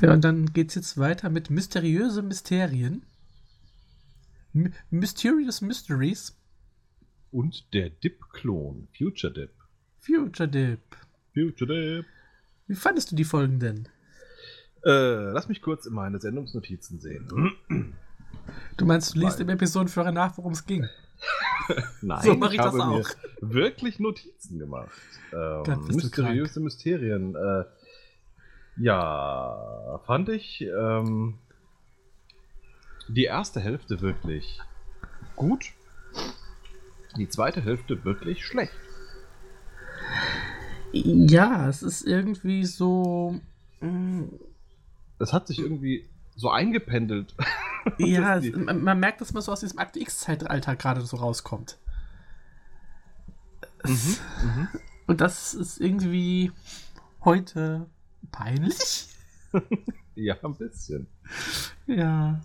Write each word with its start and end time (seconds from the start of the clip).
Ja, 0.00 0.12
und 0.12 0.22
dann 0.24 0.52
geht 0.52 0.68
es 0.70 0.74
jetzt 0.74 0.98
weiter 0.98 1.30
mit 1.30 1.50
mysteriöse 1.50 2.22
Mysterien. 2.22 3.02
M 4.54 4.72
Mysterious 4.90 5.60
Mysteries. 5.60 6.36
Und 7.30 7.72
der 7.74 7.90
Dip-Klon, 7.90 8.88
Future 8.96 9.32
Dip. 9.32 9.50
Future 10.00 10.48
Dip. 10.48 10.80
Future 11.34 11.66
Dip. 11.98 12.06
Wie 12.66 12.74
fandest 12.74 13.10
du 13.12 13.16
die 13.16 13.24
Folgen 13.24 13.58
denn? 13.58 13.88
Äh, 14.84 15.32
lass 15.32 15.48
mich 15.48 15.62
kurz 15.62 15.86
in 15.86 15.94
meine 15.94 16.20
Sendungsnotizen 16.20 17.00
sehen. 17.00 17.28
Du 18.76 18.86
meinst, 18.86 19.14
du 19.14 19.20
liest 19.20 19.40
im 19.40 19.48
Episodenführer 19.48 20.12
nach, 20.12 20.36
worum 20.38 20.52
es 20.52 20.64
ging? 20.64 20.86
Nein, 22.02 22.22
So 22.22 22.34
mach 22.34 22.52
ich 22.52 22.58
das 22.58 22.66
habe 22.66 22.84
auch. 22.84 22.98
mir 22.98 23.04
wirklich 23.40 23.98
Notizen 23.98 24.58
gemacht. 24.58 24.92
Ähm, 25.32 25.86
mysteriöse 25.88 26.60
Mysterien. 26.60 27.34
Äh, 27.34 27.64
ja, 28.76 30.00
fand 30.06 30.28
ich 30.28 30.62
ähm, 30.62 31.38
die 33.08 33.24
erste 33.24 33.60
Hälfte 33.60 34.00
wirklich 34.00 34.60
gut. 35.36 35.72
Die 37.16 37.28
zweite 37.28 37.62
Hälfte 37.62 38.04
wirklich 38.04 38.44
schlecht. 38.44 38.72
Ja, 40.92 41.68
es 41.68 41.82
ist 41.82 42.02
irgendwie 42.06 42.64
so. 42.64 43.40
mm, 43.80 44.24
Das 45.18 45.32
hat 45.32 45.46
sich 45.46 45.58
irgendwie 45.58 46.08
so 46.36 46.50
eingependelt. 46.50 47.34
Ja, 47.98 48.34
es, 48.38 48.42
die- 48.42 48.50
man, 48.50 48.82
man 48.82 48.98
merkt, 48.98 49.20
dass 49.20 49.32
man 49.32 49.44
so 49.44 49.52
aus 49.52 49.60
diesem 49.60 49.78
Akte 49.78 50.00
X-Zeitalter 50.00 50.74
gerade 50.74 51.02
so 51.02 51.18
rauskommt. 51.18 51.78
Es- 53.84 54.20
Mhm. 54.42 54.68
Und 55.06 55.20
das 55.20 55.54
ist 55.54 55.80
irgendwie 55.80 56.50
heute 57.24 57.86
peinlich. 58.30 59.08
Ja, 60.18 60.34
ein 60.42 60.54
bisschen. 60.54 61.06
Ja. 61.86 62.40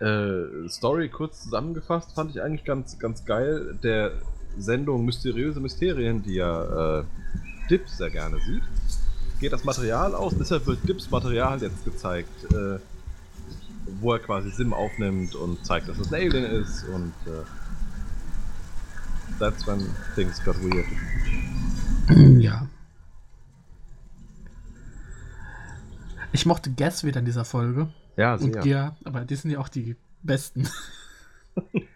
Äh, 0.00 0.68
Story 0.68 1.08
kurz 1.08 1.44
zusammengefasst 1.44 2.12
fand 2.12 2.30
ich 2.30 2.42
eigentlich 2.42 2.64
ganz, 2.66 2.98
ganz 2.98 3.24
geil. 3.24 3.78
Der 3.82 4.12
Sendung 4.58 5.06
Mysteriöse 5.06 5.60
Mysterien, 5.60 6.22
die 6.22 6.34
ja 6.34 7.00
äh, 7.00 7.04
Dip 7.70 7.88
sehr 7.88 8.10
gerne 8.10 8.38
sieht, 8.40 8.62
geht 9.40 9.52
das 9.52 9.64
Material 9.64 10.14
aus. 10.14 10.34
Deshalb 10.38 10.66
wird 10.66 10.86
Dips 10.86 11.10
Material 11.10 11.60
jetzt 11.62 11.84
gezeigt, 11.84 12.52
äh, 12.52 12.78
wo 14.00 14.12
er 14.12 14.18
quasi 14.18 14.50
Sim 14.50 14.74
aufnimmt 14.74 15.34
und 15.34 15.64
zeigt, 15.64 15.88
dass 15.88 15.98
es 15.98 16.12
ein 16.12 16.14
Alien 16.14 16.44
ist 16.44 16.84
und 16.84 17.14
äh, 17.26 17.44
that's 19.38 19.66
when 19.66 19.86
things 20.14 20.42
got 20.44 20.56
weird. 20.62 20.86
Ja. 22.40 22.66
Ich 26.32 26.46
mochte 26.46 26.70
Guess 26.70 27.04
wieder 27.04 27.20
in 27.20 27.24
dieser 27.24 27.44
Folge. 27.44 27.92
Ja, 28.16 28.34
Und 28.34 28.52
sehr. 28.54 28.66
ja, 28.66 28.96
aber 29.04 29.24
die 29.24 29.36
sind 29.36 29.50
ja 29.50 29.58
auch 29.58 29.68
die 29.68 29.96
besten. 30.22 30.68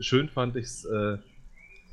Schön 0.00 0.28
fand 0.28 0.56
ich 0.56 0.64
es 0.64 0.84
äh, 0.84 1.18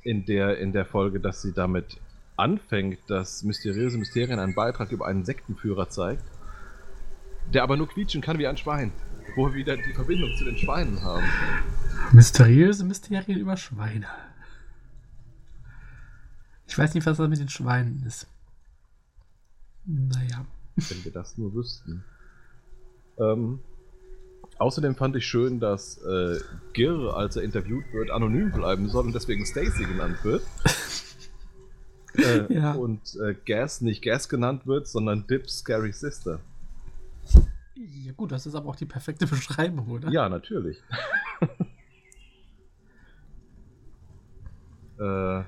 in, 0.03 0.25
der, 0.25 0.57
in 0.57 0.71
der 0.71 0.85
Folge, 0.85 1.19
dass 1.19 1.41
sie 1.41 1.53
damit 1.53 1.97
anfängt, 2.37 2.99
dass 3.07 3.43
mysteriöse 3.43 3.97
Mysterien 3.97 4.39
einen 4.39 4.55
Beitrag 4.55 4.91
über 4.91 5.05
einen 5.05 5.25
Sektenführer 5.25 5.89
zeigt, 5.89 6.23
der 7.53 7.63
aber 7.63 7.77
nur 7.77 7.87
quietschen 7.87 8.21
kann 8.21 8.39
wie 8.39 8.47
ein 8.47 8.57
Schwein. 8.57 8.91
Wo 9.35 9.47
wir 9.47 9.53
wieder 9.53 9.77
die 9.77 9.93
Verbindung 9.93 10.35
zu 10.35 10.45
den 10.45 10.57
Schweinen 10.57 11.01
haben. 11.03 11.23
Mysteriöse 12.11 12.83
Mysterien 12.83 13.39
über 13.39 13.55
Schweine. 13.55 14.07
Ich 16.67 16.77
weiß 16.77 16.93
nicht, 16.95 17.05
was 17.05 17.17
das 17.17 17.29
mit 17.29 17.39
den 17.39 17.49
Schweinen 17.49 18.03
ist. 18.05 18.27
Naja. 19.85 20.45
Wenn 20.75 21.03
wir 21.03 21.11
das 21.11 21.37
nur 21.37 21.53
wüssten. 21.53 22.03
Ähm, 23.17 23.59
außerdem 24.57 24.95
fand 24.95 25.15
ich 25.15 25.25
schön, 25.25 25.59
dass 25.59 25.97
äh, 26.03 26.39
Gir, 26.73 27.13
als 27.15 27.35
er 27.35 27.43
interviewt 27.43 27.85
wird, 27.93 28.09
anonym 28.11 28.51
bleiben 28.51 28.89
soll 28.89 29.05
und 29.05 29.13
deswegen 29.13 29.45
Stacy 29.45 29.85
genannt 29.85 30.23
wird. 30.23 30.43
äh, 32.15 32.53
Ja. 32.53 32.73
Und 32.73 33.15
äh, 33.15 33.35
Gas 33.45 33.81
nicht 33.81 34.03
Gas 34.03 34.29
genannt 34.29 34.65
wird, 34.65 34.87
sondern 34.87 35.27
Dip 35.27 35.49
Scary 35.49 35.91
Sister. 35.91 36.39
Ja, 37.75 38.11
gut, 38.13 38.31
das 38.31 38.45
ist 38.45 38.55
aber 38.55 38.69
auch 38.69 38.75
die 38.75 38.85
perfekte 38.85 39.25
Beschreibung, 39.27 39.87
oder? 39.89 40.09
Ja, 40.09 40.29
natürlich. 40.29 40.81
äh, 44.99 45.43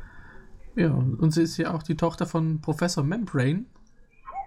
Ja, 0.75 0.91
und 0.91 1.31
sie 1.31 1.43
ist 1.43 1.57
ja 1.57 1.73
auch 1.73 1.83
die 1.83 1.95
Tochter 1.95 2.25
von 2.25 2.59
Professor 2.61 3.03
Membrane. 3.03 3.65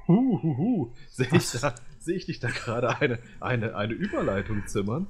Hu, 0.09 0.43
hu, 0.43 0.57
hu. 0.57 0.93
Sehe 1.11 1.29
ich, 1.33 1.51
da- 1.53 1.75
seh 1.99 2.15
ich 2.15 2.27
dich 2.27 2.41
da 2.41 2.49
gerade 2.49 2.99
eine, 3.01 3.19
eine, 3.41 3.75
eine 3.77 3.93
Überleitung 3.95 4.67
zimmern? 4.67 5.07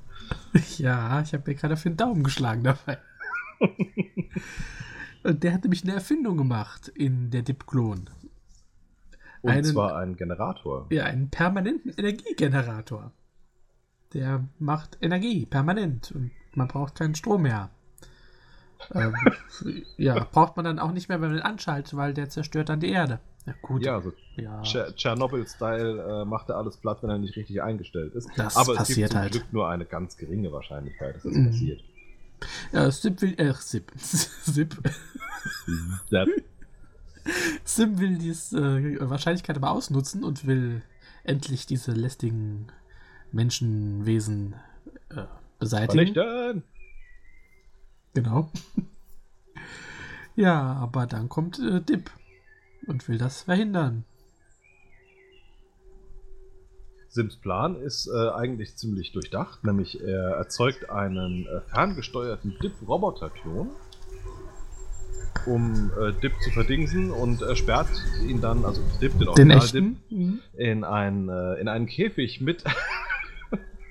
Ja, 0.78 1.20
ich 1.20 1.32
habe 1.34 1.44
mir 1.46 1.54
gerade 1.54 1.76
für 1.76 1.90
den 1.90 1.96
Daumen 1.96 2.22
geschlagen 2.22 2.64
dabei. 2.64 2.98
und 5.22 5.42
der 5.42 5.52
hat 5.52 5.64
nämlich 5.64 5.82
eine 5.84 5.94
Erfindung 5.94 6.36
gemacht 6.36 6.88
in 6.88 7.30
der 7.30 7.42
Dip-Klon. 7.42 8.08
Und 9.42 9.50
Einen- 9.50 9.64
zwar 9.64 9.96
ein 9.96 10.16
Generator. 10.16 10.86
Ja, 10.90 11.04
einen 11.04 11.30
permanenten 11.30 11.92
Energiegenerator. 11.96 13.12
Der 14.14 14.44
macht 14.58 14.98
Energie 15.00 15.46
permanent 15.46 16.12
und 16.12 16.30
man 16.54 16.68
braucht 16.68 16.94
keinen 16.96 17.14
Strom 17.14 17.42
mehr. 17.42 17.70
Ähm, 18.94 19.14
ja, 19.96 20.24
braucht 20.32 20.56
man 20.56 20.64
dann 20.64 20.78
auch 20.78 20.92
nicht 20.92 21.08
mehr, 21.08 21.20
wenn 21.20 21.30
man 21.30 21.38
ihn 21.38 21.42
anschaltet, 21.44 21.96
weil 21.96 22.14
der 22.14 22.28
zerstört 22.28 22.68
dann 22.68 22.80
die 22.80 22.90
Erde. 22.90 23.20
Ja, 23.46 23.54
gut. 23.62 23.82
Ja, 23.84 24.00
so 24.00 24.12
ja. 24.36 24.60
Tscher- 24.62 24.92
Tschernobyl-Style 24.94 26.22
äh, 26.22 26.24
macht 26.24 26.48
er 26.48 26.56
alles 26.56 26.76
platt, 26.76 27.02
wenn 27.02 27.10
er 27.10 27.18
nicht 27.18 27.36
richtig 27.36 27.62
eingestellt 27.62 28.14
ist. 28.14 28.28
Das 28.36 28.56
Aber 28.56 28.80
es 28.80 28.88
gibt 28.88 29.10
zum 29.10 29.18
halt. 29.20 29.32
Glück 29.32 29.52
nur 29.52 29.68
eine 29.68 29.84
ganz 29.84 30.16
geringe 30.16 30.50
Wahrscheinlichkeit, 30.52 31.14
dass 31.14 31.22
das 31.22 31.32
Mhm. 31.32 31.46
passiert. 31.46 31.80
Ja, 32.72 32.90
Sim 32.90 33.20
will, 33.22 33.34
äh, 33.40 33.52
Sip. 33.54 33.92
Sip. 33.96 34.76
Sim 37.64 37.98
will 37.98 38.18
diese 38.18 38.58
äh, 38.58 38.98
Wahrscheinlichkeit 39.10 39.56
aber 39.56 39.70
ausnutzen 39.70 40.22
und 40.24 40.46
will 40.46 40.82
endlich 41.24 41.66
diese 41.66 41.92
lästigen 41.92 42.66
Menschenwesen 43.32 44.54
äh, 45.10 45.22
beseitigen. 45.58 46.14
Vernichten! 46.14 46.62
Genau. 48.14 48.50
ja, 50.36 50.74
aber 50.74 51.06
dann 51.06 51.28
kommt 51.28 51.58
äh, 51.58 51.80
Dip 51.80 52.10
und 52.86 53.08
will 53.08 53.18
das 53.18 53.42
verhindern. 53.42 54.04
Sims 57.16 57.36
Plan 57.36 57.76
ist 57.76 58.08
äh, 58.08 58.28
eigentlich 58.28 58.76
ziemlich 58.76 59.12
durchdacht, 59.12 59.64
nämlich 59.64 60.02
er 60.02 60.36
erzeugt 60.36 60.90
einen 60.90 61.46
äh, 61.46 61.62
ferngesteuerten 61.62 62.58
Dip-Roboter-Klon, 62.62 63.70
um 65.46 65.90
äh, 65.98 66.12
Dip 66.20 66.34
zu 66.42 66.50
verdingsen 66.50 67.10
und 67.10 67.40
er 67.40 67.56
sperrt 67.56 67.88
ihn 68.22 68.42
dann, 68.42 68.66
also 68.66 68.82
Dip, 69.00 69.12
den 69.12 69.20
Den 69.20 69.28
Original 69.28 69.56
echten? 69.56 70.00
Mhm. 70.10 70.40
Dip, 70.52 70.60
in, 70.60 70.84
ein, 70.84 71.28
äh, 71.30 71.54
in 71.54 71.68
einen 71.68 71.86
Käfig 71.86 72.42
mit, 72.42 72.64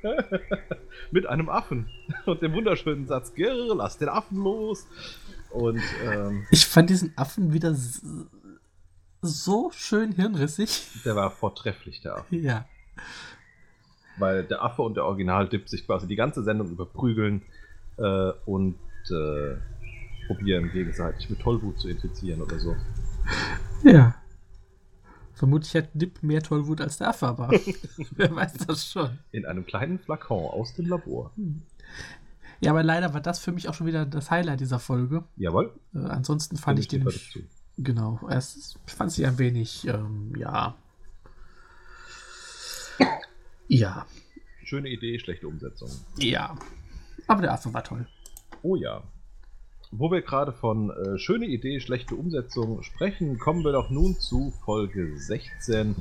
mit 1.11 1.25
einem 1.25 1.49
Affen 1.49 1.89
und 2.27 2.43
dem 2.43 2.53
wunderschönen 2.53 3.07
Satz, 3.07 3.33
Girr, 3.33 3.75
lass 3.75 3.97
den 3.97 4.09
Affen 4.09 4.37
los. 4.37 4.85
Und 5.49 5.81
ähm, 6.05 6.45
Ich 6.51 6.65
fand 6.67 6.89
diesen 6.91 7.13
Affen 7.15 7.53
wieder 7.53 7.73
so 9.25 9.71
schön 9.71 10.11
hirnrissig. 10.11 10.87
der 11.03 11.15
war 11.15 11.31
vortrefflich, 11.31 12.01
der 12.01 12.17
Affe. 12.17 12.35
Ja. 12.35 12.65
weil 14.17 14.43
der 14.43 14.63
Affe 14.63 14.81
und 14.81 14.95
der 14.95 15.05
Original-Dip 15.05 15.67
sich 15.67 15.85
quasi 15.85 16.07
die 16.07 16.15
ganze 16.15 16.43
Sendung 16.43 16.69
überprügeln 16.69 17.41
äh, 17.97 18.31
und 18.45 18.77
äh, 19.11 19.57
probieren 20.27 20.71
gegenseitig 20.71 21.29
mit 21.29 21.39
Tollwut 21.39 21.79
zu 21.79 21.89
infizieren 21.89 22.41
oder 22.41 22.59
so. 22.59 22.75
Ja. 23.83 24.15
Vermutlich 25.33 25.75
hat 25.75 25.89
Dip 25.93 26.23
mehr 26.23 26.41
Tollwut 26.41 26.79
als 26.79 26.97
der 26.97 27.09
Affe, 27.09 27.27
aber 27.27 27.49
wer 28.11 28.33
weiß 28.33 28.53
das 28.67 28.89
schon. 28.89 29.19
In 29.31 29.45
einem 29.45 29.65
kleinen 29.65 29.99
Flakon 29.99 30.45
aus 30.45 30.73
dem 30.75 30.87
Labor. 30.87 31.31
Ja, 32.61 32.71
aber 32.71 32.83
leider 32.83 33.13
war 33.13 33.21
das 33.21 33.39
für 33.39 33.51
mich 33.51 33.67
auch 33.67 33.73
schon 33.73 33.85
wieder 33.85 34.05
das 34.05 34.31
Highlight 34.31 34.61
dieser 34.61 34.79
Folge. 34.79 35.25
Jawohl. 35.35 35.73
Äh, 35.93 35.99
ansonsten 35.99 36.55
fand 36.55 36.79
ich 36.79 36.87
den 36.87 37.03
dazu. 37.03 37.39
Genau, 37.77 38.19
erst 38.29 38.79
fand 38.85 39.11
sie 39.11 39.25
ein 39.25 39.37
wenig, 39.37 39.87
ähm, 39.87 40.33
ja. 40.37 40.75
Ja, 43.67 44.05
Schöne 44.65 44.89
Idee, 44.89 45.19
schlechte 45.19 45.47
Umsetzung. 45.47 45.89
ja. 46.17 46.55
Aber 47.27 47.41
der 47.43 47.53
Affe 47.53 47.73
war 47.73 47.83
toll. 47.83 48.07
Oh 48.61 48.75
ja. 48.75 49.03
Wo 49.91 50.11
wir 50.11 50.21
gerade 50.21 50.53
von 50.53 50.89
äh, 50.89 51.17
schöne 51.17 51.45
Idee, 51.45 51.79
schlechte 51.79 52.15
Umsetzung 52.15 52.81
sprechen, 52.83 53.39
kommen 53.39 53.63
wir 53.63 53.71
doch 53.71 53.89
nun 53.89 54.19
zu 54.19 54.53
Folge 54.63 55.17
16. 55.17 55.95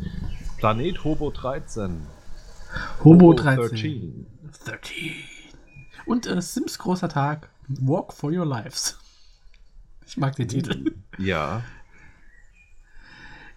Planet 0.59 1.05
Hobo 1.05 1.31
13. 1.31 2.06
Hobo 3.05 3.32
13. 3.32 3.69
13. 3.69 4.26
13. 4.65 5.12
Und 6.06 6.26
äh, 6.26 6.41
Sims 6.43 6.79
großer 6.79 7.09
Tag. 7.09 7.50
Walk 7.69 8.12
for 8.12 8.31
your 8.31 8.47
lives. 8.47 8.99
Ich 10.06 10.16
mag 10.16 10.36
den 10.36 10.48
Titel. 10.48 10.92
Ja. 11.18 11.62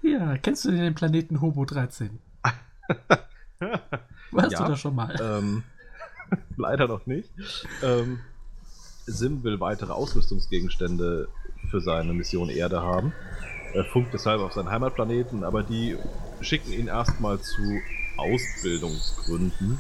Ja, 0.02 0.38
kennst 0.38 0.66
du 0.66 0.72
den 0.72 0.96
Planeten 0.96 1.42
Hobo 1.42 1.66
13? 1.66 2.20
Warst 4.32 4.52
Ja, 4.52 4.64
du 4.64 4.72
da 4.72 4.76
schon 4.78 4.96
mal? 4.96 5.16
Ähm, 5.22 5.64
leider 6.58 6.88
noch 6.88 7.06
nicht. 7.06 7.30
Ähm, 7.84 8.20
Sim 9.06 9.44
will 9.44 9.60
weitere 9.60 9.92
Ausrüstungsgegenstände 9.94 11.28
für 11.70 11.82
seine 11.82 12.14
Mission 12.14 12.50
Erde 12.50 12.82
haben. 12.82 13.14
Er 13.74 13.86
funkt 13.86 14.14
deshalb 14.14 14.42
auf 14.42 14.54
seinen 14.54 14.70
Heimatplaneten, 14.70 15.44
aber 15.44 15.64
die 15.64 15.98
schicken 16.42 16.72
ihn 16.72 16.88
erstmal 16.88 17.40
zu 17.40 17.62
Ausbildungsgründen 18.18 19.78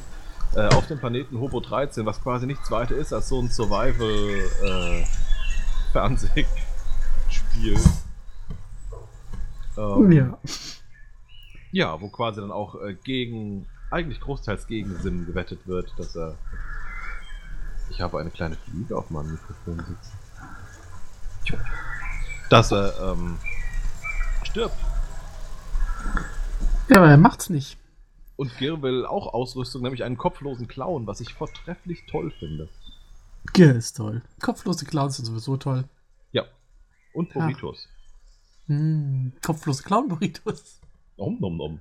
äh, 0.55 0.67
auf 0.67 0.87
den 0.87 0.99
Planeten 0.99 1.39
Hobo 1.39 1.59
13, 1.59 2.05
was 2.05 2.21
quasi 2.21 2.45
nichts 2.45 2.69
weiter 2.71 2.95
ist 2.95 3.13
als 3.13 3.29
so 3.29 3.39
ein 3.39 3.49
Survival-Fernsehspiel. 5.93 7.79
ähm, 9.77 10.11
ja. 10.11 10.37
ja, 11.71 12.01
wo 12.01 12.09
quasi 12.09 12.41
dann 12.41 12.51
auch 12.51 12.75
äh, 12.81 12.93
gegen, 12.95 13.65
eigentlich 13.91 14.19
großteils 14.19 14.67
gegen 14.67 14.95
Sim 14.97 15.25
gewettet 15.25 15.59
wird, 15.65 15.93
dass 15.97 16.15
er. 16.15 16.35
Ich 17.89 18.01
habe 18.01 18.19
eine 18.19 18.29
kleine 18.29 18.57
Fliege 18.57 18.97
auf 18.97 19.09
meinem 19.09 19.31
Mikrofon 19.31 19.77
sitzen. 19.77 20.11
Dass 22.49 22.71
er 22.71 22.93
ähm, 23.01 23.37
stirbt. 24.43 24.75
Ja, 26.89 26.97
aber 26.97 27.09
er 27.09 27.17
macht's 27.17 27.49
nicht. 27.49 27.77
Und 28.35 28.57
Gir 28.57 28.81
will 28.81 29.05
auch 29.05 29.33
Ausrüstung, 29.33 29.81
nämlich 29.81 30.03
einen 30.03 30.17
kopflosen 30.17 30.67
Clown, 30.67 31.07
was 31.07 31.21
ich 31.21 31.33
vortrefflich 31.33 32.05
toll 32.07 32.31
finde. 32.31 32.67
Gir 33.53 33.75
ist 33.75 33.97
toll. 33.97 34.21
Kopflose 34.41 34.85
Clowns 34.85 35.17
sind 35.17 35.25
sowieso 35.25 35.57
toll. 35.57 35.85
Ja. 36.31 36.43
Und 37.13 37.33
Burritos. 37.33 37.87
Hm, 38.67 39.33
kopflose 39.45 39.83
Clown-Burritos. 39.83 40.81
Nom 41.17 41.39
nom 41.39 41.57
nom. 41.57 41.79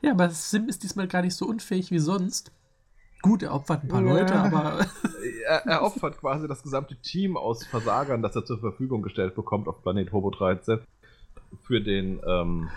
Ja, 0.00 0.12
aber 0.12 0.30
Sim 0.30 0.68
ist 0.68 0.82
diesmal 0.82 1.08
gar 1.08 1.22
nicht 1.22 1.34
so 1.34 1.46
unfähig 1.46 1.90
wie 1.90 1.98
sonst. 1.98 2.52
Gut, 3.20 3.42
er 3.42 3.54
opfert 3.54 3.84
ein 3.84 3.88
paar 3.88 4.02
Ja. 4.02 4.12
Leute, 4.12 4.34
aber 4.34 4.86
Er, 5.46 5.66
er 5.66 5.82
opfert 5.82 6.18
quasi 6.18 6.48
das 6.48 6.62
gesamte 6.62 6.96
Team 6.96 7.36
aus 7.36 7.64
Versagern, 7.64 8.22
das 8.22 8.34
er 8.36 8.44
zur 8.44 8.58
Verfügung 8.58 9.02
gestellt 9.02 9.34
bekommt 9.34 9.68
auf 9.68 9.82
Planet 9.82 10.12
Hobo 10.12 10.30
13 10.30 10.80
für 11.62 11.80
den 11.80 12.20
ähm, 12.26 12.68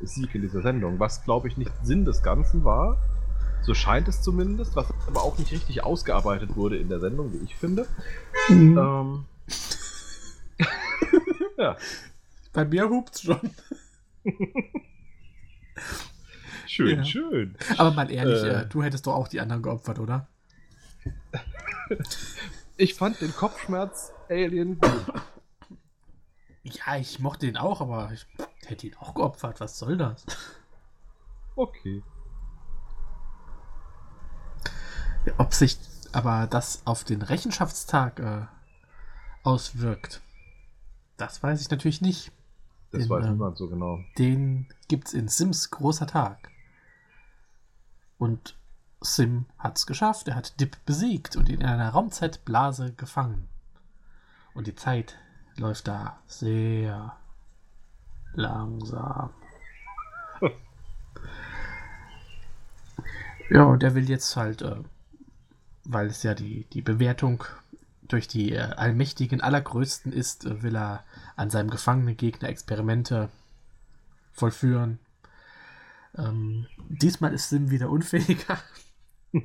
Sieg 0.00 0.34
in 0.34 0.42
dieser 0.42 0.62
Sendung, 0.62 0.98
was 1.00 1.24
glaube 1.24 1.48
ich 1.48 1.56
nicht 1.56 1.72
Sinn 1.82 2.04
des 2.04 2.22
Ganzen 2.22 2.64
war. 2.64 2.98
So 3.62 3.74
scheint 3.74 4.08
es 4.08 4.22
zumindest, 4.22 4.74
was 4.74 4.86
aber 5.06 5.22
auch 5.22 5.38
nicht 5.38 5.52
richtig 5.52 5.84
ausgearbeitet 5.84 6.56
wurde 6.56 6.78
in 6.78 6.88
der 6.88 6.98
Sendung, 7.00 7.32
wie 7.32 7.44
ich 7.44 7.54
finde. 7.56 7.86
Ähm, 8.48 9.26
ja, 11.58 11.76
bei 12.52 12.64
mir 12.64 12.88
hupt's 12.88 13.22
schon. 13.22 13.50
schön, 16.66 16.98
Ja. 16.98 17.04
schön. 17.04 17.56
Aber 17.76 17.90
mal 17.92 18.10
ehrlich, 18.10 18.42
Äh. 18.42 18.62
äh, 18.62 18.66
du 18.66 18.82
hättest 18.82 19.06
doch 19.06 19.14
auch 19.14 19.28
die 19.28 19.40
anderen 19.40 19.62
geopfert, 19.62 19.98
oder? 19.98 20.26
Ich 22.76 22.94
fand 22.94 23.20
den 23.20 23.34
Kopfschmerz-Alien 23.34 24.78
gut. 24.80 25.06
Ja, 26.62 26.96
ich 26.96 27.18
mochte 27.18 27.46
ihn 27.46 27.56
auch, 27.56 27.80
aber 27.80 28.10
ich 28.12 28.26
hätte 28.66 28.86
ihn 28.86 28.96
auch 28.98 29.14
geopfert. 29.14 29.60
Was 29.60 29.78
soll 29.78 29.96
das? 29.96 30.24
Okay. 31.56 32.02
Ja, 34.62 34.68
Ob 35.38 35.54
sich 35.54 35.78
aber 36.12 36.46
das 36.46 36.82
auf 36.86 37.04
den 37.04 37.22
Rechenschaftstag 37.22 38.18
äh, 38.20 38.46
auswirkt, 39.42 40.20
das 41.16 41.42
weiß 41.42 41.60
ich 41.60 41.70
natürlich 41.70 42.00
nicht. 42.00 42.32
Das 42.90 43.02
Den, 43.02 43.10
weiß 43.10 43.26
ähm, 43.26 43.32
niemand 43.32 43.56
so 43.56 43.68
genau. 43.68 44.00
Den 44.18 44.66
gibt's 44.88 45.12
in 45.12 45.28
Sims 45.28 45.70
großer 45.70 46.06
Tag. 46.06 46.50
Und 48.18 48.56
Sim 49.00 49.46
hat's 49.58 49.86
geschafft. 49.86 50.28
Er 50.28 50.34
hat 50.34 50.60
Dip 50.60 50.76
besiegt 50.84 51.36
und 51.36 51.48
ihn 51.48 51.60
in 51.60 51.66
einer 51.66 51.90
Raumzeitblase 51.90 52.92
gefangen. 52.92 53.48
Und 54.54 54.66
die 54.66 54.74
Zeit 54.74 55.16
läuft 55.56 55.88
da 55.88 56.18
sehr 56.26 57.16
langsam. 58.34 59.30
ja, 63.50 63.64
und 63.64 63.82
er 63.82 63.94
will 63.94 64.08
jetzt 64.08 64.36
halt, 64.36 64.62
äh, 64.62 64.76
weil 65.92 66.06
es 66.06 66.22
ja 66.22 66.34
die, 66.34 66.64
die 66.72 66.82
Bewertung 66.82 67.44
durch 68.02 68.28
die 68.28 68.52
äh, 68.52 68.58
Allmächtigen 68.58 69.40
Allergrößten 69.40 70.12
ist, 70.12 70.44
äh, 70.44 70.62
will 70.62 70.76
er 70.76 71.04
an 71.36 71.50
seinem 71.50 71.70
gefangenen 71.70 72.16
Gegner 72.16 72.48
Experimente 72.48 73.28
vollführen. 74.32 74.98
Ähm, 76.16 76.66
diesmal 76.88 77.32
ist 77.32 77.50
Sim 77.50 77.70
wieder 77.70 77.90
unfähiger. 77.90 78.58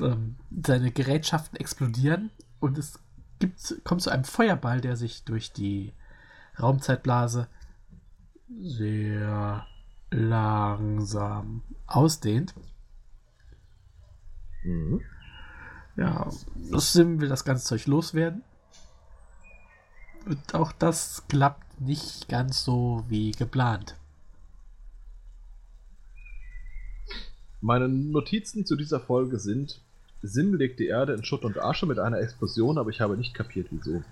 Ähm, 0.00 0.36
seine 0.64 0.90
Gerätschaften 0.90 1.58
explodieren 1.58 2.30
und 2.58 2.78
es 2.78 2.98
gibt, 3.38 3.84
kommt 3.84 4.00
zu 4.00 4.08
einem 4.08 4.24
Feuerball, 4.24 4.80
der 4.80 4.96
sich 4.96 5.24
durch 5.24 5.52
die 5.52 5.92
Raumzeitblase 6.58 7.48
sehr 8.62 9.66
langsam 10.10 11.62
ausdehnt. 11.86 12.54
Mhm. 14.64 15.00
Ja, 15.96 16.28
Sim 16.78 17.20
will 17.20 17.28
das 17.28 17.44
ganze 17.44 17.64
Zeug 17.64 17.86
loswerden. 17.86 18.42
Und 20.24 20.54
auch 20.54 20.72
das 20.72 21.24
klappt 21.28 21.80
nicht 21.80 22.28
ganz 22.28 22.64
so 22.64 23.04
wie 23.08 23.32
geplant. 23.32 23.96
Meine 27.60 27.88
Notizen 27.88 28.64
zu 28.64 28.76
dieser 28.76 29.00
Folge 29.00 29.38
sind: 29.38 29.80
Sim 30.22 30.54
legt 30.54 30.80
die 30.80 30.86
Erde 30.86 31.14
in 31.14 31.24
Schutt 31.24 31.44
und 31.44 31.58
Asche 31.58 31.86
mit 31.86 31.98
einer 31.98 32.18
Explosion, 32.20 32.78
aber 32.78 32.90
ich 32.90 33.00
habe 33.00 33.16
nicht 33.16 33.34
kapiert, 33.34 33.68
wieso. 33.70 34.02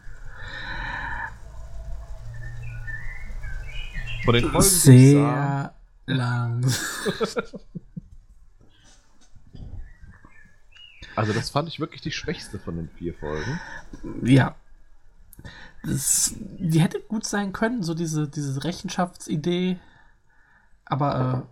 Von 4.25 4.35
den 4.35 4.51
Folgen, 4.51 4.67
Sehr 4.67 5.75
lang. 6.07 6.65
also 11.21 11.33
das 11.33 11.51
fand 11.51 11.69
ich 11.69 11.79
wirklich 11.81 12.01
die 12.01 12.13
schwächste 12.13 12.59
von 12.59 12.77
den 12.77 12.89
vier 12.89 13.15
Folgen. 13.15 13.61
Ja. 14.23 14.55
Das, 15.83 16.35
die 16.39 16.81
hätte 16.81 17.01
gut 17.01 17.25
sein 17.25 17.53
können, 17.53 17.83
so 17.83 17.95
diese, 17.95 18.29
diese 18.29 18.63
Rechenschaftsidee. 18.65 19.79
Aber 20.85 21.47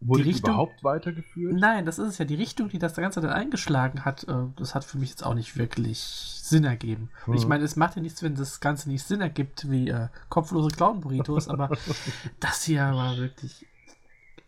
Wurde 0.00 0.24
Die 0.24 0.28
Richtung- 0.30 0.50
überhaupt 0.50 0.80
äh, 0.80 0.84
weitergeführt? 0.84 1.54
nein, 1.54 1.86
das 1.86 1.98
ist 1.98 2.08
es 2.08 2.18
ja. 2.18 2.26
Die 2.26 2.34
Richtung, 2.34 2.68
die 2.68 2.78
das 2.78 2.94
Ganze 2.96 3.22
dann 3.22 3.30
eingeschlagen 3.32 4.04
hat, 4.04 4.24
äh, 4.28 4.34
das 4.56 4.74
hat 4.74 4.84
für 4.84 4.98
mich 4.98 5.08
jetzt 5.10 5.24
auch 5.24 5.32
nicht 5.34 5.56
wirklich 5.56 5.98
Sinn 6.00 6.64
ergeben. 6.64 7.08
Und 7.26 7.34
ich 7.34 7.42
Hm. 7.42 7.48
meine, 7.48 7.64
es 7.64 7.76
macht 7.76 7.96
ja 7.96 8.02
nichts, 8.02 8.22
wenn 8.22 8.34
das 8.34 8.60
Ganze 8.60 8.90
nicht 8.90 9.04
Sinn 9.04 9.22
ergibt, 9.22 9.70
wie 9.70 9.88
äh, 9.88 10.08
kopflose 10.28 10.68
Clown-Burritos, 10.68 11.48
aber 11.48 11.70
das 12.40 12.64
hier 12.64 12.80
war 12.82 13.16
wirklich. 13.16 13.66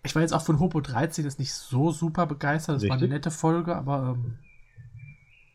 Ich 0.02 0.14
war 0.14 0.22
jetzt 0.22 0.32
auch 0.32 0.42
von 0.42 0.60
Hopo 0.60 0.80
13 0.80 1.24
jetzt 1.24 1.38
nicht 1.38 1.52
so 1.52 1.90
super 1.90 2.26
begeistert. 2.26 2.76
Das 2.76 2.82
war 2.84 2.92
eine 2.92 3.02
Richtig. 3.02 3.10
nette 3.10 3.30
Folge, 3.30 3.76
aber 3.76 4.16
ähm, 4.16 4.38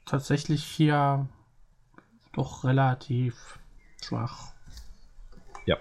tatsächlich 0.05 0.63
hier 0.63 1.27
doch 2.33 2.63
relativ 2.63 3.59
schwach. 4.03 4.53
Ja. 5.65 5.77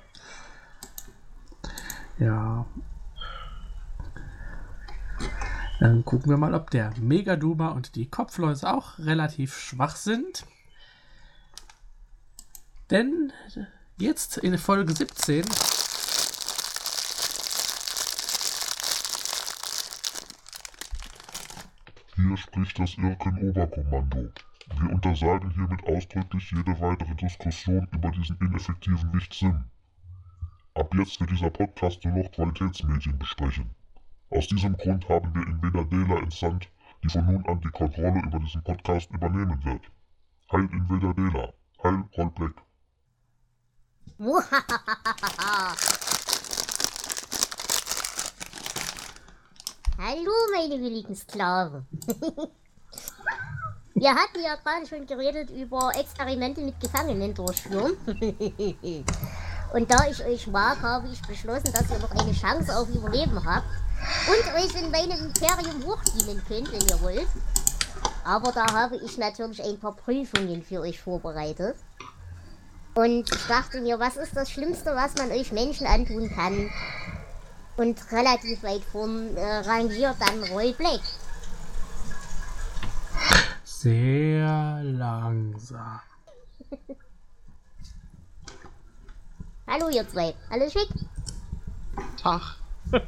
Ja. 2.19 2.67
Dann 5.81 6.05
gucken 6.05 6.31
wir 6.31 6.37
mal, 6.37 6.55
ob 6.55 6.71
der 6.71 6.93
Megaduma 7.01 7.71
und 7.71 7.97
die 7.97 8.09
Kopfläuse 8.09 8.73
auch 8.73 8.99
relativ 9.01 9.59
schwach 9.59 9.97
sind. 9.97 10.47
Denn 12.91 13.33
jetzt 13.97 14.37
in 14.37 14.57
Folge 14.59 14.95
17 14.95 15.45
Hier 22.15 22.37
spricht 22.37 22.79
das 22.79 22.99
Irken-Oberkommando. 22.99 24.33
Wir 24.79 24.91
untersagen 24.91 25.51
hiermit 25.51 25.83
ausdrücklich 25.85 26.51
jede 26.51 26.79
weitere 26.79 27.15
Diskussion 27.15 27.89
über 27.91 28.11
diesen 28.11 28.37
ineffektiven 28.39 29.13
Wicht-Sim. 29.15 29.65
Ab 30.75 30.95
jetzt 30.95 31.21
wird 31.21 31.31
dieser 31.31 31.51
Podcast 31.51 32.05
nur 32.05 32.23
noch 32.23 32.31
Qualitätsmedien 32.31 33.19
besprechen. 33.19 33.75
Aus 34.29 34.47
diesem 34.47 34.77
Grund 34.77 35.09
haben 35.09 35.35
wir 35.35 35.47
Inveda 35.47 35.85
Dela 35.85 36.21
entsandt, 36.21 36.69
die 37.03 37.09
von 37.09 37.25
nun 37.25 37.47
an 37.47 37.61
die 37.61 37.71
Kontrolle 37.71 38.23
über 38.23 38.39
diesen 38.41 38.63
Podcast 38.63 39.11
übernehmen 39.11 39.65
wird. 39.65 39.91
Heil 40.53 40.69
Inveda 40.71 41.15
Dela. 41.15 41.55
Heil 41.83 42.05
Rollblack. 42.17 42.63
Hallo, 49.99 50.33
meine 50.55 50.81
willigen 50.81 51.15
Sklaven. 51.15 51.87
Wir 53.95 54.11
hatten 54.11 54.41
ja 54.43 54.57
gerade 54.57 54.87
schon 54.87 55.07
geredet 55.07 55.51
über 55.51 55.93
Experimente 55.95 56.63
mit 56.63 56.81
Gefangenen 56.81 57.35
durchführen. 57.35 57.97
Und 59.75 59.91
da 59.91 60.07
ich 60.11 60.25
euch 60.25 60.47
mag, 60.47 60.81
habe 60.83 61.09
ich 61.09 61.21
beschlossen, 61.23 61.73
dass 61.73 61.91
ihr 61.91 61.99
noch 61.99 62.11
eine 62.11 62.33
Chance 62.33 62.77
auf 62.77 62.89
Überleben 62.89 63.45
habt 63.45 63.67
und 64.29 64.55
euch 64.55 64.83
in 64.83 64.91
meinem 64.91 65.27
Imperium 65.27 65.85
hochdienen 65.87 66.43
könnt, 66.47 66.73
wenn 66.73 66.89
ihr 66.89 67.01
wollt. 67.01 67.29
Aber 68.25 68.51
da 68.53 68.67
habe 68.73 68.97
ich 68.97 69.17
natürlich 69.19 69.63
ein 69.63 69.79
paar 69.79 69.95
Prüfungen 69.95 70.63
für 70.63 70.81
euch 70.81 71.01
vorbereitet. 71.01 71.77
Und 72.95 73.31
ich 73.31 73.47
dachte 73.47 73.81
mir, 73.81 73.99
was 73.99 74.17
ist 74.17 74.37
das 74.37 74.51
Schlimmste, 74.51 74.95
was 74.95 75.15
man 75.17 75.31
euch 75.31 75.53
Menschen 75.53 75.87
antun 75.87 76.31
kann? 76.35 76.71
Und 77.77 78.13
relativ 78.13 78.63
weit 78.63 78.83
vorn 78.85 79.37
äh, 79.37 79.59
rangiert 79.59 80.17
dann 80.21 80.43
Roy 80.53 80.73
Black. 80.73 81.01
Sehr 83.65 84.81
langsam. 84.83 86.01
Hallo 89.67 89.89
ihr 89.89 90.07
zwei, 90.09 90.35
alles 90.51 90.73
schick? 90.73 90.89
Tag. 92.17 92.57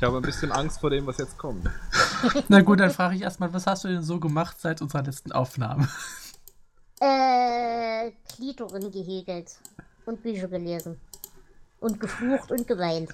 Ich 0.00 0.06
habe 0.06 0.16
ein 0.16 0.22
bisschen 0.22 0.50
Angst 0.50 0.80
vor 0.80 0.88
dem, 0.88 1.06
was 1.06 1.18
jetzt 1.18 1.36
kommt. 1.36 1.68
Na 2.48 2.62
gut, 2.62 2.80
dann 2.80 2.90
frage 2.90 3.16
ich 3.16 3.20
erstmal, 3.20 3.52
was 3.52 3.66
hast 3.66 3.84
du 3.84 3.88
denn 3.88 4.02
so 4.02 4.18
gemacht 4.18 4.58
seit 4.58 4.80
unserer 4.80 5.02
letzten 5.02 5.30
Aufnahme? 5.30 5.86
Äh, 7.00 8.12
Klitoren 8.34 8.90
gehegelt 8.90 9.58
und 10.06 10.22
Bücher 10.22 10.48
gelesen. 10.48 10.98
Und 11.80 12.00
geflucht 12.00 12.50
und 12.50 12.66
geweint. 12.66 13.10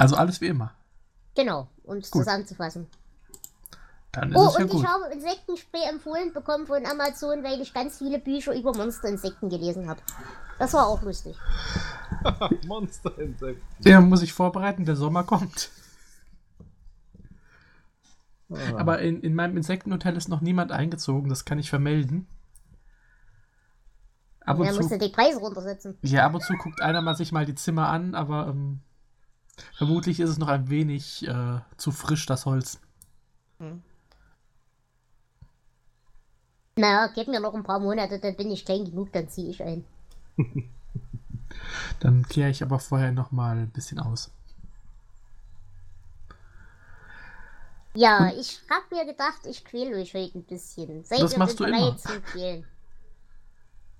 Also 0.00 0.16
alles 0.16 0.40
wie 0.40 0.46
immer. 0.46 0.72
Genau, 1.34 1.68
um 1.84 1.98
es 1.98 2.10
zusammenzufassen. 2.10 2.86
Dann 4.12 4.30
ist 4.30 4.36
Oh, 4.36 4.46
es 4.48 4.54
ja 4.54 4.60
und 4.64 4.70
gut. 4.70 4.80
ich 4.80 4.86
habe 4.86 5.04
Insektenspray 5.12 5.82
empfohlen 5.90 6.32
bekommen 6.32 6.66
von 6.66 6.84
Amazon, 6.86 7.44
weil 7.44 7.60
ich 7.60 7.74
ganz 7.74 7.98
viele 7.98 8.18
Bücher 8.18 8.54
über 8.54 8.74
Monsterinsekten 8.74 9.50
gelesen 9.50 9.88
habe. 9.88 10.00
Das 10.58 10.72
war 10.72 10.86
auch 10.86 11.02
lustig. 11.02 11.36
Monster-Insekt. 12.66 13.62
Der 13.80 14.00
muss 14.00 14.22
ich 14.22 14.32
vorbereiten, 14.32 14.84
der 14.86 14.96
Sommer 14.96 15.22
kommt. 15.24 15.70
Ah. 18.50 18.78
Aber 18.78 19.00
in, 19.00 19.20
in 19.20 19.34
meinem 19.34 19.56
Insektenhotel 19.58 20.16
ist 20.16 20.28
noch 20.28 20.40
niemand 20.40 20.72
eingezogen, 20.72 21.28
das 21.28 21.44
kann 21.44 21.58
ich 21.58 21.70
vermelden. 21.70 22.26
Ab 24.44 24.58
und 24.58 24.66
Da 24.66 24.72
musst 24.72 24.90
du 24.90 24.98
zu, 24.98 24.98
die 24.98 25.12
Preise 25.12 25.38
runtersetzen. 25.38 25.98
ja, 26.02 26.24
ab 26.26 26.34
und 26.34 26.42
zu 26.42 26.54
guckt 26.54 26.80
einer 26.82 27.02
mal 27.02 27.14
sich 27.14 27.30
mal 27.32 27.44
die 27.46 27.54
Zimmer 27.54 27.88
an, 27.90 28.14
aber 28.14 28.48
ähm, 28.48 28.80
vermutlich 29.72 30.20
ist 30.20 30.30
es 30.30 30.38
noch 30.38 30.48
ein 30.48 30.68
wenig 30.70 31.26
äh, 31.26 31.60
zu 31.76 31.92
frisch, 31.92 32.26
das 32.26 32.46
Holz. 32.46 32.80
Naja, 36.74 37.06
gib 37.14 37.28
mir 37.28 37.38
noch 37.38 37.54
ein 37.54 37.62
paar 37.62 37.78
Monate, 37.78 38.18
dann 38.18 38.34
bin 38.34 38.50
ich 38.50 38.64
klein 38.64 38.84
genug, 38.84 39.12
dann 39.12 39.28
ziehe 39.28 39.50
ich 39.50 39.62
ein. 39.62 39.84
Dann 42.00 42.26
kehre 42.26 42.50
ich 42.50 42.62
aber 42.64 42.78
vorher 42.80 43.12
noch 43.12 43.30
mal 43.30 43.56
ein 43.58 43.70
bisschen 43.70 43.98
aus. 44.00 44.30
Ja, 47.94 48.32
ich 48.36 48.62
hab 48.68 48.90
mir 48.90 49.04
gedacht, 49.04 49.46
ich 49.46 49.64
quäle 49.64 49.96
euch 49.96 50.14
heute 50.14 50.38
ein 50.38 50.44
bisschen. 50.44 51.04
Seid 51.04 51.18
Das 51.20 51.36
ihr 51.36 51.38
machst 51.38 51.58
denn 51.60 51.60
du 51.60 51.64
immer. 51.64 51.96
zum 51.96 52.22
Quälen? 52.24 52.66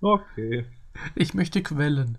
Okay. 0.03 0.67
Ich 1.15 1.35
möchte 1.35 1.63
quellen. 1.63 2.19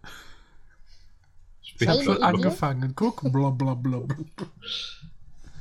Ich 1.61 1.87
habe 1.87 2.03
schon 2.03 2.17
Idee? 2.17 2.23
angefangen. 2.23 2.93
Guck, 2.95 3.21
bla 3.31 3.49
bla 3.49 3.73
bla. 3.73 3.99
bla. 3.99 4.17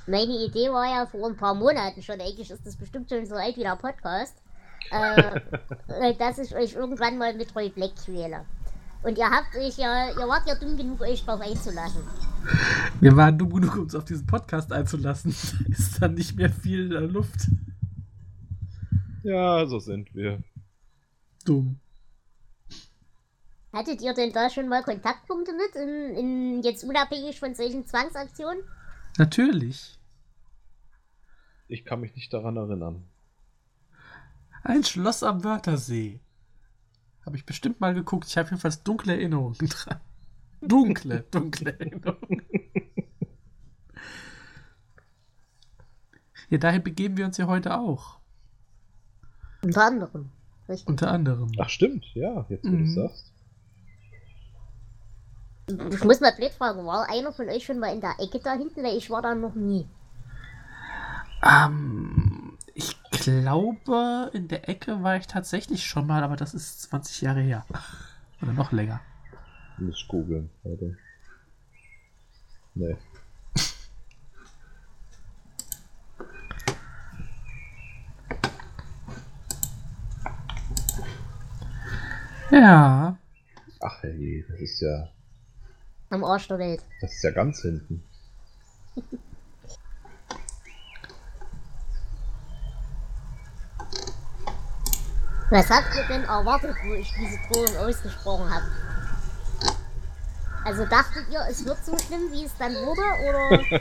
Meine 0.06 0.44
Idee 0.44 0.70
war 0.70 0.86
ja 0.86 1.06
vor 1.06 1.28
ein 1.28 1.36
paar 1.36 1.54
Monaten 1.54 2.02
schon, 2.02 2.20
eigentlich 2.20 2.50
ist 2.50 2.66
das 2.66 2.76
bestimmt 2.76 3.08
schon 3.08 3.26
so 3.26 3.36
alt 3.36 3.56
wie 3.56 3.62
der 3.62 3.76
Podcast, 3.76 4.34
äh, 4.90 5.40
äh, 5.88 6.14
dass 6.16 6.38
ich 6.38 6.54
euch 6.54 6.74
irgendwann 6.74 7.16
mal 7.16 7.34
mit 7.34 7.54
Roy 7.54 7.68
Black 7.68 7.94
quäle. 8.04 8.44
Und 9.02 9.16
ihr 9.16 9.30
habt 9.30 9.54
euch 9.56 9.78
ja, 9.78 10.10
ihr 10.10 10.28
wart 10.28 10.46
ja 10.46 10.54
dumm 10.56 10.76
genug, 10.76 11.00
euch 11.00 11.24
drauf 11.24 11.40
einzulassen. 11.40 12.02
Wir 13.00 13.16
waren 13.16 13.38
dumm 13.38 13.52
genug, 13.52 13.76
uns 13.76 13.94
auf 13.94 14.04
diesen 14.04 14.26
Podcast 14.26 14.72
einzulassen. 14.72 15.34
Da 15.68 15.72
ist 15.72 16.02
dann 16.02 16.14
nicht 16.14 16.36
mehr 16.36 16.50
viel 16.50 16.94
äh, 16.94 17.00
Luft. 17.00 17.48
Ja, 19.22 19.66
so 19.66 19.78
sind 19.78 20.14
wir. 20.14 20.42
Dumm. 21.44 21.78
Hattet 23.72 24.00
ihr 24.02 24.14
denn 24.14 24.32
da 24.32 24.50
schon 24.50 24.68
mal 24.68 24.82
Kontaktpunkte 24.82 25.52
mit, 25.52 25.74
in, 25.76 26.14
in 26.16 26.62
jetzt 26.62 26.82
unabhängig 26.84 27.38
von 27.38 27.54
solchen 27.54 27.86
Zwangsaktionen? 27.86 28.62
Natürlich. 29.16 29.98
Ich 31.68 31.84
kann 31.84 32.00
mich 32.00 32.14
nicht 32.16 32.32
daran 32.32 32.56
erinnern. 32.56 33.04
Ein 34.64 34.82
Schloss 34.82 35.22
am 35.22 35.44
Wörthersee. 35.44 36.20
Habe 37.24 37.36
ich 37.36 37.46
bestimmt 37.46 37.80
mal 37.80 37.94
geguckt. 37.94 38.26
Ich 38.28 38.36
habe 38.36 38.48
jedenfalls 38.48 38.82
dunkle 38.82 39.12
Erinnerungen 39.12 39.56
dran. 39.68 40.00
Dunkle, 40.60 41.20
dunkle 41.30 41.78
Erinnerungen. 41.78 42.42
Ja, 46.48 46.58
dahin 46.58 46.82
begeben 46.82 47.16
wir 47.16 47.24
uns 47.26 47.36
ja 47.36 47.46
heute 47.46 47.78
auch. 47.78 48.18
Unter 49.62 49.84
anderem. 49.84 50.30
Richtig. 50.68 50.88
Unter 50.88 51.10
anderem. 51.12 51.52
Ach, 51.58 51.68
stimmt, 51.68 52.04
ja, 52.14 52.44
jetzt 52.48 52.64
wo 52.64 52.70
du 52.70 52.82
es 52.82 52.90
Mhm. 52.90 52.94
sagst. 52.94 53.32
Ich 55.90 56.04
muss 56.04 56.20
mal 56.20 56.32
blöd 56.32 56.52
fragen, 56.52 56.84
war 56.86 57.08
einer 57.08 57.32
von 57.32 57.48
euch 57.48 57.64
schon 57.64 57.78
mal 57.78 57.92
in 57.92 58.00
der 58.00 58.14
Ecke 58.18 58.40
da 58.40 58.54
hinten? 58.54 58.82
Weil 58.82 58.96
ich 58.96 59.10
war 59.10 59.22
da 59.22 59.34
noch 59.34 59.54
nie. 59.54 59.86
Ähm, 61.42 62.58
ich 62.74 62.96
glaube, 63.10 64.30
in 64.32 64.48
der 64.48 64.68
Ecke 64.68 65.02
war 65.02 65.16
ich 65.16 65.26
tatsächlich 65.26 65.86
schon 65.86 66.06
mal, 66.06 66.22
aber 66.22 66.36
das 66.36 66.54
ist 66.54 66.82
20 66.82 67.22
Jahre 67.22 67.40
her. 67.40 67.64
Oder 68.42 68.52
noch 68.52 68.72
länger. 68.72 69.00
Muss 69.78 69.96
ich 69.96 70.08
googeln, 70.08 70.50
warte. 70.62 70.96
Nee. 72.74 72.96
Ja. 82.50 83.16
Ach 83.80 84.02
hey, 84.02 84.44
das 84.48 84.60
ist 84.60 84.80
ja. 84.80 85.08
Am 86.10 86.24
Arsch 86.24 86.48
der 86.48 86.58
Welt. 86.58 86.82
Das 87.00 87.12
ist 87.12 87.22
ja 87.22 87.30
ganz 87.30 87.62
hinten. 87.62 88.02
Was 95.50 95.70
habt 95.70 95.94
ihr 95.96 96.06
denn 96.08 96.24
erwartet, 96.24 96.76
wo 96.84 96.94
ich 96.94 97.12
diese 97.12 97.38
Drohung 97.48 97.76
ausgesprochen 97.76 98.50
habe? 98.50 98.66
Also 100.64 100.84
dachtet 100.84 101.26
ihr, 101.30 101.40
es 101.48 101.64
wird 101.64 101.84
so 101.84 101.96
schlimm, 101.98 102.30
wie 102.32 102.44
es 102.44 102.56
dann 102.58 102.72
wurde? 102.74 103.02
Oder 103.28 103.80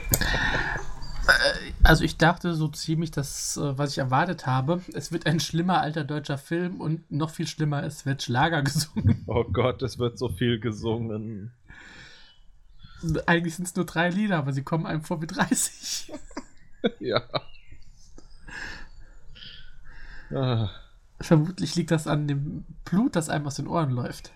Also 1.82 2.04
ich 2.04 2.16
dachte 2.16 2.54
so 2.54 2.68
ziemlich 2.68 3.10
das, 3.10 3.56
äh, 3.56 3.76
was 3.78 3.92
ich 3.92 3.98
erwartet 3.98 4.46
habe. 4.46 4.80
Es 4.94 5.12
wird 5.12 5.26
ein 5.26 5.40
schlimmer 5.40 5.80
alter 5.80 6.04
deutscher 6.04 6.38
Film 6.38 6.80
und 6.80 7.10
noch 7.10 7.30
viel 7.30 7.46
schlimmer, 7.46 7.82
es 7.84 8.06
wird 8.06 8.22
Schlager 8.22 8.62
gesungen. 8.64 9.24
Oh 9.26 9.44
Gott, 9.44 9.82
es 9.82 9.98
wird 9.98 10.18
so 10.18 10.28
viel 10.28 10.58
gesungen. 10.60 11.52
Eigentlich 13.26 13.56
sind 13.56 13.66
es 13.66 13.76
nur 13.76 13.86
drei 13.86 14.10
Lieder, 14.10 14.38
aber 14.38 14.52
sie 14.52 14.62
kommen 14.62 14.86
einem 14.86 15.02
vor 15.02 15.22
wie 15.22 15.26
30. 15.26 16.12
ja. 17.00 17.22
Ah, 20.32 20.70
Vermutlich 21.20 21.74
liegt 21.76 21.90
das 21.90 22.06
an 22.06 22.28
dem 22.28 22.64
Blut, 22.84 23.16
das 23.16 23.28
einem 23.28 23.46
aus 23.46 23.56
den 23.56 23.66
Ohren 23.68 23.90
läuft. 23.90 24.32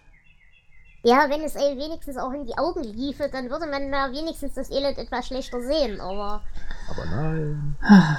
ja, 1.03 1.29
wenn 1.31 1.43
es 1.43 1.57
einem 1.57 1.79
wenigstens 1.79 2.17
auch 2.17 2.33
in 2.33 2.47
die 2.47 2.57
Augen 2.59 2.83
liefe, 2.85 3.29
dann 3.31 3.51
würde 3.51 3.67
man 3.67 3.91
da 3.93 4.11
wenigstens 4.13 4.55
das 4.55 4.71
Elend 4.71 4.99
etwas 4.99 5.27
schlechter 5.27 5.61
sehen. 5.63 6.01
Aber 6.01 6.43
aber 6.89 7.05
nein. 7.07 7.77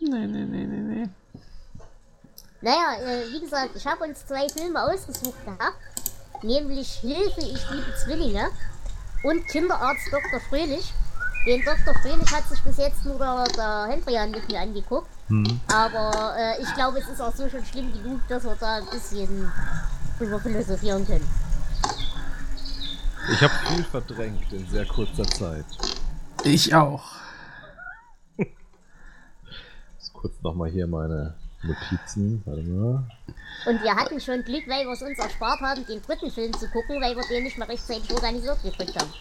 Nee, 0.00 0.26
nee, 0.28 0.44
nee, 0.44 0.64
nee, 0.64 0.80
nee. 1.02 1.08
naja, 2.60 2.94
äh, 3.02 3.32
wie 3.32 3.40
gesagt, 3.40 3.70
ich 3.74 3.84
habe 3.84 4.04
uns 4.04 4.24
zwei 4.26 4.48
Filme 4.48 4.80
ausgesucht 4.80 5.44
gehabt. 5.44 5.76
Nämlich 6.42 6.88
Hilfe, 7.00 7.40
ich 7.40 7.68
liebe 7.70 7.92
Zwillinge 7.96 8.48
und 9.22 9.46
Kinderarzt 9.46 10.12
Dr. 10.12 10.40
Fröhlich. 10.40 10.92
Den 11.46 11.64
Dr. 11.64 11.94
Fröhlich 12.02 12.30
hat 12.32 12.48
sich 12.48 12.60
bis 12.62 12.76
jetzt 12.76 13.04
nur 13.04 13.18
der, 13.18 13.44
der 13.56 13.86
Hendrian 13.88 14.30
mit 14.30 14.48
mir 14.48 14.60
angeguckt. 14.60 15.08
Hm. 15.28 15.60
Aber 15.72 16.34
äh, 16.36 16.62
ich 16.62 16.74
glaube, 16.74 16.98
es 16.98 17.08
ist 17.08 17.20
auch 17.20 17.34
so 17.34 17.48
schon 17.48 17.64
schlimm 17.64 17.92
genug, 17.92 18.20
dass 18.28 18.44
wir 18.44 18.56
da 18.58 18.76
ein 18.76 18.86
bisschen 18.86 19.50
drüber 20.18 20.40
philosophieren 20.40 21.06
können. 21.06 21.28
Ich 23.32 23.42
habe 23.42 23.52
viel 23.68 23.84
verdrängt 23.84 24.52
in 24.52 24.66
sehr 24.68 24.86
kurzer 24.86 25.24
Zeit. 25.24 25.66
Ich 26.44 26.74
auch. 26.74 27.04
Jetzt 28.36 30.12
kurz 30.12 30.40
nochmal 30.42 30.70
hier 30.70 30.86
meine 30.86 31.34
Notizen. 31.62 32.42
Warte 32.44 32.62
mal. 32.62 33.04
Und 33.66 33.82
wir 33.82 33.94
hatten 33.94 34.20
schon 34.20 34.42
Glück, 34.44 34.68
weil 34.68 34.84
wir 34.86 34.92
es 34.92 35.02
uns 35.02 35.18
erspart 35.18 35.60
haben, 35.60 35.84
den 35.86 36.00
dritten 36.02 36.30
Film 36.30 36.52
zu 36.52 36.68
gucken, 36.68 37.00
weil 37.00 37.16
wir 37.16 37.24
den 37.28 37.44
nicht 37.44 37.58
mehr 37.58 37.68
rechtzeitig 37.68 38.10
organisiert 38.12 38.62
gekriegt 38.62 38.94
haben. 39.00 39.12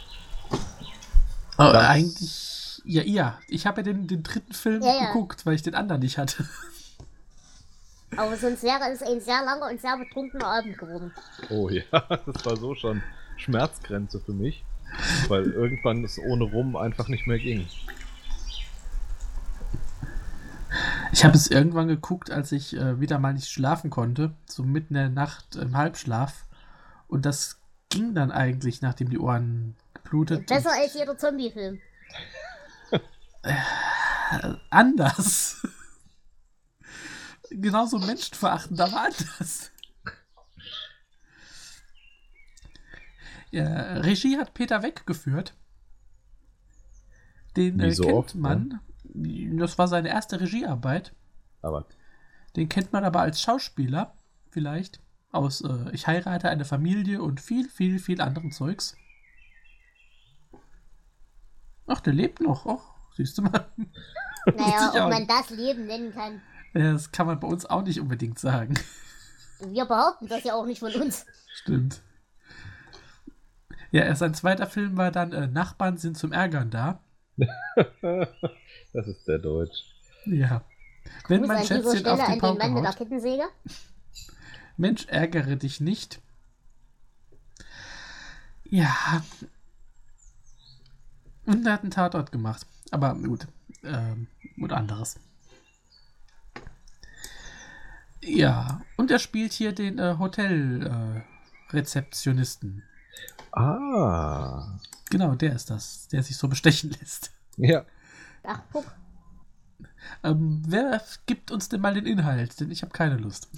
Aber 1.58 1.74
Das- 1.74 1.88
eigentlich, 1.89 2.82
ja, 2.86 3.01
ja. 3.03 3.39
Ich 3.48 3.65
habe 3.65 3.82
ja 3.82 3.84
den, 3.84 4.08
den 4.08 4.22
dritten 4.24 4.53
Film 4.53 4.82
Ja, 4.84 4.94
ja. 4.96 5.06
geguckt, 5.08 5.46
weil 5.46 5.56
ich 5.56 5.63
den 5.63 5.75
anderen 5.75 6.01
nicht 6.01 6.17
hatte. 6.17 6.48
Aber 8.15 8.38
sonst 8.38 8.63
wäre 8.63 8.89
es 8.91 9.01
ein 9.01 9.20
sehr 9.20 9.44
langer 9.44 9.70
und 9.70 9.82
sehr 9.82 9.98
betrunkener 9.98 10.46
Abend 10.48 10.77
geworden. 10.77 11.12
Oh 11.50 11.70
ja, 11.70 11.84
das 12.25 12.46
war 12.46 12.56
so 12.56 12.74
schon 12.75 13.01
Schmerzgrenze 13.36 14.20
für 14.20 14.32
mich. 14.34 14.63
Weil 15.27 15.51
irgendwann 15.51 16.06
es 16.06 16.17
ohne 16.17 16.46
Rum 16.46 16.75
einfach 16.77 17.10
nicht 17.10 17.27
mehr 17.27 17.38
ging. 17.39 17.67
Ich 21.17 21.25
habe 21.25 21.36
es 21.36 21.47
irgendwann 21.47 21.88
geguckt, 21.88 22.29
als 22.29 22.51
ich 22.51 22.75
äh, 22.75 23.01
wieder 23.01 23.17
mal 23.17 23.33
nicht 23.33 23.50
schlafen 23.50 23.89
konnte, 23.89 24.36
so 24.45 24.62
mitten 24.62 24.93
in 24.93 25.01
der 25.01 25.09
Nacht 25.09 25.55
im 25.55 25.75
Halbschlaf. 25.75 26.45
Und 27.07 27.25
das 27.25 27.59
ging 27.89 28.13
dann 28.13 28.29
eigentlich, 28.31 28.83
nachdem 28.83 29.09
die 29.09 29.17
Ohren 29.17 29.75
geblutet. 29.95 30.45
Besser 30.45 30.74
als 30.74 30.93
jeder 30.93 31.17
Zombie-Film. 31.17 31.79
Äh, 33.41 34.53
anders. 34.69 35.65
Genauso 37.50 37.97
menschenverachtend, 37.97 38.79
aber 38.79 39.05
anders. 39.05 39.71
Ja, 43.50 43.93
Regie 44.01 44.38
hat 44.38 44.53
Peter 44.53 44.83
weggeführt. 44.83 45.55
Den 47.55 47.79
äh, 47.79 47.91
so 47.91 48.03
kennt 48.03 48.15
oft, 48.15 48.36
ne? 48.36 48.81
Das 49.57 49.77
war 49.77 49.88
seine 49.88 50.09
erste 50.09 50.39
Regiearbeit. 50.39 51.13
Aber 51.62 51.86
Den 52.55 52.69
kennt 52.69 52.93
man 52.93 53.03
aber 53.03 53.21
als 53.21 53.41
Schauspieler, 53.41 54.15
vielleicht. 54.50 55.01
Aus 55.31 55.62
äh, 55.62 55.91
Ich 55.91 56.07
heirate 56.07 56.50
eine 56.50 56.65
Familie 56.65 57.21
und 57.21 57.41
viel, 57.41 57.67
viel, 57.69 58.00
viel 58.00 58.21
anderen 58.21 58.51
Zeugs. 58.51 58.95
Ach, 61.88 62.01
der 62.01 62.13
lebt 62.13 62.41
noch. 62.41 62.65
Ach, 62.65 63.13
siehst 63.15 63.38
du 63.38 63.43
mal. 63.43 63.67
Naja, 64.55 64.91
ob 64.93 65.09
man 65.12 65.27
das 65.27 65.50
Leben 65.50 65.88
nennen 65.88 66.13
kann. 66.13 66.41
Das 66.74 67.12
kann 67.12 67.27
man 67.27 67.38
bei 67.38 67.47
uns 67.50 67.65
auch 67.65 67.81
nicht 67.81 68.00
unbedingt 68.00 68.39
sagen. 68.39 68.75
Wir 69.59 69.83
behaupten 69.83 70.27
das 70.27 70.45
ja 70.45 70.53
auch 70.53 70.65
nicht 70.65 70.79
von 70.79 70.93
uns. 70.93 71.25
Stimmt. 71.53 72.01
Ja, 73.91 74.15
sein 74.15 74.33
zweiter 74.33 74.67
Film 74.67 74.95
war 74.95 75.12
dann 75.12 75.33
äh, 75.33 75.47
Nachbarn 75.47 75.97
sind 75.97 76.17
zum 76.17 76.31
Ärgern 76.31 76.69
da. 76.69 77.01
das 78.94 79.08
ist 79.08 79.25
sehr 79.25 79.39
deutsch. 79.39 79.84
Ja. 80.25 80.63
Wenn 81.27 81.46
mein 81.46 81.65
Schätzchen 81.65 81.98
Stelle 81.98 82.13
auf 82.13 82.25
die 82.25 82.25
an 82.25 82.39
den 82.39 82.58
Mann 82.58 82.74
mit 82.74 82.84
der 82.84 82.89
Pauke 82.89 82.89
haut. 82.89 82.98
Kettensäge. 82.98 83.44
Mensch, 84.77 85.06
ärgere 85.08 85.56
dich 85.56 85.79
nicht. 85.79 86.20
Ja. 88.65 89.24
Und 91.46 91.65
er 91.65 91.74
hat 91.74 91.82
einen 91.82 91.91
Tatort 91.91 92.32
gemacht. 92.32 92.67
Aber 92.91 93.15
gut. 93.15 93.48
Ähm, 93.84 94.27
und 94.58 94.72
anderes. 94.74 95.20
Ja. 98.22 98.82
Und 98.98 99.12
er 99.12 99.20
spielt 99.20 99.53
hier 99.53 99.72
den 99.74 100.00
äh, 100.00 100.15
Hotel-Rezeptionisten. 100.20 102.84
Ah. 103.51 104.77
genau, 105.09 105.36
der 105.36 105.53
ist 105.53 105.69
das, 105.69 106.07
der 106.09 106.24
sich 106.24 106.38
so 106.38 106.47
bestechen 106.47 106.95
lässt. 107.00 107.31
Ja. 107.57 107.86
Ach, 108.43 108.62
guck. 108.71 108.86
Ähm, 110.24 110.63
wer 110.67 111.01
gibt 111.25 111.51
uns 111.51 111.69
denn 111.69 111.81
mal 111.81 111.93
den 111.93 112.05
Inhalt? 112.05 112.59
Denn 112.59 112.71
ich 112.71 112.81
habe 112.81 112.91
keine 112.91 113.17
Lust. 113.17 113.50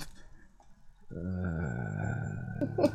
Wir 1.10 2.94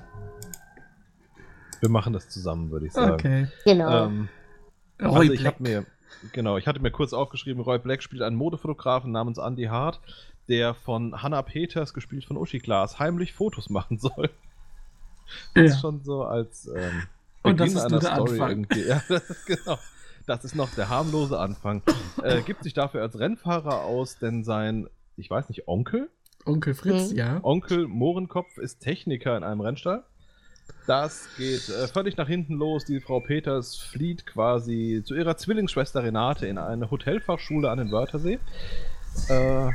machen 1.89 2.13
das 2.13 2.29
zusammen, 2.29 2.71
würde 2.71 2.87
ich 2.87 2.93
sagen. 2.93 3.15
Okay. 3.15 3.49
Genau. 3.65 4.07
Ähm, 4.07 4.29
Roy 5.01 5.09
also 5.09 5.33
ich 5.33 5.41
Black. 5.41 5.55
habe 5.55 5.63
mir, 5.63 5.87
genau, 6.33 6.57
ich 6.57 6.67
hatte 6.67 6.81
mir 6.81 6.91
kurz 6.91 7.13
aufgeschrieben, 7.13 7.63
Roy 7.63 7.79
Black 7.79 8.03
spielt 8.03 8.23
einen 8.23 8.37
Modefotografen 8.37 9.13
namens 9.13 9.39
Andy 9.39 9.65
Hart, 9.65 10.01
der 10.49 10.75
von 10.75 11.23
Hannah 11.23 11.43
Peters, 11.43 11.93
gespielt 11.93 12.25
von 12.25 12.37
Uschi 12.37 12.59
Glas, 12.59 12.99
heimlich 12.99 13.33
Fotos 13.33 13.71
machen 13.71 13.99
soll. 13.99 14.31
Das 15.55 15.63
Ja. 15.65 15.71
ist 15.75 15.81
schon 15.81 16.03
so 16.05 16.25
als 16.25 16.67
ähm, 16.67 17.03
Und 17.43 17.61
das 17.61 17.69
Beginn 17.73 17.85
ist 17.85 17.91
nur 17.91 18.01
der 18.01 18.13
Anfang. 18.13 18.49
irgendwie. 18.51 18.87
Ja, 18.87 19.03
das 19.09 19.31
ist 19.31 19.47
genau. 19.47 19.79
Das 20.27 20.45
ist 20.45 20.55
noch 20.55 20.71
der 20.75 20.89
harmlose 20.89 21.39
Anfang. 21.39 21.83
Äh, 22.23 22.41
gibt 22.43 22.63
sich 22.65 22.73
dafür 22.73 23.03
als 23.03 23.19
Rennfahrer 23.19 23.83
aus, 23.83 24.19
denn 24.19 24.43
sein, 24.43 24.89
ich 25.17 25.29
weiß 25.29 25.49
nicht, 25.51 25.69
Onkel? 25.69 26.09
Onkel 26.47 26.75
Fritz, 26.75 27.11
Mhm. 27.11 27.17
ja. 27.17 27.41
Onkel 27.43 27.87
Mohrenkopf 27.89 28.57
ist 28.59 28.81
Techniker 28.81 29.37
in 29.37 29.45
einem 29.45 29.61
Rennstall. 29.61 30.03
Das 30.87 31.29
geht 31.37 31.69
äh, 31.69 31.89
völlig 31.89 32.17
nach 32.17 32.27
hinten 32.27 32.55
los. 32.55 32.87
Die 32.87 33.01
Frau 33.01 33.21
Peters 33.21 33.77
flieht 33.77 34.25
quasi 34.27 35.03
zu 35.05 35.15
ihrer 35.15 35.37
Zwillingsschwester 35.37 36.03
Renate 36.03 36.47
in 36.47 36.57
eine 36.57 36.91
Hotelfachschule 36.91 37.71
an 37.71 37.77
den 37.79 37.91
Wörthersee. 37.93 38.39
Äh, 39.29 39.71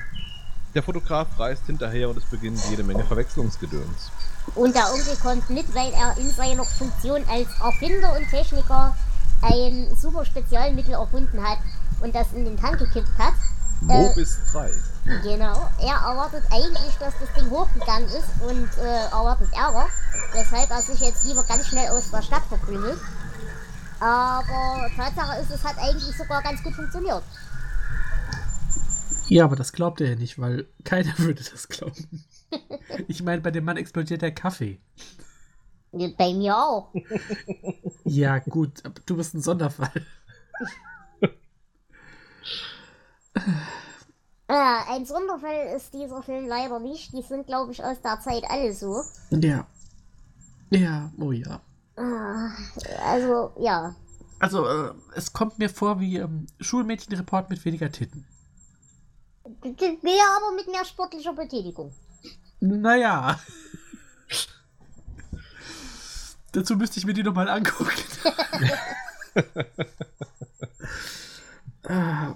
der 0.75 0.83
Fotograf 0.83 1.39
reist 1.39 1.65
hinterher 1.67 2.09
und 2.09 2.17
es 2.17 2.25
beginnt 2.25 2.59
jede 2.71 2.83
Menge 2.83 3.03
Verwechslungsgedöns. 3.03 4.11
Und 4.55 4.75
der 4.75 4.91
Onkel 4.91 5.15
kommt 5.21 5.49
mit, 5.49 5.73
weil 5.73 5.91
er 5.93 6.17
in 6.17 6.29
seiner 6.31 6.63
Funktion 6.65 7.23
als 7.29 7.47
Erfinder 7.63 8.15
und 8.17 8.29
Techniker 8.29 8.95
ein 9.41 9.87
super 9.95 10.25
Spezialmittel 10.25 10.93
erfunden 10.93 11.41
hat 11.41 11.59
und 12.01 12.13
das 12.13 12.27
in 12.33 12.45
den 12.45 12.57
Tank 12.57 12.79
gekippt 12.79 13.17
hat. 13.17 13.33
Mobis 13.81 14.39
3. 14.51 14.69
Genau. 15.23 15.69
Er 15.79 15.95
erwartet 15.95 16.43
eigentlich, 16.51 16.95
dass 16.99 17.13
das 17.19 17.33
Ding 17.37 17.49
hochgegangen 17.49 18.09
ist 18.09 18.29
und 18.41 18.69
äh, 18.83 19.05
erwartet 19.05 19.47
Ärger, 19.53 19.87
weshalb 20.33 20.69
er 20.69 20.81
sich 20.81 20.99
jetzt 20.99 21.23
lieber 21.25 21.43
ganz 21.43 21.67
schnell 21.67 21.89
aus 21.89 22.11
der 22.11 22.21
Stadt 22.21 22.43
verkrümelt. 22.49 22.99
Aber 23.99 24.89
Tatsache 24.95 25.41
ist, 25.41 25.51
es 25.51 25.63
hat 25.63 25.77
eigentlich 25.77 26.15
sogar 26.15 26.41
ganz 26.41 26.61
gut 26.63 26.73
funktioniert. 26.73 27.23
Ja, 29.27 29.45
aber 29.45 29.55
das 29.55 29.71
glaubt 29.73 30.01
er 30.01 30.09
ja 30.09 30.15
nicht, 30.15 30.39
weil 30.39 30.67
keiner 30.83 31.13
würde 31.17 31.43
das 31.43 31.67
glauben. 31.67 32.25
Ich 33.07 33.21
meine, 33.23 33.41
bei 33.41 33.51
dem 33.51 33.65
Mann 33.65 33.77
explodiert 33.77 34.21
der 34.21 34.33
Kaffee. 34.33 34.79
Bei 35.91 36.33
mir 36.33 36.55
auch. 36.57 36.93
Ja, 38.03 38.39
gut, 38.39 38.83
du 39.05 39.17
bist 39.17 39.33
ein 39.33 39.41
Sonderfall. 39.41 40.05
Äh, 44.47 44.53
ein 44.89 45.05
Sonderfall 45.05 45.75
ist 45.75 45.93
dieser 45.93 46.21
Film 46.23 46.47
leider 46.47 46.79
nicht. 46.79 47.13
Die 47.13 47.21
sind, 47.21 47.45
glaube 47.45 47.71
ich, 47.71 47.83
aus 47.83 48.01
der 48.01 48.19
Zeit 48.19 48.43
alle 48.49 48.73
so. 48.73 49.03
Ja. 49.29 49.67
Ja, 50.71 51.11
oh 51.19 51.31
ja. 51.31 51.61
Ah, 51.95 52.49
Also, 53.05 53.51
ja. 53.59 53.95
Also, 54.39 54.65
äh, 54.65 54.93
es 55.15 55.33
kommt 55.33 55.59
mir 55.59 55.69
vor 55.69 55.99
wie 55.99 56.17
ähm, 56.17 56.47
Schulmädchenreport 56.59 57.49
mit 57.49 57.63
weniger 57.65 57.91
Titten. 57.91 58.25
Mehr 59.63 60.25
aber 60.37 60.55
mit 60.55 60.67
mehr 60.67 60.85
sportlicher 60.85 61.33
Betätigung. 61.33 61.91
Naja. 62.59 63.39
Dazu 66.51 66.75
müsste 66.75 66.99
ich 66.99 67.05
mir 67.05 67.13
die 67.13 67.23
nochmal 67.23 67.47
angucken. 67.49 67.91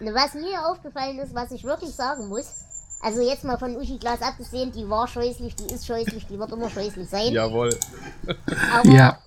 Was 0.00 0.34
mir 0.34 0.66
aufgefallen 0.66 1.18
ist, 1.18 1.34
was 1.34 1.50
ich 1.52 1.62
wirklich 1.64 1.90
sagen 1.94 2.28
muss, 2.28 2.46
also 3.02 3.20
jetzt 3.20 3.44
mal 3.44 3.58
von 3.58 3.76
Uschi 3.76 3.98
Glas 3.98 4.22
abgesehen, 4.22 4.72
die 4.72 4.88
war 4.88 5.06
scheußlich, 5.06 5.54
die 5.56 5.72
ist 5.74 5.86
scheußlich, 5.86 6.26
die 6.26 6.38
wird 6.38 6.50
immer 6.52 6.70
scheußlich 6.70 7.08
sein. 7.08 7.32
Jawohl. 7.32 7.78
Aber 8.74 8.88
ja. 8.88 9.18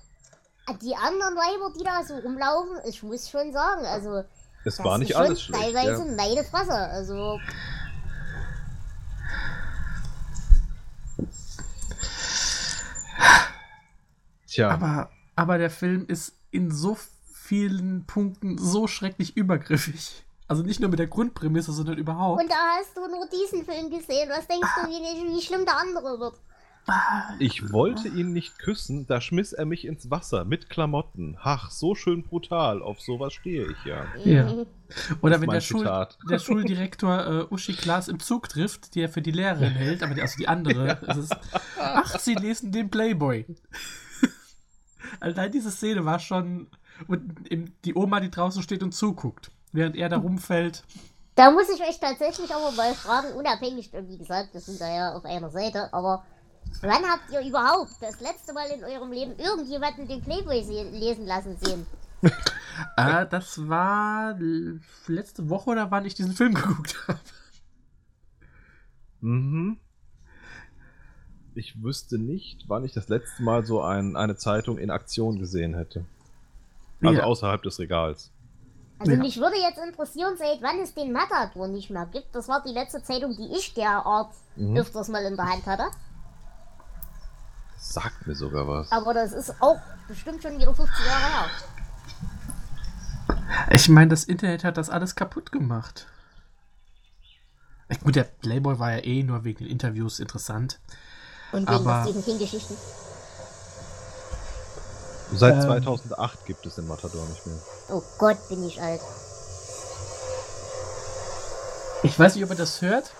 die 0.82 0.94
anderen 0.96 1.34
Weiber, 1.36 1.72
die 1.78 1.84
da 1.84 2.02
so 2.04 2.14
rumlaufen, 2.16 2.78
ich 2.88 3.02
muss 3.04 3.28
schon 3.30 3.52
sagen, 3.52 3.86
also 3.86 4.16
Es 4.64 4.76
das 4.76 4.84
war 4.84 4.94
ist 4.94 5.00
nicht 5.00 5.16
alles 5.16 5.42
schlecht. 5.42 5.62
teilweise 5.62 6.04
Ja. 6.08 6.14
meine 6.16 6.44
Fresse. 6.44 6.74
Also 6.74 7.38
Tja, 14.46 14.70
Aber, 14.70 15.10
aber 15.36 15.58
der 15.58 15.70
Film 15.70 16.06
ist 16.06 16.36
in 16.50 16.70
so 16.70 16.96
vielen 17.32 18.06
Punkten 18.06 18.58
so 18.58 18.86
schrecklich 18.86 19.36
übergriffig. 19.36 20.24
Also 20.46 20.62
nicht 20.62 20.80
nur 20.80 20.90
mit 20.90 20.98
der 20.98 21.06
Grundprämisse, 21.06 21.72
sondern 21.72 21.96
überhaupt. 21.98 22.42
und 22.42 22.50
da 22.50 22.54
hast 22.78 22.96
du 22.96 23.00
nur 23.08 23.26
diesen 23.28 23.64
Film 23.64 23.90
gesehen. 23.90 24.28
Was 24.28 24.46
denkst 24.46 24.68
du, 24.82 24.88
wie, 24.88 25.34
wie 25.36 25.42
schlimm 25.42 25.64
der 25.64 25.78
andere 25.78 26.20
wird? 26.20 26.34
Ich 27.38 27.72
wollte 27.72 28.08
ihn 28.08 28.32
nicht 28.32 28.58
küssen, 28.58 29.06
da 29.06 29.20
schmiss 29.20 29.52
er 29.52 29.64
mich 29.64 29.86
ins 29.86 30.10
Wasser 30.10 30.44
mit 30.44 30.68
Klamotten. 30.68 31.38
Ach, 31.40 31.70
so 31.70 31.94
schön 31.94 32.22
brutal. 32.22 32.82
Auf 32.82 33.00
sowas 33.00 33.32
stehe 33.32 33.66
ich 33.70 33.84
ja. 33.84 34.06
Ja. 34.24 34.52
Mhm. 34.52 34.66
Oder 35.22 35.40
wenn 35.40 35.48
der, 35.48 35.62
Schul 35.62 35.88
der 36.28 36.38
Schuldirektor 36.38 37.26
äh, 37.26 37.54
Uschi 37.54 37.72
Klaas 37.72 38.08
im 38.08 38.20
Zug 38.20 38.48
trifft, 38.48 38.94
die 38.94 39.00
er 39.00 39.08
für 39.08 39.22
die 39.22 39.30
Lehrerin 39.30 39.72
hält, 39.72 40.02
aber 40.02 40.14
die, 40.14 40.20
also 40.20 40.36
die 40.36 40.46
andere. 40.46 40.98
Es 41.06 41.16
ist, 41.16 41.36
ach, 41.78 42.18
sie 42.18 42.34
lesen 42.34 42.70
den 42.70 42.90
Playboy. 42.90 43.46
Allein 45.20 45.50
diese 45.50 45.70
Szene 45.70 46.04
war 46.04 46.18
schon. 46.18 46.68
Und 47.08 47.50
die 47.84 47.94
Oma, 47.94 48.20
die 48.20 48.30
draußen 48.30 48.62
steht 48.62 48.82
und 48.82 48.92
zuguckt, 48.92 49.50
während 49.72 49.96
er 49.96 50.08
da 50.08 50.18
rumfällt. 50.18 50.84
Da 51.34 51.50
muss 51.50 51.68
ich 51.68 51.82
euch 51.82 51.98
tatsächlich 51.98 52.54
aber 52.54 52.70
mal 52.72 52.94
fragen, 52.94 53.32
unabhängig, 53.32 53.90
wie 53.92 54.18
gesagt, 54.18 54.54
wir 54.54 54.60
sind 54.60 54.80
da 54.80 54.94
ja 54.94 55.14
auf 55.14 55.24
einer 55.24 55.50
Seite, 55.50 55.92
aber 55.92 56.24
wann 56.82 57.04
habt 57.04 57.30
ihr 57.32 57.40
überhaupt 57.40 57.92
das 58.00 58.20
letzte 58.20 58.52
Mal 58.52 58.68
in 58.70 58.84
eurem 58.84 59.10
Leben 59.12 59.36
irgendjemanden 59.38 60.06
den 60.08 60.22
Playboy 60.22 60.62
se- 60.62 60.90
lesen 60.90 61.26
lassen 61.26 61.56
sehen? 61.60 61.86
Äh, 62.96 63.26
das 63.28 63.68
war 63.68 64.36
letzte 65.06 65.48
Woche 65.48 65.70
oder 65.70 65.92
wann 65.92 66.04
ich 66.06 66.14
diesen 66.16 66.32
Film 66.32 66.54
geguckt 66.54 66.96
habe. 67.06 67.20
Mhm. 69.20 69.78
Ich 71.54 71.80
wüsste 71.82 72.18
nicht, 72.18 72.64
wann 72.68 72.84
ich 72.84 72.92
das 72.92 73.08
letzte 73.08 73.42
Mal 73.44 73.64
so 73.64 73.80
ein, 73.80 74.16
eine 74.16 74.36
Zeitung 74.36 74.78
in 74.78 74.90
Aktion 74.90 75.38
gesehen 75.38 75.74
hätte. 75.74 76.04
Also 77.00 77.18
Ja. 77.20 77.24
außerhalb 77.24 77.62
des 77.62 77.78
Regals. 77.78 78.32
Also 78.98 79.12
Ja. 79.12 79.18
mich 79.18 79.36
würde 79.38 79.56
jetzt 79.56 79.78
interessieren, 79.78 80.34
seit 80.36 80.60
wann 80.62 80.80
es 80.80 80.94
den 80.94 81.12
Matador 81.12 81.68
nicht 81.68 81.90
mehr 81.90 82.06
gibt. 82.06 82.34
Das 82.34 82.48
war 82.48 82.60
die 82.66 82.72
letzte 82.72 83.02
Zeitung, 83.04 83.36
die 83.36 83.54
ich 83.56 83.72
derart 83.74 84.34
Mhm. 84.56 84.76
öfters 84.76 85.08
mal 85.08 85.22
in 85.24 85.36
der 85.36 85.46
Hand 85.46 85.64
hatte. 85.66 85.84
Sagt 87.86 88.26
mir 88.26 88.34
sogar 88.34 88.66
was. 88.66 88.90
Aber 88.90 89.12
das 89.12 89.32
ist 89.32 89.54
auch 89.60 89.78
bestimmt 90.08 90.42
schon 90.42 90.58
wieder 90.58 90.74
50 90.74 91.06
Jahre 91.06 91.20
her. 91.22 91.50
Ich 93.70 93.88
meine, 93.88 94.08
das 94.08 94.24
Internet 94.24 94.64
hat 94.64 94.78
das 94.78 94.88
alles 94.88 95.14
kaputt 95.14 95.52
gemacht. 95.52 96.06
Gut, 98.02 98.16
der 98.16 98.24
Playboy 98.24 98.78
war 98.78 98.92
ja 98.92 99.04
eh 99.04 99.22
nur 99.22 99.44
wegen 99.44 99.58
den 99.64 99.68
Interviews 99.68 100.18
interessant. 100.18 100.80
Und 101.52 101.68
wegen 101.68 101.68
Aber- 101.68 102.02
der 102.04 102.10
Stephen 102.10 102.24
King-Geschichten. 102.24 102.76
Seit 105.32 105.54
ähm, 105.54 105.60
2008 105.62 106.46
gibt 106.46 106.64
es 106.66 106.74
den 106.76 106.88
Matador 106.88 107.26
nicht 107.28 107.46
mehr. 107.46 107.58
Oh 107.90 108.02
Gott, 108.18 108.48
bin 108.48 108.66
ich 108.66 108.80
alt. 108.80 109.00
Ich 112.02 112.18
weiß 112.18 112.34
nicht, 112.34 112.44
ob 112.44 112.50
er 112.50 112.56
das 112.56 112.80
hört, 112.82 113.10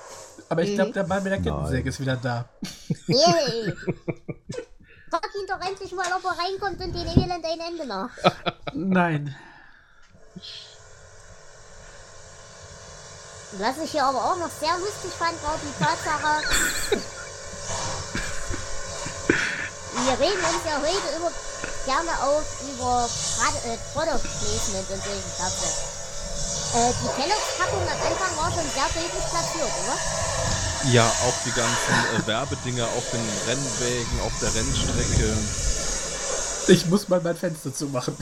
aber 0.49 0.63
ich 0.63 0.71
Mhm. 0.71 0.75
glaube, 0.77 0.93
der 0.93 1.07
Mann 1.07 1.23
mit 1.23 1.33
der 1.33 1.41
Kettensäge 1.43 1.89
ist 1.89 2.01
wieder 2.01 2.17
da. 2.17 2.45
Yay! 3.07 3.73
Frag 5.11 5.31
ihn 5.41 5.47
doch 5.49 5.61
endlich 5.69 5.93
mal, 5.93 6.07
ob 6.17 6.25
er 6.25 6.39
reinkommt 6.45 6.81
und 6.81 6.93
den 6.93 7.07
Elend 7.07 7.45
ein 7.45 7.61
Ende 7.61 7.87
nach. 7.87 8.11
Nein. 8.73 9.35
Was 13.59 13.79
ich 13.85 13.93
hier 13.93 14.05
aber 14.05 14.19
auch 14.19 14.37
noch 14.37 14.51
sehr 14.51 14.77
lustig 14.79 15.13
fand, 15.17 15.41
war 15.45 15.55
die 15.63 15.85
Tatsache. 15.85 16.43
Wir 20.05 20.19
reden 20.19 20.43
uns 20.43 20.65
ja 20.67 20.77
heute 20.83 21.17
immer 21.17 21.31
gerne 21.87 22.11
auf 22.23 22.45
über 22.63 23.07
Prod- 23.07 23.65
äh, 23.71 23.79
Product 23.95 24.27
Placement 24.27 24.91
und 24.91 25.03
solchen 25.05 25.33
Sachen. 25.39 25.71
Äh, 26.75 26.91
die 27.01 27.23
Kellogg-Packung 27.23 27.83
am 27.83 28.01
Anfang 28.03 28.37
war 28.37 28.51
schon 28.51 28.69
sehr 28.75 28.91
deutlich 28.91 29.25
platziert, 29.31 29.71
oder? 29.85 29.97
Ja, 30.93 31.07
auch 31.07 31.35
die 31.45 31.51
ganzen 31.51 32.23
äh, 32.23 32.27
Werbedinger 32.27 32.85
auf 32.85 33.11
den 33.11 33.21
Rennwägen, 33.49 34.21
auf 34.21 34.33
der 34.41 34.55
Rennstrecke. 34.55 35.33
Ich 36.69 36.87
muss 36.87 37.09
mal 37.09 37.21
mein 37.23 37.37
Fenster 37.37 37.73
zumachen. 37.73 38.15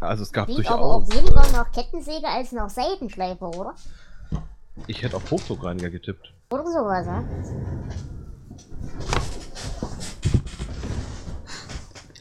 Also 0.00 0.22
es 0.22 0.32
gab 0.32 0.46
Klingt 0.46 0.70
aber 0.70 0.80
auch 0.82 1.04
durchaus. 1.04 1.24
weniger 1.24 1.48
Äh, 1.48 1.52
nach 1.52 1.72
Kettensäge 1.72 2.26
als 2.26 2.52
nach 2.52 2.70
Seitenschleifer, 2.70 3.48
oder? 3.48 3.74
ich 4.86 5.02
hätte 5.02 5.16
auf 5.16 5.30
Hochdruckreiniger 5.30 5.90
getippt. 5.90 6.32
Oder 6.50 6.64
sowas, 6.64 7.06
ja? 7.06 7.24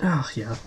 Ach 0.02 0.32
ja. 0.32 0.58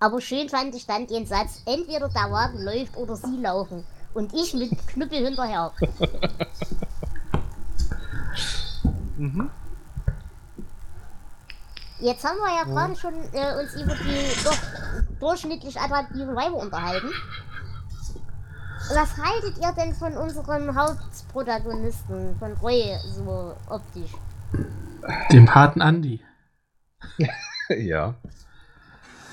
Aber 0.00 0.20
schön 0.22 0.48
fand 0.48 0.74
ich 0.74 0.86
dann 0.86 1.06
den 1.06 1.26
Satz, 1.26 1.62
entweder 1.66 2.08
der 2.08 2.32
Wagen 2.32 2.62
läuft 2.62 2.96
oder 2.96 3.16
sie 3.16 3.36
laufen. 3.36 3.84
Und 4.14 4.32
ich 4.32 4.54
mit 4.54 4.88
Knüppel 4.88 5.26
hinterher. 5.26 5.72
Jetzt 12.00 12.24
haben 12.24 12.38
wir 12.38 12.56
ja 12.56 12.64
gerade 12.64 12.96
schon 12.96 13.12
äh, 13.34 13.60
uns 13.60 13.74
über 13.74 13.94
die 13.94 14.42
doch 14.42 14.56
durchschnittlich 15.20 15.78
attraktiven 15.78 16.34
Weiber 16.34 16.56
unterhalten. 16.56 17.10
Was 18.94 19.18
haltet 19.18 19.58
ihr 19.58 19.72
denn 19.72 19.94
von 19.94 20.16
unserem 20.16 20.74
Hauptprotagonisten, 20.74 22.38
von 22.38 22.52
Roy, 22.54 22.96
so 23.04 23.54
optisch? 23.68 24.12
Dem 25.30 25.54
harten 25.54 25.82
Andi. 25.82 26.24
ja. 27.68 28.14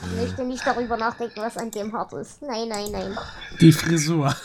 Ich 0.03 0.11
möchte 0.15 0.43
nicht 0.43 0.65
darüber 0.65 0.97
nachdenken, 0.97 1.39
was 1.39 1.57
an 1.57 1.71
dem 1.71 1.93
hart 1.93 2.13
ist. 2.13 2.41
Nein, 2.41 2.69
nein, 2.69 2.91
nein. 2.91 3.17
Die 3.59 3.71
Frisur. 3.71 4.35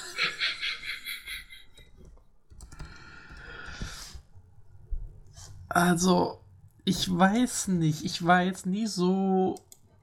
Also, 5.69 6.41
ich 6.85 7.09
weiß 7.11 7.69
nicht. 7.69 8.05
Ich 8.05 8.25
war 8.27 8.43
jetzt 8.43 8.67
nie 8.67 8.87
so 8.87 9.57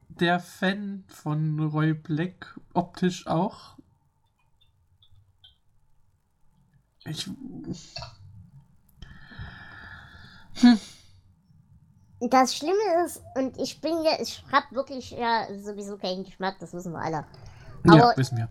der 0.08 0.40
Fan 0.40 1.04
von 1.08 1.60
Roy 1.60 1.94
Black, 1.94 2.60
optisch 2.74 3.28
auch. 3.28 3.78
Ich. 7.06 7.30
Das 12.22 12.56
Schlimme 12.56 13.06
ist, 13.06 13.22
und 13.36 13.58
ich 13.58 13.80
bin 13.80 14.04
ja, 14.04 14.12
ich 14.20 14.44
hab 14.52 14.72
wirklich 14.72 15.12
ja 15.12 15.48
sowieso 15.64 15.98
keinen 15.98 16.26
Geschmack, 16.26 16.56
das 16.60 16.74
wissen 16.74 16.92
wir 16.92 17.00
alle. 17.00 17.26
ja, 17.86 17.94
Aber 17.94 18.14
wissen 18.18 18.38
wir. 18.38 18.50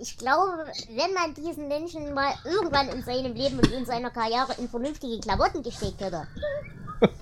ich 0.00 0.16
glaube, 0.16 0.64
wenn 0.90 1.12
man 1.12 1.34
diesen 1.34 1.66
Menschen 1.68 2.14
mal 2.14 2.32
irgendwann 2.44 2.88
in 2.88 3.02
seinem 3.02 3.34
Leben 3.34 3.58
und 3.58 3.70
in 3.72 3.84
seiner 3.84 4.10
Karriere 4.10 4.54
in 4.58 4.68
vernünftige 4.68 5.18
Klamotten 5.20 5.62
gesteckt 5.62 6.00
hätte, 6.00 6.26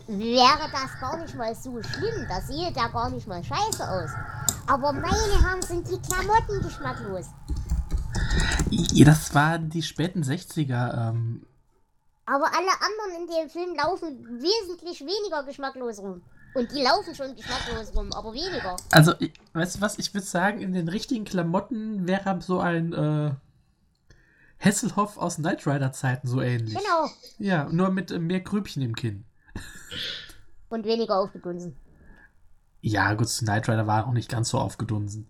wäre 0.06 0.70
das 0.70 1.00
gar 1.00 1.16
nicht 1.16 1.34
mal 1.34 1.54
so 1.54 1.82
schlimm. 1.82 2.26
Da 2.28 2.40
sehe 2.42 2.70
der 2.72 2.88
gar 2.90 3.08
nicht 3.10 3.26
mal 3.26 3.42
scheiße 3.42 3.88
aus. 3.88 4.10
Aber 4.66 4.92
meine 4.92 5.42
Herren 5.42 5.62
sind 5.62 5.88
die 5.90 5.98
Klamotten 6.00 6.60
geschmacklos. 6.62 7.26
Ja, 8.70 9.04
das 9.06 9.34
waren 9.34 9.68
die 9.70 9.82
späten 9.82 10.22
60er. 10.22 11.08
Ähm, 11.08 11.46
Aber 12.32 12.46
alle 12.46 12.70
anderen 12.80 13.20
in 13.20 13.26
dem 13.26 13.50
Film 13.50 13.74
laufen 13.76 14.40
wesentlich 14.40 15.00
weniger 15.00 15.42
geschmacklos 15.42 15.98
rum. 15.98 16.22
Und 16.54 16.72
die 16.72 16.82
laufen 16.82 17.14
schon 17.14 17.36
geschmacklos 17.36 17.94
rum, 17.94 18.10
aber 18.14 18.32
weniger. 18.32 18.74
also, 18.90 19.12
ich, 19.18 19.34
weißt 19.52 19.76
du 19.76 19.80
was? 19.82 19.98
Ich 19.98 20.14
würde 20.14 20.26
sagen, 20.26 20.62
in 20.62 20.72
den 20.72 20.88
richtigen 20.88 21.26
Klamotten 21.26 22.08
wäre 22.08 22.40
so 22.40 22.58
ein 22.58 22.94
äh, 22.94 23.32
Hasselhoff 24.58 25.18
aus 25.18 25.36
Knight 25.36 25.66
Rider 25.66 25.92
Zeiten 25.92 26.26
so 26.26 26.40
ähnlich. 26.40 26.74
Genau. 26.74 27.10
Ja, 27.38 27.68
nur 27.70 27.90
mit 27.90 28.10
äh, 28.10 28.18
mehr 28.18 28.40
Grübchen 28.40 28.80
im 28.80 28.96
Kinn. 28.96 29.26
Und 30.70 30.86
weniger 30.86 31.18
aufgedunsen. 31.18 31.76
Ja, 32.80 33.12
gut, 33.12 33.28
Knight 33.28 33.68
Rider 33.68 33.86
war 33.86 34.06
auch 34.06 34.12
nicht 34.12 34.30
ganz 34.30 34.48
so 34.48 34.58
aufgedunsen. 34.58 35.28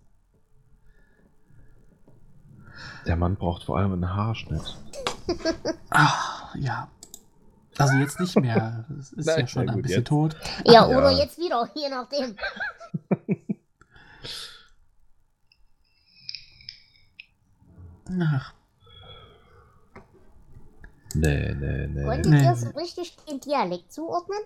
Der 3.05 3.17
Mann 3.17 3.35
braucht 3.35 3.65
vor 3.65 3.77
allem 3.77 3.91
einen 3.91 4.15
Haarschnitt. 4.15 4.77
Ah, 5.89 6.49
ja. 6.55 6.87
Also 7.77 7.95
jetzt 7.95 8.19
nicht 8.19 8.35
mehr. 8.39 8.85
Das 8.89 9.13
ist 9.13 9.25
Nein, 9.25 9.39
ja 9.41 9.47
schon 9.47 9.69
ein 9.69 9.81
bisschen 9.81 9.97
jetzt. 9.99 10.07
tot. 10.07 10.35
Ja, 10.65 10.87
Ja. 10.89 10.97
oder 10.97 11.11
jetzt 11.11 11.37
wieder, 11.37 11.69
je 11.75 11.89
nachdem. 11.89 12.35
Ach, 18.21 18.53
Nee, 21.15 21.53
nee, 21.53 21.85
nee. 21.87 22.03
Konntet 22.05 22.31
Nee. 22.31 22.43
ihr 22.43 22.55
so 22.55 22.69
richtig 22.71 23.15
den 23.29 23.39
Dialekt 23.39 23.93
zuordnen? 23.93 24.39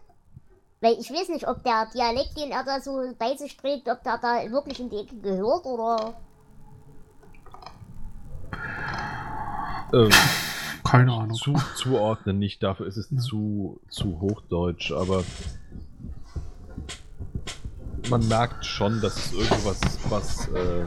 Weil 0.81 0.99
ich 0.99 1.09
weiß 1.09 1.29
nicht, 1.29 1.47
ob 1.47 1.63
der 1.63 1.85
Dialekt, 1.93 2.37
den 2.37 2.51
er 2.51 2.65
da 2.65 2.81
so 2.81 3.09
bei 3.17 3.37
sich 3.37 3.55
trägt, 3.55 3.87
ob 3.87 4.03
der 4.03 4.17
da 4.17 4.51
wirklich 4.51 4.77
in 4.81 4.89
die 4.89 4.97
Ecke 4.97 5.15
gehört 5.15 5.65
oder. 5.65 6.13
Ähm, 9.93 10.09
keine 10.89 11.13
Ahnung. 11.13 11.35
zu, 11.35 11.53
zuordnen 11.75 12.39
nicht, 12.39 12.63
dafür 12.63 12.87
ist 12.87 12.97
es 12.97 13.09
Ja. 13.11 13.19
zu, 13.19 13.79
zu 13.89 14.19
hochdeutsch, 14.19 14.91
aber 14.91 15.23
man 18.09 18.27
merkt 18.27 18.65
schon, 18.65 19.01
dass 19.01 19.17
es 19.17 19.33
irgendwas 19.33 19.79
was 20.09 20.47
äh, 20.49 20.85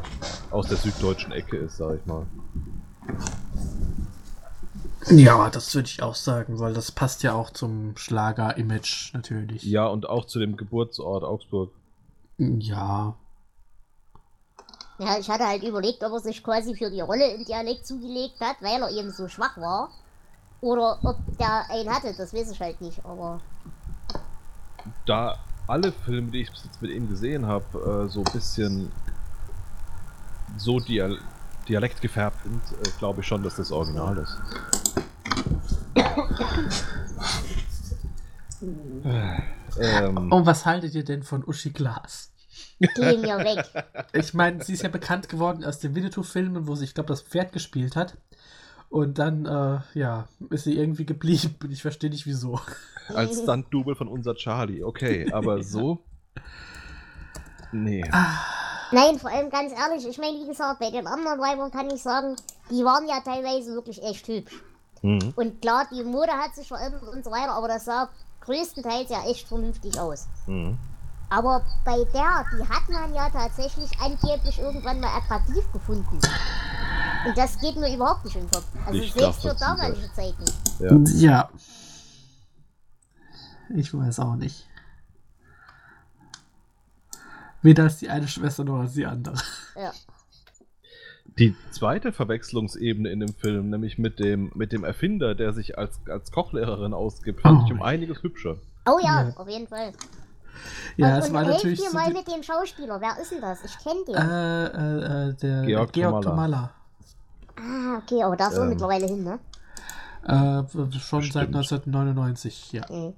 aus 0.51 0.69
der 0.69 0.77
süddeutschen 0.79 1.33
Ecke 1.33 1.57
ist, 1.57 1.77
sag 1.77 1.99
ich 1.99 2.07
mal. 2.07 2.27
Ja, 5.11 5.49
das 5.51 5.75
würde 5.75 5.89
ich 5.89 6.03
auch 6.03 6.15
sagen, 6.15 6.59
weil 6.61 6.75
das 6.75 6.93
passt 6.93 7.23
ja 7.23 7.33
auch 7.35 7.51
zum 7.51 7.97
Schlager-Image 7.97 9.15
natürlich. 9.15 9.63
Ja, 9.65 9.87
und 9.87 10.09
auch 10.09 10.27
zu 10.27 10.39
dem 10.39 10.57
Geburtsort 10.57 11.25
Augsburg. 11.25 11.73
Ja. 12.39 13.17
Ja, 15.01 15.19
ich 15.19 15.31
hatte 15.31 15.47
halt 15.47 15.63
überlegt, 15.63 16.05
ob 16.05 16.13
er 16.13 16.21
sich 16.21 16.45
quasi 16.45 16.77
für 16.77 16.91
die 16.91 17.01
Rolle 17.01 17.33
im 17.33 17.47
Dialekt 17.47 17.87
zugelegt 17.87 18.39
hat, 18.41 18.57
weil 18.61 18.83
er 18.83 18.91
eben 18.91 19.11
so 19.11 19.29
schwach 19.29 19.57
war. 19.57 19.91
Oder 20.61 20.99
ob 21.03 21.17
der 21.39 21.71
einen 21.71 21.89
hatte, 21.89 22.13
das 22.13 22.35
weiß 22.35 22.51
ich 22.51 22.61
halt 22.61 22.83
nicht, 22.83 23.03
aber. 23.03 23.41
Da 25.07 25.39
alle 25.67 25.91
Filme, 25.91 26.31
die 26.31 26.43
ich 26.43 26.51
bis 26.51 26.65
jetzt 26.65 26.83
mit 26.83 26.91
ihm 26.91 27.09
gesehen 27.09 27.47
habe, 27.47 28.05
äh, 28.07 28.11
so 28.11 28.21
ein 28.21 28.33
bisschen 28.33 28.93
so 30.59 30.81
Dial 30.81 31.19
Dialekt 31.67 32.03
gefärbt 32.03 32.43
sind, 32.43 32.61
äh, 32.87 32.91
glaube 32.99 33.23
ich 33.23 33.27
schon, 33.27 33.43
dass 33.43 33.57
das 33.57 33.73
Original 33.73 34.19
ist. 34.19 34.37
ähm, 39.81 40.31
Und 40.31 40.45
was 40.45 40.67
haltet 40.67 40.95
ihr 40.95 41.05
denn 41.05 41.23
von 41.23 41.43
Uschi 41.43 41.71
Glas? 41.71 42.30
Geh 42.81 43.17
mir 43.19 43.39
weg. 43.39 43.65
Ich 44.13 44.35
meine, 44.35 44.63
sie 44.65 44.73
ist 44.73 44.83
ja 44.83 44.89
bekannt 44.89 45.29
geworden 45.29 45.65
aus 45.65 45.79
den 45.79 45.95
Winnetou-Filmen, 45.95 46.67
wo 46.67 46.75
sie, 46.75 46.85
ich 46.85 46.95
glaube, 46.95 47.09
das 47.09 47.23
Pferd 47.23 47.53
gespielt 47.53 47.95
hat. 47.95 48.17
Und 48.89 49.19
dann, 49.19 49.47
äh, 49.47 49.99
ja, 49.99 50.29
ist 50.51 50.65
sie 50.65 50.77
irgendwie 50.77 51.07
geblieben. 51.07 51.55
Ich 51.71 51.83
verstehe 51.83 52.11
nicht 52.11 52.27
wieso. 52.27 52.61
Als 53.15 53.39
Stunt-Double 53.43 53.95
von 53.95 54.09
unser 54.09 54.35
Charlie. 54.35 54.83
Okay, 54.83 55.31
aber 55.33 55.63
so. 55.63 56.05
Nee. 57.71 58.03
Nein, 58.91 59.19
vor 59.21 59.31
allem 59.31 59.51
ganz 59.51 59.73
ehrlich, 59.73 60.09
ich 60.09 60.19
meine, 60.19 60.39
wie 60.39 60.47
gesagt, 60.47 60.81
bei 60.81 60.91
den 60.91 61.07
anderen 61.07 61.39
Weibern 61.39 61.71
kann 61.71 61.89
ich 61.91 62.03
sagen, 62.03 62.35
die 62.71 62.85
waren 62.85 63.07
ja 63.07 63.21
teilweise 63.21 63.75
wirklich 63.75 64.03
echt 64.03 64.27
hübsch. 64.27 64.61
Mhm. 65.03 65.33
Und 65.37 65.63
klar, 65.63 65.87
die 65.93 66.03
Mode 66.03 66.33
hat 66.33 66.57
sich 66.57 66.67
verändert 66.67 67.03
und 67.05 67.25
so 67.25 67.31
weiter, 67.31 67.53
aber 67.53 67.69
das 67.69 67.85
sah 67.85 68.11
größtenteils 68.41 69.11
ja 69.11 69.25
echt 69.29 69.47
vernünftig 69.47 69.99
aus. 70.01 70.27
Mhm. 70.47 70.79
Aber 71.31 71.65
bei 71.85 71.97
der, 72.13 72.45
die 72.53 72.69
hat 72.69 72.89
man 72.89 73.15
ja 73.15 73.31
tatsächlich 73.31 73.91
angeblich 74.01 74.59
irgendwann 74.59 74.99
mal 75.01 75.17
attraktiv 75.17 75.65
gefunden. 75.73 76.19
Und 77.27 77.37
das 77.39 77.59
geht 77.61 77.77
mir 77.77 77.95
überhaupt 77.95 78.25
nicht 78.25 78.35
in 78.37 78.43
den 78.43 78.51
Kopf. 78.51 78.67
Also 78.85 78.99
Ich 78.99 79.13
selbst 79.13 79.43
für 79.43 79.55
damalige 79.55 80.13
Zeiten. 80.13 80.45
Ja. 80.81 80.99
Ja. 81.31 81.51
Ich 83.77 83.95
weiß 83.95 84.19
auch 84.21 84.35
nicht. 84.35 84.67
Weder 87.63 87.85
als 87.85 87.99
die 87.99 88.09
eine 88.09 88.27
Schwester 88.27 88.65
noch 88.65 88.81
als 88.81 88.95
die 88.95 89.07
andere. 89.07 89.37
Ja. 89.77 89.93
Die 91.39 91.55
zweite 91.71 92.13
Verwechslungsebene 92.13 93.09
in 93.11 93.21
dem 93.21 93.35
Film, 93.35 93.71
nämlich 93.71 93.99
mit 93.99 94.19
dem, 94.19 94.51
mit 94.55 94.73
dem 94.73 94.83
Erfinder, 94.83 95.35
der 95.35 95.53
sich 95.53 95.79
als, 95.79 96.01
als 96.09 96.33
Kochlehrerin 96.33 96.93
ausgibt, 96.93 97.43
fand 97.43 97.63
Oh. 97.63 97.67
ich 97.67 97.73
um 97.73 97.83
einiges 97.83 98.23
hübscher. 98.23 98.57
Oh 98.87 98.99
ja, 99.01 99.29
Ja. 99.29 99.37
auf 99.37 99.49
jeden 99.49 99.69
Fall. 99.69 99.93
Ja, 100.97 101.15
und 101.15 101.23
es 101.23 101.33
war 101.33 101.45
helft 101.45 101.57
natürlich 101.59 101.81
mir 101.81 101.91
so 101.91 101.97
mal 101.97 102.13
mit 102.13 102.29
dem 102.29 102.43
Schauspieler. 102.43 103.01
Wer 103.01 103.21
ist 103.21 103.33
denn 103.33 103.41
das? 103.41 103.65
Ich 103.65 103.79
kenne 103.79 104.05
den. 104.07 104.15
äh, 104.15 104.67
äh, 104.67 105.29
äh, 105.31 105.35
der 105.35 105.63
Georg 105.63 105.93
Georg, 105.93 106.23
Tomalla. 106.23 106.71
ah, 107.57 107.99
okay, 107.99 108.23
aber 108.23 108.37
da 108.37 108.49
ist 108.49 108.59
auch 108.59 108.63
ähm, 108.63 108.71
mittlerweile 108.71 109.07
hin, 109.07 109.25
ne? 109.25 109.39
Äh, 110.25 110.99
schon 110.99 111.23
seit 111.23 111.51
Bestimmt. 111.51 111.57
1999, 111.57 112.73
ja. 112.73 112.83
Mhm. 112.91 113.15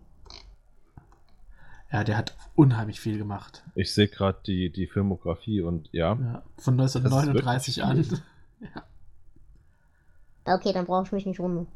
Ja, 1.91 2.05
der 2.05 2.17
hat 2.17 2.35
unheimlich 2.55 3.01
viel 3.01 3.19
gemacht. 3.19 3.63
Ich 3.75 3.93
sehe 3.93 4.09
gerade 4.09 4.39
die, 4.47 4.71
die 4.71 4.87
Filmografie 4.87 5.61
und 5.61 5.89
ja. 5.93 6.15
Ja, 6.15 6.43
von 6.57 6.81
1939 6.81 7.77
wirklich 7.77 7.85
an. 7.85 8.05
viel. 8.05 8.23
Okay, 10.45 10.73
dann 10.73 10.87
brauche 10.87 11.05
ich 11.07 11.13
mich 11.13 11.25
nicht 11.25 11.39
wundern. 11.39 11.69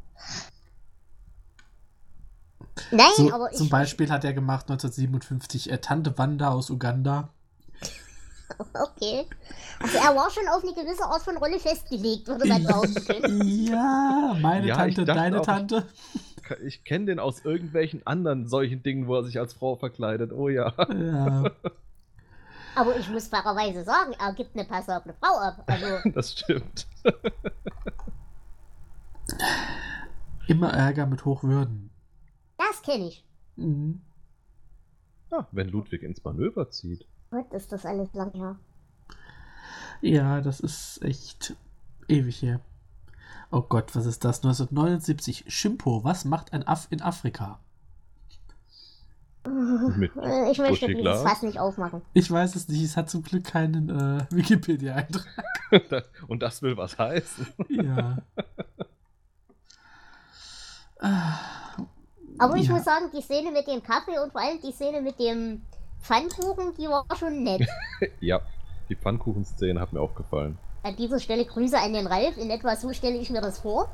Nein, 2.90 3.06
So, 3.16 3.32
aber 3.32 3.50
ich. 3.52 3.58
zum 3.58 3.68
Beispiel 3.68 4.10
hat 4.10 4.24
er 4.24 4.32
gemacht 4.32 4.70
1957 4.70 5.70
äh, 5.72 5.78
Tante 5.78 6.16
Wanda 6.18 6.50
aus 6.50 6.70
Uganda. 6.70 7.28
Okay. 8.74 9.26
Also 9.80 9.98
er 9.98 10.14
war 10.14 10.30
schon 10.30 10.46
auf 10.46 10.62
eine 10.62 10.72
gewisse 10.72 11.04
Art 11.04 11.20
von 11.20 11.36
Rolle 11.36 11.58
festgelegt, 11.58 12.28
würde 12.28 12.46
man 12.46 12.64
können. 12.64 13.42
Ja, 13.66 14.36
meine 14.40 14.66
Ja, 14.68 14.86
ich 14.86 14.94
Tante, 14.94 15.12
deine 15.14 15.40
auch- 15.40 15.44
Tante. 15.44 15.84
Ich 16.64 16.84
kenne 16.84 17.06
den 17.06 17.18
aus 17.18 17.44
irgendwelchen 17.44 18.06
anderen 18.06 18.46
solchen 18.48 18.84
Dingen, 18.84 19.08
wo 19.08 19.16
er 19.16 19.24
sich 19.24 19.40
als 19.40 19.52
Frau 19.52 19.74
verkleidet. 19.74 20.32
Oh 20.32 20.48
ja. 20.48 20.72
Ja. 20.78 21.50
Aber 22.76 22.96
ich 22.96 23.08
muss 23.10 23.26
fairerweise 23.26 23.82
sagen, 23.82 24.12
er 24.16 24.32
gibt 24.32 24.54
eine 24.54 24.64
passable 24.64 25.12
Frau 25.20 25.36
ab. 25.38 25.64
Also, 25.66 26.08
Das 26.14 26.32
stimmt. 26.32 26.86
Immer 30.46 30.72
Ärger 30.72 31.06
mit 31.06 31.24
Hochwürden. 31.24 31.90
Das 32.58 32.82
kenne 32.82 33.08
ich. 33.08 33.24
Mhm. 33.56 34.00
Ja, 35.30 35.46
wenn 35.52 35.68
Ludwig 35.68 36.02
ins 36.02 36.22
Manöver 36.24 36.70
zieht. 36.70 37.06
Gott, 37.30 37.52
ist 37.52 37.72
das 37.72 37.84
alles 37.84 38.12
lang 38.14 38.32
her. 38.32 38.56
Ja, 40.00 40.40
das 40.40 40.60
ist 40.60 41.02
echt 41.02 41.56
ewig 42.08 42.42
her. 42.42 42.60
Oh 43.50 43.62
Gott, 43.62 43.94
was 43.96 44.06
ist 44.06 44.24
das? 44.24 44.38
1979. 44.38 45.44
Shimpo, 45.48 46.04
was 46.04 46.24
macht 46.24 46.52
ein 46.52 46.66
Aff 46.66 46.86
in 46.90 47.00
Afrika? 47.02 47.58
Mit 49.96 50.10
Äh, 50.16 50.50
Ich 50.50 50.58
möchte 50.58 50.86
dieses 50.88 51.00
Glas. 51.02 51.22
Fass 51.22 51.42
nicht 51.42 51.58
aufmachen. 51.60 52.02
Ich 52.14 52.28
weiß 52.30 52.56
es 52.56 52.68
nicht, 52.68 52.82
es 52.82 52.96
hat 52.96 53.08
zum 53.08 53.22
Glück 53.22 53.44
keinen 53.44 53.88
äh, 53.90 54.26
Wikipedia-Eintrag. 54.30 55.26
Und 56.26 56.42
das 56.42 56.62
will 56.62 56.76
was 56.76 56.98
heißen. 56.98 57.46
Ja. 57.68 58.18
Ah, 60.98 61.38
Aber 62.38 62.56
ich 62.56 62.66
Ja. 62.68 62.74
muss 62.74 62.84
sagen, 62.84 63.10
die 63.14 63.22
Szene 63.22 63.50
mit 63.50 63.66
dem 63.66 63.82
Kaffee 63.82 64.18
und 64.18 64.32
vor 64.32 64.40
allem 64.40 64.60
die 64.60 64.72
Szene 64.72 65.00
mit 65.00 65.18
dem 65.18 65.62
Pfannkuchen, 66.00 66.74
die 66.78 66.86
war 66.88 67.04
schon 67.18 67.42
nett. 67.42 67.66
Ja, 68.20 68.40
die 68.88 68.96
Pfannkuchenszene 68.96 69.80
hat 69.80 69.92
mir 69.92 70.00
auch 70.00 70.14
gefallen. 70.14 70.58
An 70.82 70.94
dieser 70.96 71.18
Stelle 71.18 71.44
Grüße 71.44 71.78
an 71.78 71.92
den 71.94 72.06
Ralf. 72.06 72.36
In 72.36 72.50
etwa 72.50 72.76
so 72.76 72.92
stelle 72.92 73.16
ich 73.16 73.30
mir 73.30 73.40
das 73.40 73.58
vor. 73.60 73.88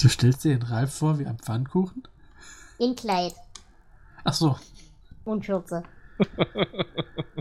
Du 0.00 0.08
stellst 0.08 0.44
dir 0.44 0.56
den 0.58 0.62
Ralf 0.66 0.94
vor 0.94 1.18
wie 1.18 1.26
ein 1.26 1.38
Pfannkuchen? 1.38 2.02
In 2.78 2.96
Kleid 2.96 3.34
Ach 4.24 4.32
so, 4.32 4.56
und 5.24 5.44
Schürze. 5.44 5.82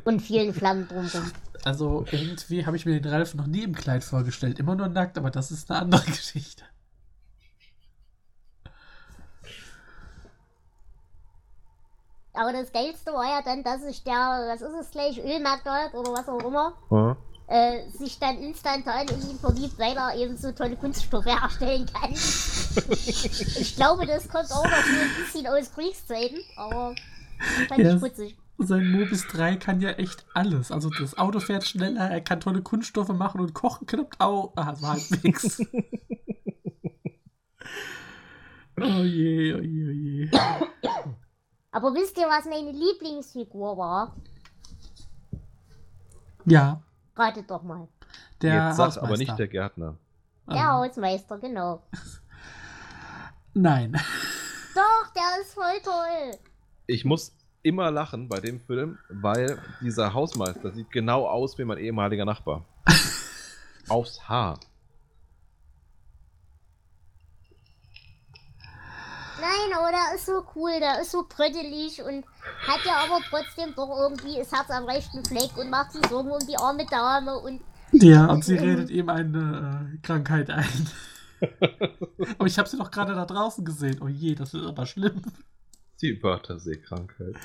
und 0.03 0.19
vielen 0.21 0.53
Flammen 0.53 0.87
drumherum. 0.87 1.31
also 1.63 2.05
irgendwie 2.11 2.65
habe 2.65 2.75
ich 2.75 2.85
mir 2.85 2.99
den 2.99 3.11
Ralf 3.11 3.35
noch 3.35 3.47
nie 3.47 3.63
im 3.63 3.73
Kleid 3.75 4.03
vorgestellt. 4.03 4.59
Immer 4.59 4.75
nur 4.75 4.87
nackt, 4.89 5.17
aber 5.17 5.29
das 5.31 5.51
ist 5.51 5.69
eine 5.71 5.81
andere 5.81 6.03
Geschichte. 6.05 6.63
Aber 12.33 12.53
das 12.53 12.71
Geilste 12.71 13.11
war 13.11 13.25
ja 13.25 13.41
dann, 13.43 13.63
dass 13.63 13.81
sich 13.81 14.03
der, 14.03 14.13
was 14.13 14.61
ist 14.61 14.73
es 14.79 14.91
gleich, 14.91 15.19
Ölmagnat 15.19 15.93
oder 15.93 16.13
was 16.13 16.27
auch 16.29 16.43
immer, 16.45 16.73
Ja. 16.89 17.17
äh, 17.47 17.89
sich 17.89 18.19
dann 18.19 18.37
instantan 18.37 19.07
in 19.09 19.29
ihn 19.31 19.39
verliebt, 19.39 19.77
weil 19.77 19.97
er 19.97 20.15
eben 20.15 20.37
so 20.37 20.51
tolle 20.53 20.75
Kunststoffe 20.77 21.25
herstellen 21.41 21.85
kann. 21.91 22.11
ich 22.13 23.75
glaube, 23.75 24.05
das 24.05 24.29
kommt 24.29 24.51
auch 24.51 24.63
noch 24.63 24.71
so 24.83 24.93
ein 25.01 25.11
bisschen 25.23 25.47
aus 25.47 25.73
Kriegszeiten, 25.73 26.39
aber 26.55 26.95
fand 27.67 27.81
Ja, 27.81 27.95
ich 27.95 28.01
putzig. 28.01 28.37
Sein 28.63 28.91
Mobis 28.91 29.25
3 29.27 29.55
kann 29.55 29.81
ja 29.81 29.89
echt 29.91 30.23
alles. 30.35 30.71
Also 30.71 30.89
das 30.91 31.17
Auto 31.17 31.39
fährt 31.39 31.65
schneller, 31.65 32.11
er 32.11 32.21
kann 32.21 32.39
tolle 32.39 32.61
Kunststoffe 32.61 33.09
machen 33.09 33.41
und 33.41 33.53
kochen 33.55 33.87
klappt 33.87 34.21
auch. 34.21 34.53
Ah, 34.55 34.71
es 34.73 34.81
war 34.83 34.91
halbwegs. 34.91 35.59
oh 38.79 39.03
je, 39.03 39.53
oh 39.55 39.61
je, 39.61 39.87
oh 39.89 39.91
je. 39.91 40.29
Aber 41.71 41.93
wisst 41.93 42.17
ihr, 42.17 42.27
was 42.27 42.45
meine 42.45 42.71
Lieblingsfigur 42.71 43.77
war? 43.77 44.15
Ja, 46.45 46.81
Ratet 47.15 47.49
doch 47.49 47.61
mal. 47.63 47.87
der 48.41 48.67
Jetzt 48.67 48.77
sag 48.77 48.85
Hausmeister. 48.87 49.03
aber 49.03 49.17
nicht 49.17 49.39
der 49.39 49.47
Gärtner. 49.47 49.95
Der 50.49 50.57
Ähm, 50.57 50.67
Hausmeister, 50.71 51.37
genau. 51.37 51.83
Nein. 53.53 53.93
Doch, 54.75 55.13
der 55.13 55.41
ist 55.41 55.53
voll 55.53 55.79
toll. 55.83 56.39
Ich 56.87 57.03
muss 57.05 57.35
immer 57.63 57.91
lachen 57.91 58.27
bei 58.29 58.39
dem 58.39 58.59
Film, 58.61 58.97
weil 59.09 59.61
dieser 59.81 60.13
Hausmeister 60.13 60.71
sieht 60.71 60.89
genau 60.91 61.27
aus 61.27 61.57
wie 61.57 61.65
mein 61.65 61.77
ehemaliger 61.77 62.25
Nachbar. 62.25 62.65
Aufs 63.89 64.27
Haar. 64.29 64.59
Nein, 69.51 69.77
aber 69.77 69.91
der 69.91 70.15
ist 70.15 70.25
so 70.25 70.45
cool, 70.55 70.71
der 70.79 71.01
ist 71.01 71.11
so 71.11 71.25
bröttelig 71.27 72.01
und 72.01 72.25
hat 72.67 72.85
ja 72.85 73.03
aber 73.03 73.19
trotzdem 73.29 73.73
doch 73.75 73.89
irgendwie 73.99 74.37
das 74.37 74.51
Herz 74.51 74.69
am 74.69 74.85
rechten 74.85 75.25
Fleck 75.25 75.57
und 75.57 75.69
macht 75.69 75.91
sich 75.91 76.05
Sorgen 76.07 76.31
um 76.31 76.39
die 76.47 76.57
arme 76.57 76.85
Dame 76.85 77.37
und 77.37 77.61
Ja, 77.91 78.27
und 78.27 78.45
sie 78.45 78.55
redet 78.55 78.89
ihm 78.89 79.09
eine 79.09 79.91
äh, 79.93 79.97
Krankheit 80.01 80.49
ein. 80.49 80.89
aber 82.37 82.47
ich 82.47 82.57
habe 82.57 82.69
sie 82.69 82.77
doch 82.77 82.91
gerade 82.91 83.13
da 83.13 83.25
draußen 83.25 83.65
gesehen. 83.65 84.01
Oh 84.01 84.07
je, 84.07 84.35
das 84.35 84.53
ist 84.53 84.65
aber 84.65 84.85
schlimm. 84.85 85.21
Die 86.01 86.21
Wörterseekrankheit. 86.23 87.35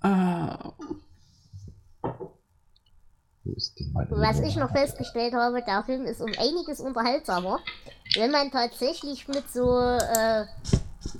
Ah, 0.00 0.72
meine 2.02 2.37
was 3.44 4.40
ich 4.40 4.56
noch 4.56 4.70
festgestellt 4.70 5.34
habe, 5.34 5.62
der 5.62 5.82
Film 5.84 6.04
ist 6.04 6.20
um 6.20 6.30
einiges 6.38 6.80
unterhaltsamer, 6.80 7.58
wenn 8.16 8.30
man 8.30 8.50
tatsächlich 8.50 9.26
mit 9.28 9.50
so 9.50 9.78
äh, 9.78 10.44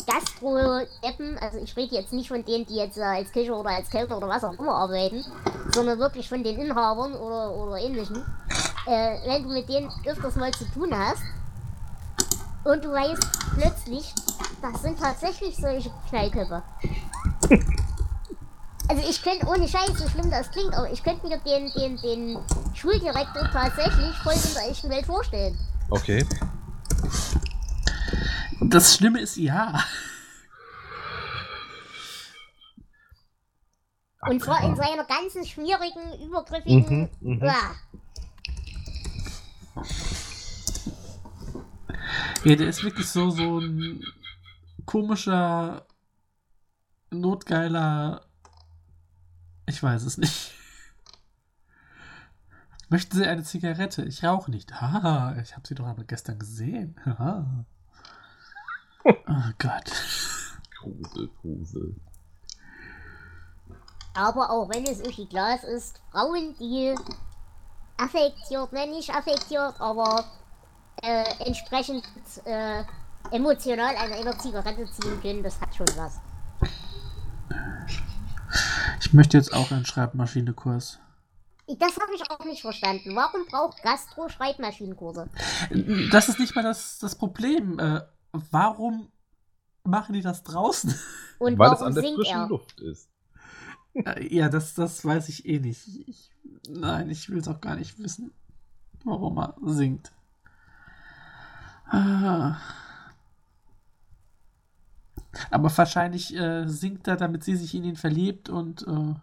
Gastro-Deppen, 0.06 1.38
also 1.38 1.58
ich 1.58 1.76
rede 1.76 1.94
jetzt 1.94 2.12
nicht 2.12 2.28
von 2.28 2.44
denen, 2.44 2.66
die 2.66 2.76
jetzt 2.76 2.98
äh, 2.98 3.02
als 3.02 3.32
Küche 3.32 3.54
oder 3.54 3.70
als 3.70 3.90
Kellner 3.90 4.16
oder 4.16 4.28
was 4.28 4.44
auch 4.44 4.58
immer 4.58 4.74
arbeiten, 4.74 5.24
sondern 5.72 5.98
wirklich 5.98 6.28
von 6.28 6.42
den 6.42 6.58
Inhabern 6.58 7.14
oder, 7.14 7.54
oder 7.54 7.78
ähnlichen, 7.78 8.24
äh, 8.86 9.16
wenn 9.26 9.44
du 9.44 9.50
mit 9.50 9.68
denen 9.68 9.90
öfters 10.06 10.36
mal 10.36 10.52
zu 10.52 10.64
tun 10.72 10.90
hast 10.96 11.22
und 12.64 12.84
du 12.84 12.90
weißt 12.90 13.22
plötzlich, 13.58 14.12
das 14.60 14.82
sind 14.82 14.98
tatsächlich 14.98 15.56
solche 15.56 15.90
Knallköpfe. 16.08 16.62
Also 18.88 19.02
ich 19.08 19.22
könnte, 19.22 19.46
ohne 19.46 19.68
Scheiß, 19.68 19.98
so 19.98 20.08
schlimm 20.08 20.30
das 20.30 20.50
klingt, 20.50 20.74
aber 20.74 20.90
ich 20.90 21.02
könnte 21.02 21.26
mir 21.26 21.38
den, 21.38 21.70
den, 21.74 21.96
den 21.98 22.38
Schuldirektor 22.74 23.50
tatsächlich 23.52 24.16
voll 24.22 24.32
in 24.32 24.54
der 24.54 24.70
echten 24.70 24.88
Welt 24.90 25.06
vorstellen. 25.06 25.58
Okay. 25.90 26.24
das 28.60 28.94
Schlimme 28.94 29.20
ist 29.20 29.36
ja. 29.36 29.84
Und 34.22 34.42
zwar 34.42 34.62
in 34.64 34.76
seiner 34.76 35.04
ganzen 35.04 35.44
schwierigen, 35.46 36.26
übergriffigen. 36.26 37.10
Mhm, 37.20 37.34
mhm. 37.34 37.48
Ah, 37.48 37.74
Ja, 42.44 42.54
der 42.56 42.68
ist 42.68 42.84
wirklich 42.84 43.06
so, 43.08 43.30
so 43.30 43.58
ein 43.58 44.02
komischer, 44.84 45.86
notgeiler. 47.10 48.27
Ich 49.68 49.82
weiß 49.82 50.02
es 50.04 50.16
nicht. 50.16 50.52
Möchten 52.88 53.16
Sie 53.18 53.26
eine 53.26 53.42
Zigarette? 53.42 54.02
Ich 54.02 54.24
rauche 54.24 54.50
nicht. 54.50 54.80
Haha, 54.80 55.36
ich 55.42 55.54
habe 55.54 55.68
sie 55.68 55.74
doch 55.74 55.86
aber 55.86 56.04
gestern 56.04 56.38
gesehen. 56.38 56.98
Haha. 57.04 57.66
Oh 59.04 59.52
Gott. 59.58 59.92
Grusel, 60.80 61.28
Grusel. 61.42 61.94
aber 64.14 64.50
auch 64.50 64.68
wenn 64.70 64.84
es 64.84 65.00
Uschi 65.00 65.26
Glas 65.26 65.64
ist, 65.64 66.00
Frauen, 66.10 66.54
die 66.58 66.94
affektiert, 67.96 68.72
nein, 68.72 68.90
nicht 68.90 69.14
affektiert, 69.14 69.80
aber 69.80 70.24
äh, 71.02 71.24
entsprechend 71.44 72.04
äh, 72.44 72.82
emotional 73.30 73.94
an 73.96 74.12
einer 74.12 74.36
Zigarette 74.38 74.86
ziehen 74.86 75.20
können, 75.20 75.42
das 75.42 75.60
hat 75.60 75.74
schon 75.74 75.86
was. 75.96 76.20
Ich 79.00 79.12
möchte 79.12 79.36
jetzt 79.36 79.52
auch 79.52 79.70
einen 79.70 79.86
Schreibmaschinekurs. 79.86 80.98
Das 81.78 81.96
habe 81.98 82.14
ich 82.14 82.30
auch 82.30 82.44
nicht 82.44 82.62
verstanden. 82.62 83.14
Warum 83.14 83.44
braucht 83.46 83.82
Gastro 83.82 84.28
Schreibmaschinenkurse? 84.28 85.28
Das 86.10 86.28
ist 86.28 86.38
nicht 86.38 86.54
mal 86.54 86.62
das, 86.62 86.98
das 86.98 87.14
Problem. 87.14 87.78
Äh, 87.78 88.00
warum 88.32 89.12
machen 89.84 90.14
die 90.14 90.22
das 90.22 90.42
draußen? 90.42 90.94
Und 91.38 91.58
Weil 91.58 91.72
es 91.72 91.82
an 91.82 91.94
der 91.94 92.02
frischen 92.02 92.40
er? 92.40 92.48
Luft 92.48 92.80
ist. 92.80 93.10
Äh, 93.94 94.34
ja, 94.34 94.48
das, 94.48 94.74
das 94.74 95.04
weiß 95.04 95.28
ich 95.28 95.46
eh 95.46 95.60
nicht. 95.60 95.86
Ich, 96.08 96.30
nein, 96.68 97.10
ich 97.10 97.28
will 97.28 97.38
es 97.38 97.48
auch 97.48 97.60
gar 97.60 97.76
nicht 97.76 97.98
wissen, 97.98 98.32
warum 99.04 99.38
er 99.38 99.54
singt. 99.64 100.12
Ah. 101.86 102.56
Aber 105.50 105.76
wahrscheinlich 105.76 106.34
äh, 106.34 106.66
singt 106.66 107.06
er, 107.06 107.16
damit 107.16 107.44
sie 107.44 107.56
sich 107.56 107.74
in 107.74 107.84
ihn 107.84 107.96
verliebt 107.96 108.48
und 108.48 108.86
äh, 108.86 109.14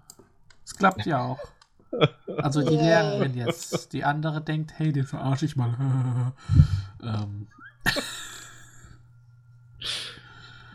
es 0.63 0.75
klappt 0.75 1.05
ja 1.05 1.23
auch. 1.23 1.39
Also 2.37 2.61
die. 2.61 2.75
Lehrerin 2.75 3.33
jetzt. 3.33 3.93
Die 3.93 4.03
andere 4.03 4.41
denkt, 4.41 4.73
hey, 4.77 4.91
den 4.91 5.05
verarsche 5.05 5.45
ich 5.45 5.55
mal. 5.55 5.75
ähm, 7.03 7.47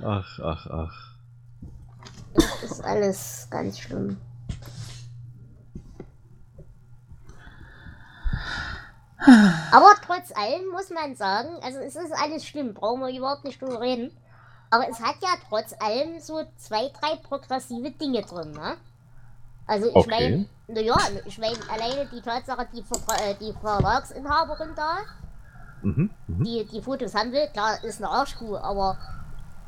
Ach, 0.02 0.38
ach, 0.42 0.66
ach. 0.66 1.10
Das 2.34 2.62
ist 2.62 2.84
alles 2.84 3.48
ganz 3.50 3.78
schlimm. 3.78 4.16
Aber 9.72 9.94
trotz 10.04 10.34
allem 10.34 10.68
muss 10.72 10.88
man 10.88 11.14
sagen, 11.14 11.50
also 11.62 11.78
es 11.80 11.94
ist 11.94 12.12
alles 12.12 12.46
schlimm, 12.46 12.72
brauchen 12.72 13.00
wir 13.00 13.14
überhaupt 13.14 13.44
nicht 13.44 13.60
drüber 13.60 13.80
reden. 13.80 14.10
Aber 14.70 14.88
es 14.88 15.00
hat 15.00 15.16
ja 15.20 15.30
trotz 15.48 15.74
allem 15.80 16.20
so 16.20 16.40
zwei, 16.56 16.90
drei 17.00 17.16
progressive 17.16 17.90
Dinge 17.90 18.22
drin, 18.22 18.52
ne? 18.52 18.76
Also 19.66 19.88
ich 19.88 19.94
Okay. 19.96 20.08
meine, 20.10 20.46
naja, 20.68 20.96
ich 21.24 21.38
meine 21.38 21.56
alleine 21.68 22.06
die 22.06 22.20
Tatsache, 22.20 22.66
die, 22.72 22.82
Vertra 22.82 23.14
äh, 23.16 23.34
die 23.34 23.52
Verlagsinhaberin 23.60 24.70
da, 24.76 24.98
Mhm, 25.82 26.10
mhm. 26.26 26.44
die 26.44 26.64
die 26.70 26.82
Fotos 26.82 27.14
haben 27.14 27.32
will, 27.32 27.48
klar, 27.52 27.82
ist 27.84 27.98
eine 28.02 28.10
Arschkuh, 28.10 28.56
aber 28.56 28.96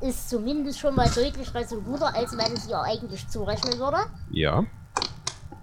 ist 0.00 0.28
zumindest 0.28 0.78
schon 0.78 0.94
mal 0.94 1.08
deutlich 1.08 1.54
resoluter, 1.54 2.14
als 2.14 2.32
man 2.32 2.52
es 2.52 2.68
ihr 2.68 2.80
eigentlich 2.80 3.26
zurechnen 3.28 3.78
würde. 3.78 3.98
Ja. 4.30 4.64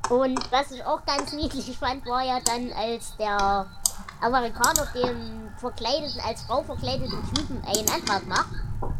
Und 0.09 0.39
was 0.51 0.71
ich 0.71 0.83
auch 0.85 1.05
ganz 1.05 1.33
niedlich 1.33 1.77
fand, 1.77 2.05
war 2.07 2.23
ja 2.23 2.39
dann, 2.43 2.71
als 2.73 3.15
der 3.17 3.67
Amerikaner 4.21 4.85
dem 4.93 5.49
verkleideten, 5.57 6.19
als 6.25 6.43
Frau 6.43 6.63
verkleideten 6.63 7.21
Typen 7.33 7.63
einen 7.65 7.89
Antrag 7.89 8.25
macht. 8.27 8.51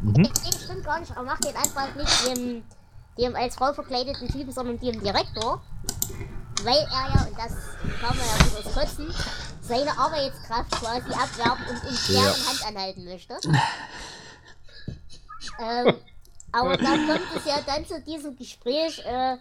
Mhm. 0.01 0.13
Den 0.13 0.33
stimmt 0.63 0.83
gar 0.85 0.99
nicht, 0.99 1.15
er 1.15 1.23
macht 1.23 1.43
den 1.43 1.55
Antrag 1.55 1.95
nicht 1.95 2.27
dem, 2.27 2.63
dem 3.17 3.35
als 3.35 3.55
Frau 3.55 3.73
verkleideten 3.73 4.27
Typen, 4.27 4.51
sondern 4.51 4.79
dem 4.79 5.01
Direktor. 5.01 5.62
Weil 6.63 6.77
er 6.77 7.15
ja, 7.15 7.27
und 7.27 7.38
das 7.38 7.53
kann 8.01 8.17
man 8.17 8.25
ja 8.25 8.43
gut 8.43 8.65
aus 8.65 8.73
Kotzen, 8.73 9.13
seine 9.62 9.97
Arbeitskraft 9.97 10.71
quasi 10.71 11.12
abwerben 11.13 11.65
und 11.69 11.83
in 11.83 12.15
Ja. 12.15 12.21
deren 12.21 12.47
Hand 12.47 12.67
anhalten 12.67 13.05
möchte. 13.05 13.38
ähm, 15.62 15.95
aber 16.51 16.77
dann 16.77 17.07
kommt 17.07 17.35
es 17.35 17.45
ja 17.45 17.62
dann 17.65 17.85
zu 17.85 18.01
diesem 18.01 18.35
Gespräch, 18.35 19.03
äh, 19.05 19.38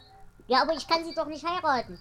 ja, 0.46 0.62
aber 0.62 0.74
ich 0.74 0.86
kann 0.86 1.04
sie 1.04 1.14
doch 1.14 1.26
nicht 1.26 1.44
heiraten. 1.46 2.00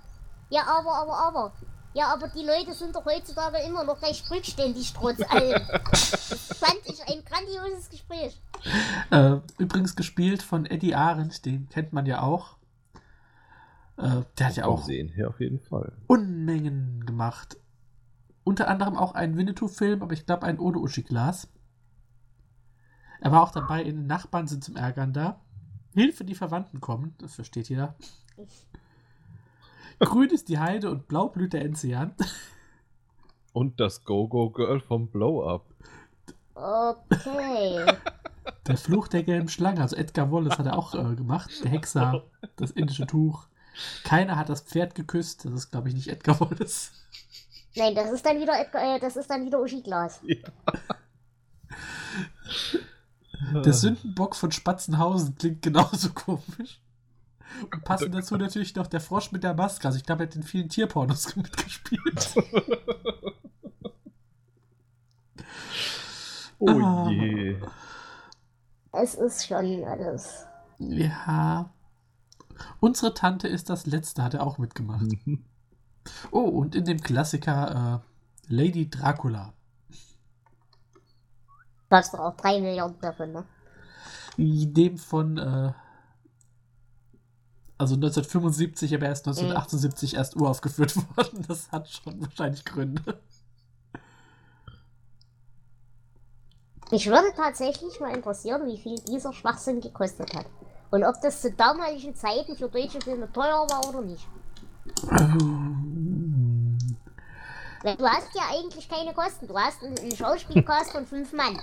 Ja, 0.49 0.63
aber, 0.67 0.93
aber, 0.95 1.17
aber. 1.17 1.51
Ja, 1.97 2.13
aber 2.13 2.27
die 2.27 2.45
Leute 2.45 2.75
sind 2.75 2.95
doch 2.95 3.05
heutzutage 3.05 3.57
immer 3.67 3.83
noch 3.83 3.99
recht 4.03 4.29
rückständig, 4.29 4.93
trotz 4.93 5.19
allem. 5.31 5.63
Das 5.89 6.53
fand 6.60 6.79
ich 6.86 7.01
ein 7.07 7.25
grandioses 7.25 7.89
Gespräch. 7.89 8.39
Äh, 9.10 9.38
übrigens 9.57 9.95
gespielt 9.95 10.43
von 10.43 10.67
Eddie 10.67 10.93
Arendt, 10.93 11.43
den 11.47 11.69
kennt 11.69 11.93
man 11.93 12.05
ja 12.05 12.21
auch. 12.21 12.57
Äh, 13.97 14.21
der 14.38 14.45
hat 14.45 14.55
ja 14.57 14.65
auch 14.65 14.83
Sehen 14.83 15.10
her 15.10 15.29
auf 15.29 15.39
jeden 15.39 15.60
Fall. 15.60 15.97
Unmengen 16.05 17.03
gemacht. 17.03 17.57
Unter 18.43 18.67
anderem 18.67 18.95
auch 18.95 19.15
einen 19.15 19.36
Winnetou-Film, 19.36 20.03
aber 20.03 20.13
ich 20.13 20.27
glaube 20.27 20.45
einen 20.45 20.60
ohne 20.60 20.77
Uschi-Glas. 20.77 21.49
Er 23.21 23.31
war 23.31 23.41
auch 23.41 23.51
dabei, 23.51 23.81
in 23.81 23.95
den 23.95 24.07
Nachbarn 24.07 24.45
sind 24.45 24.63
zum 24.63 24.75
Ärgern 24.75 25.13
da. 25.13 25.41
Hilfe, 25.95 26.25
die 26.25 26.36
Verwandten 26.36 26.79
kommen, 26.79 27.15
das 27.17 27.33
versteht 27.33 27.69
jeder. 27.69 27.95
Grün 29.99 30.29
ist 30.29 30.49
die 30.49 30.60
Heide 30.60 30.89
und 30.91 31.07
blau 31.07 31.29
blüht 31.29 31.53
der 31.53 31.63
Enzian. 31.63 32.13
Und 33.53 33.79
das 33.79 34.03
Go-Go-Girl 34.03 34.79
vom 34.79 35.07
Blow-Up. 35.07 35.65
Okay. 36.53 37.86
Der 38.65 38.77
Fluch 38.77 39.07
der 39.07 39.23
gelben 39.23 39.49
Schlange, 39.49 39.81
also 39.81 39.95
Edgar 39.95 40.31
Wallace 40.31 40.57
hat 40.57 40.65
er 40.67 40.77
auch 40.77 40.93
äh, 40.93 41.15
gemacht. 41.15 41.51
Der 41.63 41.71
Hexer, 41.71 42.23
das 42.55 42.71
indische 42.71 43.05
Tuch. 43.07 43.47
Keiner 44.03 44.36
hat 44.38 44.49
das 44.49 44.62
Pferd 44.62 44.95
geküsst. 44.95 45.45
Das 45.45 45.53
ist, 45.53 45.71
glaube 45.71 45.89
ich, 45.89 45.95
nicht 45.95 46.07
Edgar 46.07 46.39
Wallace. 46.39 46.91
Nein, 47.75 47.93
das 47.93 48.12
ist 48.12 48.25
dann 48.25 48.39
wieder, 48.39 48.60
Edgar- 48.60 48.95
äh, 48.95 48.99
das 48.99 49.17
ist 49.17 49.29
dann 49.29 49.45
wieder 49.45 49.62
Uschi 49.62 49.81
Glas. 49.81 50.21
Der 53.63 53.73
Sündenbock 53.73 54.36
von 54.36 54.51
Spatzenhausen 54.51 55.36
klingt 55.36 55.62
genauso 55.62 56.12
komisch. 56.12 56.81
Und 57.71 57.83
passend 57.83 58.13
dazu 58.13 58.36
natürlich 58.38 58.75
noch 58.75 58.88
der 58.88 58.99
Frosch 59.01 59.31
mit 59.31 59.43
der 59.43 59.53
Maske. 59.53 59.88
Also 59.88 59.97
ich 59.97 60.05
glaube, 60.05 60.23
er 60.23 60.27
hat 60.27 60.36
in 60.36 60.43
vielen 60.43 60.69
Tierpornos 60.69 61.36
mitgespielt. 61.36 62.36
Oh 66.60 66.69
Ah. 66.69 67.10
je. 67.10 67.57
Es 68.91 69.15
ist 69.15 69.45
schon 69.47 69.83
alles. 69.86 70.45
Ja. 70.79 71.69
Unsere 72.79 73.13
Tante 73.13 73.47
ist 73.47 73.69
das 73.69 73.86
Letzte, 73.86 74.23
hat 74.23 74.33
er 74.33 74.45
auch 74.45 74.57
mitgemacht. 74.57 75.05
Oh, 76.31 76.39
und 76.45 76.73
in 76.73 76.86
dem 76.86 77.01
Klassiker 77.01 78.01
äh, 78.49 78.53
Lady 78.53 78.89
Dracula. 78.89 79.51
Gab's 81.89 82.12
doch 82.12 82.19
auch 82.19 82.38
drei 82.38 82.62
Milliarden 82.62 82.97
davon, 83.01 83.33
ne? 83.33 83.43
Dem 84.38 84.97
von, 84.97 85.38
äh, 85.38 85.73
also 87.77 87.95
1975, 87.95 88.95
aber 88.95 89.05
erst 89.05 89.27
1978 89.27 90.15
erst 90.15 90.35
uraufgeführt 90.35 90.95
worden. 91.17 91.45
Das 91.47 91.71
hat 91.71 91.89
schon 91.89 92.21
wahrscheinlich 92.21 92.65
Gründe. 92.65 93.19
Mich 96.89 97.08
würde 97.08 97.27
tatsächlich 97.35 97.99
mal 97.99 98.15
interessieren, 98.15 98.65
wie 98.65 98.77
viel 98.77 98.95
dieser 98.95 99.33
Schwachsinn 99.33 99.81
gekostet 99.81 100.33
hat. 100.33 100.45
Und 100.89 101.04
ob 101.04 101.19
das 101.21 101.41
zu 101.41 101.52
damaligen 101.52 102.15
Zeiten 102.15 102.56
für 102.56 102.69
deutsche 102.69 103.02
Filme 103.02 103.31
teuer 103.33 103.67
war 103.69 103.89
oder 103.89 104.02
nicht. 104.02 104.25
Du 107.83 108.06
hast 108.06 108.33
ja 108.33 108.43
eigentlich 108.49 108.87
keine 108.87 109.13
Kosten. 109.13 109.47
Du 109.47 109.58
hast 109.58 109.83
einen, 109.83 110.15
Schauspielcast 110.15 110.91
von 110.91 111.06
fünf 111.06 111.33
Mann. 111.33 111.60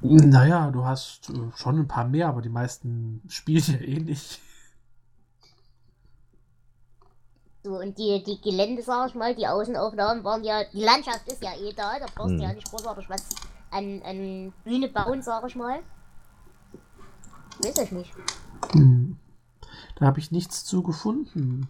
Naja, 0.00 0.70
du 0.70 0.84
hast 0.84 1.30
äh, 1.30 1.50
schon 1.56 1.78
ein 1.78 1.88
paar 1.88 2.06
mehr, 2.06 2.28
aber 2.28 2.42
die 2.42 2.48
meisten 2.48 3.22
spielen 3.28 3.64
ja 3.66 3.78
eh 3.78 4.00
nicht. 4.00 4.40
So, 7.64 7.78
und 7.78 7.96
die, 7.96 8.22
die 8.24 8.40
Gelände, 8.40 8.82
sag 8.82 9.08
ich 9.10 9.14
mal, 9.14 9.34
die 9.36 9.46
Außenaufnahmen 9.46 10.24
waren 10.24 10.42
ja, 10.42 10.64
die 10.64 10.82
Landschaft 10.82 11.28
ist 11.28 11.42
ja 11.42 11.54
eh 11.54 11.72
da, 11.72 11.98
da 11.98 12.06
brauchst 12.12 12.30
du 12.32 12.38
Hm. 12.38 12.40
ja 12.42 12.52
nicht 12.52 12.68
großartig 12.68 13.08
was 13.08 13.24
an, 13.70 14.02
an 14.04 14.52
Bühne 14.64 14.88
bauen, 14.88 15.22
sag 15.22 15.46
ich 15.46 15.54
mal. 15.54 15.78
Weiß 17.62 17.78
ich 17.78 17.92
nicht. 17.92 18.12
Hm. 18.72 19.16
Da 19.96 20.06
habe 20.06 20.18
ich 20.18 20.32
nichts 20.32 20.64
zu 20.64 20.82
gefunden. 20.82 21.68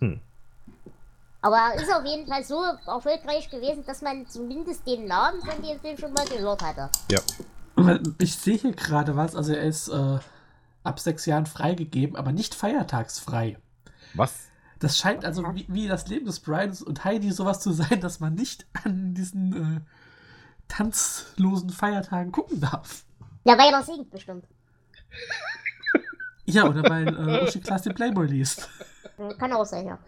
Hm. 0.00 0.20
Aber 1.42 1.56
er 1.56 1.74
ist 1.80 1.90
auf 1.90 2.04
jeden 2.04 2.26
Fall 2.26 2.44
so 2.44 2.62
erfolgreich 2.86 3.48
gewesen, 3.48 3.84
dass 3.86 4.02
man 4.02 4.26
zumindest 4.26 4.86
den 4.86 5.06
Namen 5.06 5.40
von 5.40 5.62
dem 5.62 5.80
Film 5.80 5.96
schon 5.96 6.12
mal 6.12 6.26
gehört 6.26 6.62
hatte. 6.62 6.90
Ja. 7.10 7.20
Ich 8.18 8.36
sehe 8.36 8.58
hier 8.58 8.72
gerade 8.72 9.16
was, 9.16 9.34
also 9.34 9.54
er 9.54 9.62
ist 9.62 9.88
äh, 9.88 10.18
ab 10.82 11.00
sechs 11.00 11.26
Jahren 11.26 11.46
freigegeben, 11.46 12.16
aber 12.16 12.32
nicht 12.32 12.54
feiertagsfrei. 12.54 13.58
Was? 14.14 14.48
Das 14.78 14.96
scheint 14.96 15.24
also 15.24 15.42
wie, 15.54 15.66
wie 15.68 15.88
das 15.88 16.08
Leben 16.08 16.24
des 16.26 16.40
Brians 16.40 16.82
und 16.82 17.04
Heidi 17.04 17.30
sowas 17.32 17.60
zu 17.60 17.72
sein, 17.72 18.00
dass 18.00 18.20
man 18.20 18.34
nicht 18.34 18.66
an 18.82 19.14
diesen 19.14 19.76
äh, 19.76 19.80
tanzlosen 20.68 21.70
Feiertagen 21.70 22.32
gucken 22.32 22.60
darf. 22.60 23.04
Ja, 23.44 23.58
weil 23.58 23.72
er 23.72 23.82
singt 23.82 24.10
bestimmt. 24.10 24.46
Ja, 26.46 26.66
oder 26.66 26.82
weil 26.88 27.08
äh, 27.08 27.44
Uschi 27.48 27.60
Klaas 27.60 27.82
den 27.82 27.94
Playboy 27.94 28.26
liest. 28.26 28.68
Kann 29.38 29.52
auch 29.52 29.66
sein, 29.66 29.86
ja. 29.86 29.98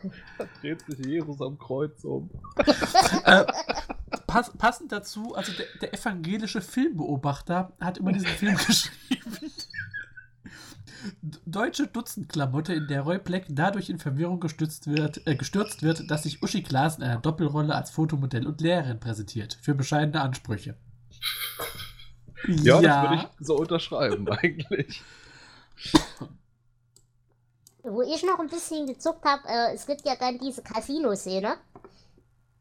Dreht 0.60 0.80
sich 0.86 1.04
Jesus 1.04 1.40
am 1.42 1.58
Kreuz 1.58 2.02
um. 2.04 2.30
äh, 3.24 3.44
pass, 4.26 4.50
passend 4.56 4.90
dazu, 4.90 5.34
also 5.34 5.52
der, 5.52 5.66
der 5.82 5.94
evangelische 5.94 6.62
Filmbeobachter 6.62 7.72
hat 7.78 7.98
über 7.98 8.12
diesen 8.12 8.28
Film 8.28 8.56
geschrieben. 8.66 9.52
Deutsche 11.46 11.86
Dutzendklamotte, 11.86 12.74
in 12.74 12.86
der 12.86 13.02
Roy 13.02 13.18
Black 13.18 13.44
dadurch 13.48 13.90
in 13.90 13.98
Verwirrung 13.98 14.40
gestützt 14.40 14.86
wird, 14.86 15.26
äh, 15.26 15.34
gestürzt 15.34 15.82
wird, 15.82 16.10
dass 16.10 16.24
sich 16.24 16.42
Uschi 16.42 16.62
Glas 16.62 16.96
in 16.96 17.02
einer 17.02 17.20
Doppelrolle 17.20 17.74
als 17.74 17.90
Fotomodell 17.90 18.46
und 18.46 18.60
Lehrerin 18.60 19.00
präsentiert. 19.00 19.58
Für 19.60 19.74
bescheidene 19.74 20.20
Ansprüche. 20.20 20.76
Ja, 22.48 22.80
das 22.80 23.02
würde 23.02 23.14
ich 23.16 23.46
so 23.46 23.56
unterschreiben, 23.56 24.28
eigentlich. 24.30 25.02
Wo 27.82 28.02
ich 28.02 28.22
noch 28.24 28.38
ein 28.38 28.48
bisschen 28.48 28.86
gezuckt 28.86 29.24
habe, 29.24 29.42
äh, 29.48 29.74
es 29.74 29.86
gibt 29.86 30.06
ja 30.06 30.14
dann 30.16 30.38
diese 30.38 30.62
Casino-Szene, 30.62 31.56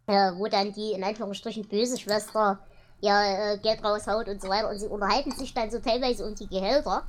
äh, 0.07 0.31
wo 0.35 0.47
dann 0.47 0.73
die 0.73 0.93
in 0.93 1.03
Anführungsstrichen 1.03 1.67
böse 1.67 1.97
Schwester 1.97 2.59
ja 3.01 3.53
äh, 3.53 3.57
Geld 3.57 3.83
raushaut 3.83 4.29
und 4.29 4.41
so 4.41 4.49
weiter 4.49 4.69
und 4.69 4.79
sie 4.79 4.87
unterhalten 4.87 5.31
sich 5.31 5.53
dann 5.53 5.69
so 5.69 5.79
teilweise 5.79 6.25
um 6.25 6.35
die 6.35 6.47
Gehälter. 6.47 7.05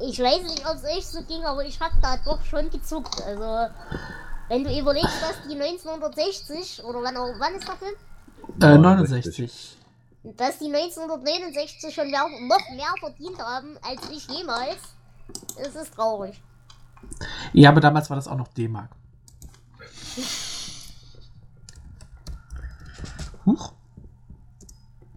Ich 0.00 0.18
weiß 0.18 0.42
nicht, 0.42 0.66
ob 0.66 0.74
es 0.76 0.84
echt 0.84 1.06
so 1.06 1.22
ging, 1.22 1.44
aber 1.44 1.64
ich 1.64 1.78
habe 1.80 1.94
da 2.02 2.16
doch 2.24 2.44
schon 2.44 2.68
gezuckt. 2.70 3.22
Also, 3.22 3.72
wenn 4.48 4.64
du 4.64 4.78
überlegst, 4.78 5.22
dass 5.22 5.36
die 5.48 5.54
1960 5.60 6.82
oder 6.84 7.02
wann, 7.02 7.16
auch, 7.16 7.32
wann 7.38 7.54
ist 7.54 7.68
der 7.68 7.76
Film? 7.76 7.94
Äh, 8.60 8.78
69. 8.78 9.78
Dass 10.24 10.58
die 10.58 10.74
1969 10.74 11.94
schon 11.94 12.10
mehr, 12.10 12.26
noch 12.48 12.70
mehr 12.70 12.92
verdient 12.98 13.38
haben 13.38 13.78
als 13.82 14.10
ich 14.10 14.26
jemals, 14.28 14.78
das 15.56 15.76
ist 15.76 15.94
traurig. 15.94 16.42
Ja, 17.52 17.70
aber 17.70 17.80
damals 17.80 18.10
war 18.10 18.16
das 18.16 18.26
auch 18.26 18.36
noch 18.36 18.48
D-Mark. 18.48 18.90
Huch. 23.46 23.72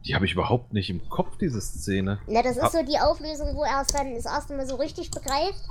Die 0.08 0.16
habe 0.16 0.26
ich 0.26 0.34
überhaupt 0.34 0.74
nicht 0.74 0.90
im 0.90 1.08
Kopf, 1.10 1.38
diese 1.38 1.60
Szene. 1.60 2.20
Na, 2.28 2.42
das 2.42 2.56
ist 2.58 2.64
Ah. 2.64 2.70
so 2.70 2.84
die 2.84 2.98
Auflösung, 3.00 3.56
wo 3.56 3.64
er 3.64 3.82
es 3.82 3.88
dann 3.88 4.14
das 4.16 4.26
erste 4.26 4.56
Mal 4.56 4.66
so 4.66 4.76
richtig 4.76 5.12
begreift 5.12 5.62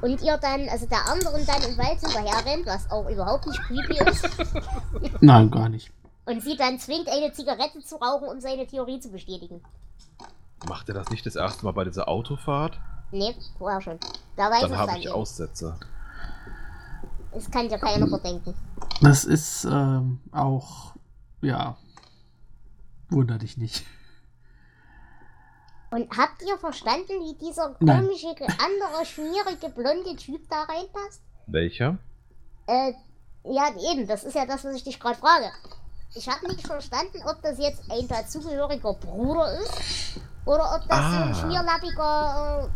und 0.00 0.22
ihr 0.22 0.36
dann, 0.38 0.68
also 0.70 0.86
der 0.86 1.06
anderen 1.08 1.44
dann 1.46 1.62
im 1.62 1.76
Wald 1.76 2.00
hinterher 2.00 2.44
rennt, 2.46 2.66
was 2.66 2.90
auch 2.90 3.08
überhaupt 3.08 3.46
nicht 3.46 3.60
creepy 3.62 3.98
ist, 4.10 4.28
Nein, 5.20 5.50
gar 5.50 5.68
nicht. 5.68 5.92
und 6.24 6.42
sie 6.42 6.56
dann 6.56 6.78
zwingt, 6.78 7.08
eine 7.08 7.32
Zigarette 7.32 7.80
zu 7.80 7.96
rauchen, 7.96 8.28
um 8.28 8.40
seine 8.40 8.66
Theorie 8.66 8.98
zu 8.98 9.10
bestätigen. 9.10 9.60
Macht 10.68 10.88
er 10.88 10.94
das 10.94 11.10
nicht 11.10 11.26
das 11.26 11.36
erste 11.36 11.64
Mal 11.64 11.72
bei 11.72 11.84
dieser 11.84 12.08
Autofahrt? 12.08 12.78
Nee, 13.10 13.34
vorher 13.58 13.80
schon. 13.82 13.98
Da 14.36 14.50
weiß 14.50 14.62
Dann 14.62 14.72
es 14.72 14.78
habe 14.78 14.86
dann 14.92 14.98
ich 15.00 15.04
nicht. 15.06 15.14
Aussetzer. 15.14 15.76
Das 17.32 17.50
kann 17.50 17.68
ja 17.68 17.78
keiner 17.78 18.06
verdenken. 18.08 18.54
Das 19.00 19.24
ist 19.24 19.64
ähm, 19.64 20.20
auch, 20.32 20.92
ja, 21.40 21.76
wunder 23.12 23.38
dich 23.38 23.56
nicht. 23.56 23.84
Und 25.90 26.10
habt 26.16 26.42
ihr 26.42 26.56
verstanden, 26.58 27.20
wie 27.20 27.34
dieser 27.34 27.76
Nein. 27.80 28.06
komische, 28.06 28.28
andere, 28.28 29.04
schmierige, 29.04 29.68
blonde 29.68 30.16
Typ 30.16 30.48
da 30.48 30.62
reinpasst? 30.62 31.20
Welcher? 31.46 31.98
Äh, 32.66 32.92
ja, 33.44 33.70
eben, 33.92 34.06
das 34.06 34.24
ist 34.24 34.34
ja 34.34 34.46
das, 34.46 34.64
was 34.64 34.74
ich 34.74 34.84
dich 34.84 34.98
gerade 34.98 35.18
frage. 35.18 35.50
Ich 36.14 36.28
habe 36.28 36.46
nicht 36.48 36.66
verstanden, 36.66 37.18
ob 37.26 37.42
das 37.42 37.58
jetzt 37.58 37.90
ein 37.90 38.08
dazugehöriger 38.08 38.94
Bruder 38.94 39.58
ist 39.60 40.20
oder 40.46 40.74
ob 40.76 40.88
das 40.88 40.98
so 40.98 41.16
ein 41.18 41.30
Ah. 41.30 41.34
schmierlappiger 41.34 42.70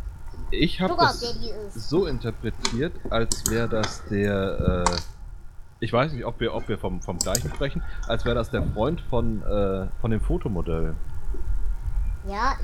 Ich 0.51 0.78
äh, 0.78 0.82
habe 0.82 0.93
Sugar 0.93 1.14
das 1.14 1.89
so 1.89 2.07
interpretiert, 2.07 2.95
als 3.11 3.49
wäre 3.51 3.68
das 3.68 4.05
der. 4.11 4.84
Äh, 4.87 5.16
ich 5.81 5.93
weiß 5.93 6.12
nicht, 6.12 6.24
ob 6.24 6.41
wir, 6.41 6.55
ob 6.55 6.68
wir 6.68 6.79
vom, 6.79 7.03
vom 7.03 7.18
gleichen 7.18 7.51
sprechen, 7.51 7.83
als 8.07 8.24
wäre 8.24 8.35
das 8.35 8.51
der 8.51 8.62
Freund 8.62 9.01
von, 9.01 9.43
äh, 9.43 9.87
von 10.01 10.11
dem 10.11 10.20
Fotomodell. 10.20 10.95
Ja, 12.27 12.57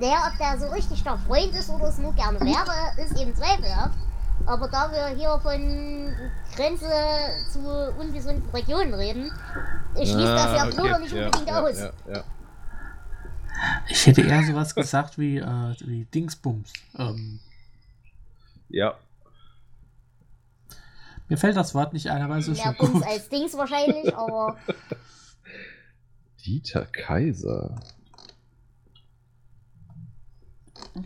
naja, 0.00 0.30
ob 0.32 0.38
der 0.38 0.58
so 0.58 0.72
richtig 0.74 1.02
der 1.04 1.16
Freund 1.18 1.54
ist 1.54 1.70
oder 1.70 1.88
es 1.88 1.98
nur 1.98 2.12
gerne 2.14 2.40
wäre, 2.40 3.04
ist 3.04 3.16
eben 3.20 3.34
zweifelhaft. 3.34 3.98
Aber 4.46 4.68
da 4.68 4.90
wir 4.90 5.08
hier 5.16 5.38
von 5.40 6.12
Grenze 6.56 6.88
zu 7.52 7.60
ungesunden 7.98 8.48
Regionen 8.50 8.94
reden, 8.94 9.30
schließt 9.94 10.14
das 10.14 10.56
ja 10.56 10.62
Ah, 10.62 10.66
okay, 10.66 10.76
Bruder 10.76 10.98
nicht 10.98 11.14
ja, 11.14 11.26
unbedingt 11.26 11.48
ja, 11.48 11.60
aus. 11.60 11.78
Ja, 11.78 11.92
ja. 12.12 12.24
Ich 13.88 14.06
hätte 14.06 14.22
eher 14.22 14.42
sowas 14.44 14.74
gesagt 14.74 15.18
wie, 15.18 15.38
äh, 15.38 15.74
wie 15.80 16.04
Dingsbums. 16.06 16.72
Ähm, 16.96 17.40
ja. 18.68 18.94
Mir 21.28 21.36
fällt 21.36 21.56
das 21.56 21.74
Wort 21.74 21.92
nicht 21.92 22.10
ein, 22.10 22.22
aber 22.22 22.38
es 22.38 22.48
ist 22.48 22.64
Mehr 22.64 22.74
schon 22.76 22.92
gut. 22.92 23.04
als 23.04 23.28
Dings 23.28 23.56
wahrscheinlich, 23.56 24.16
aber 24.16 24.56
Dieter 26.44 26.86
Kaiser. 26.86 27.78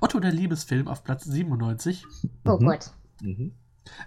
Otto 0.00 0.20
der 0.20 0.32
Liebesfilm 0.32 0.88
auf 0.88 1.04
Platz 1.04 1.24
97. 1.24 2.06
Oh 2.46 2.56
Mhm. 2.58 2.64
Gott. 2.66 2.92
Mhm. 3.20 3.52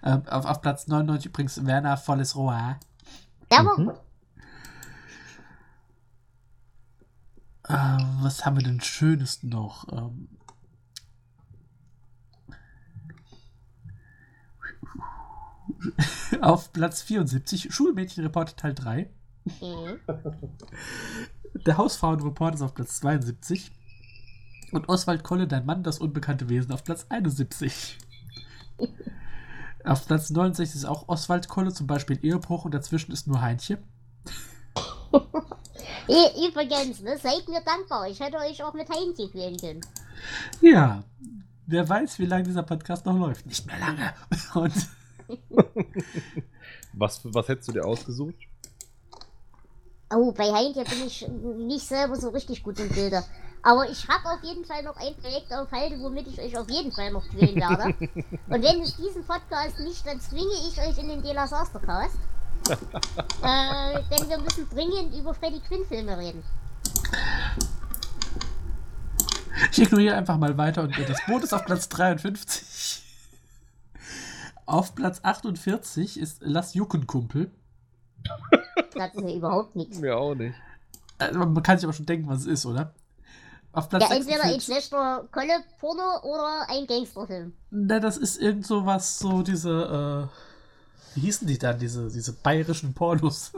Ähm, 0.03 0.23
auf, 0.27 0.45
auf 0.45 0.61
Platz 0.61 0.87
99 0.87 1.27
übrigens 1.27 1.65
Werner 1.65 1.97
Volles 1.97 2.35
Rohr. 2.35 2.79
Der 3.51 3.65
war 3.65 3.77
Mhm. 3.79 3.85
gut. 3.87 3.95
Äh, 7.67 7.97
was 8.21 8.45
haben 8.45 8.57
wir 8.57 8.63
denn 8.63 8.81
Schönes 8.81 9.43
noch? 9.43 9.87
Ähm, 9.91 10.27
auf 16.41 16.73
Platz 16.73 17.01
74 17.01 17.73
Schulmädchenreport 17.73 18.57
Teil 18.57 18.73
3. 18.73 19.09
Mhm. 19.45 19.99
Der 21.65 21.77
Hausfrauenreport 21.77 22.55
ist 22.55 22.61
auf 22.61 22.73
Platz 22.73 22.97
72. 22.97 23.71
Und 24.71 24.87
Oswald 24.87 25.23
Kolle, 25.23 25.47
dein 25.47 25.65
Mann, 25.65 25.83
das 25.83 25.99
unbekannte 25.99 26.49
Wesen, 26.49 26.71
auf 26.71 26.83
Platz 26.83 27.05
71. 27.09 27.97
auf 29.83 30.07
Platz 30.07 30.29
69 30.29 30.75
ist 30.75 30.85
auch 30.85 31.09
Oswald 31.09 31.47
Kolle, 31.49 31.73
zum 31.73 31.87
Beispiel 31.87 32.19
Ehebruch, 32.21 32.65
und 32.65 32.73
dazwischen 32.73 33.11
ist 33.11 33.27
nur 33.27 33.41
Heinche. 33.41 33.79
Übrigens, 36.47 37.01
ne, 37.01 37.17
seid 37.17 37.47
mir 37.47 37.61
dankbar. 37.61 38.07
Ich 38.07 38.19
hätte 38.19 38.37
euch 38.37 38.63
auch 38.63 38.73
mit 38.73 38.89
Heinchen 38.89 39.31
quälen 39.31 39.57
können. 39.57 39.81
Ja, 40.61 41.03
wer 41.67 41.87
weiß, 41.87 42.19
wie 42.19 42.25
lange 42.25 42.43
dieser 42.43 42.63
Podcast 42.63 43.05
noch 43.05 43.17
läuft. 43.17 43.45
Nicht 43.45 43.65
mehr 43.65 43.79
lange. 43.79 44.13
Und 44.55 44.73
Was, 46.93 47.21
was 47.23 47.47
hättest 47.47 47.69
du 47.69 47.73
dir 47.73 47.85
ausgesucht? 47.85 48.35
Oh, 50.13 50.31
bei 50.33 50.51
Heinchen 50.51 50.83
bin 50.83 51.07
ich 51.07 51.27
nicht 51.27 51.87
selber 51.87 52.17
so 52.17 52.29
richtig 52.29 52.63
gut 52.63 52.79
im 52.79 52.89
Bilde. 52.89 53.23
Aber 53.63 53.89
ich 53.89 54.07
habe 54.07 54.29
auf 54.29 54.43
jeden 54.43 54.65
Fall 54.65 54.83
noch 54.83 54.97
ein 54.97 55.15
Projekt 55.15 55.53
auf 55.53 55.71
Halde, 55.71 55.99
womit 56.01 56.27
ich 56.27 56.39
euch 56.41 56.57
auf 56.57 56.69
jeden 56.69 56.91
Fall 56.91 57.11
noch 57.11 57.25
quälen 57.29 57.55
werde. 57.55 57.95
Und 58.49 58.63
wenn 58.63 58.81
es 58.81 58.97
diesen 58.97 59.23
Podcast 59.23 59.79
nicht, 59.79 60.05
dann 60.05 60.19
zwinge 60.19 60.51
ich 60.67 60.79
euch 60.79 60.97
in 60.97 61.07
den 61.07 61.21
Dela 61.21 61.47
Sastercast. 61.47 62.17
Äh, 62.71 63.99
denn 64.09 64.29
wir 64.29 64.37
müssen 64.39 64.69
dringend 64.69 65.15
über 65.15 65.33
Freddy 65.33 65.59
Quinn 65.59 65.85
Filme 65.85 66.17
reden. 66.17 66.43
ich 69.71 69.81
ignoriere 69.81 70.15
einfach 70.15 70.37
mal 70.37 70.57
weiter 70.57 70.83
und 70.83 70.97
das 71.07 71.19
Boot 71.27 71.43
ist 71.43 71.53
auf 71.53 71.65
Platz 71.65 71.89
53. 71.89 73.03
Auf 74.65 74.95
Platz 74.95 75.19
48 75.23 76.19
ist 76.19 76.37
Lass 76.41 76.73
Jucken 76.73 77.07
Kumpel. 77.07 77.51
Das 78.95 79.13
ist 79.13 79.21
ja 79.21 79.35
überhaupt 79.35 79.75
nichts. 79.75 79.99
Mir 79.99 80.17
auch 80.17 80.35
nicht. 80.35 80.55
Äh, 81.19 81.33
man 81.33 81.61
kann 81.63 81.77
sich 81.77 81.85
aber 81.85 81.93
schon 81.93 82.05
denken, 82.05 82.27
was 82.29 82.41
es 82.41 82.47
ist, 82.47 82.65
oder? 82.65 82.93
Auf 83.73 83.89
Platz 83.89 84.03
Ja, 84.03 84.15
entweder 84.15 84.43
ein 84.43 84.59
46 84.59 84.63
schlechter 84.63 85.27
Kolle-Porno 85.31 86.21
oder 86.23 86.65
ein 86.69 86.87
Gangsterfilm. 86.87 87.53
Na, 87.69 87.99
das 87.99 88.17
ist 88.17 88.41
irgend 88.41 88.65
so 88.65 88.85
was, 88.85 89.19
so 89.19 89.43
diese, 89.43 90.29
äh, 90.29 90.50
wie 91.15 91.21
hießen 91.21 91.47
die 91.47 91.57
dann, 91.57 91.77
diese, 91.79 92.09
diese 92.09 92.33
bayerischen 92.33 92.93
Pornos? 92.93 93.51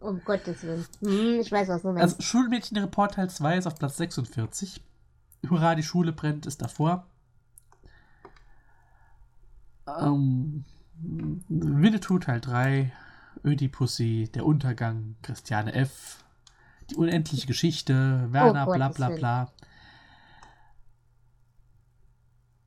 Um 0.00 0.22
Gottes 0.24 0.62
Willen. 0.62 0.84
Hm, 1.00 1.40
ich 1.40 1.50
weiß, 1.50 1.68
was 1.68 1.82
du 1.82 1.88
meinst. 1.92 2.02
Also 2.16 2.22
Schulmädchenreport 2.22 3.14
Teil 3.14 3.30
2 3.30 3.58
ist 3.58 3.66
auf 3.66 3.78
Platz 3.78 3.96
46. 3.96 4.80
Hurra, 5.48 5.74
die 5.74 5.82
Schule 5.82 6.12
brennt 6.12 6.46
ist 6.46 6.60
davor. 6.62 7.06
Ähm, 9.86 10.64
Winnetou 11.48 12.18
Teil 12.18 12.40
3, 12.40 12.92
Ödipussy, 13.44 14.30
Der 14.34 14.46
Untergang, 14.46 15.16
Christiane 15.22 15.74
F., 15.74 16.24
Die 16.90 16.96
unendliche 16.96 17.46
Geschichte, 17.46 18.28
Werner, 18.30 18.66
Oh, 18.68 18.72
bla 18.74 18.88
Gottes 18.88 18.96
bla 18.96 19.08
Willen. 19.08 19.18
bla. 19.18 19.52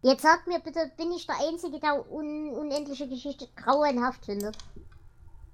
Jetzt 0.01 0.21
sag 0.21 0.45
mir 0.47 0.59
bitte, 0.59 0.91
bin 0.95 1.11
ich 1.11 1.25
der 1.25 1.35
Einzige, 1.47 1.79
der 1.79 2.09
un 2.11 2.49
unendliche 2.51 3.07
Geschichte 3.07 3.47
grauenhaft 3.55 4.25
findet? 4.25 4.57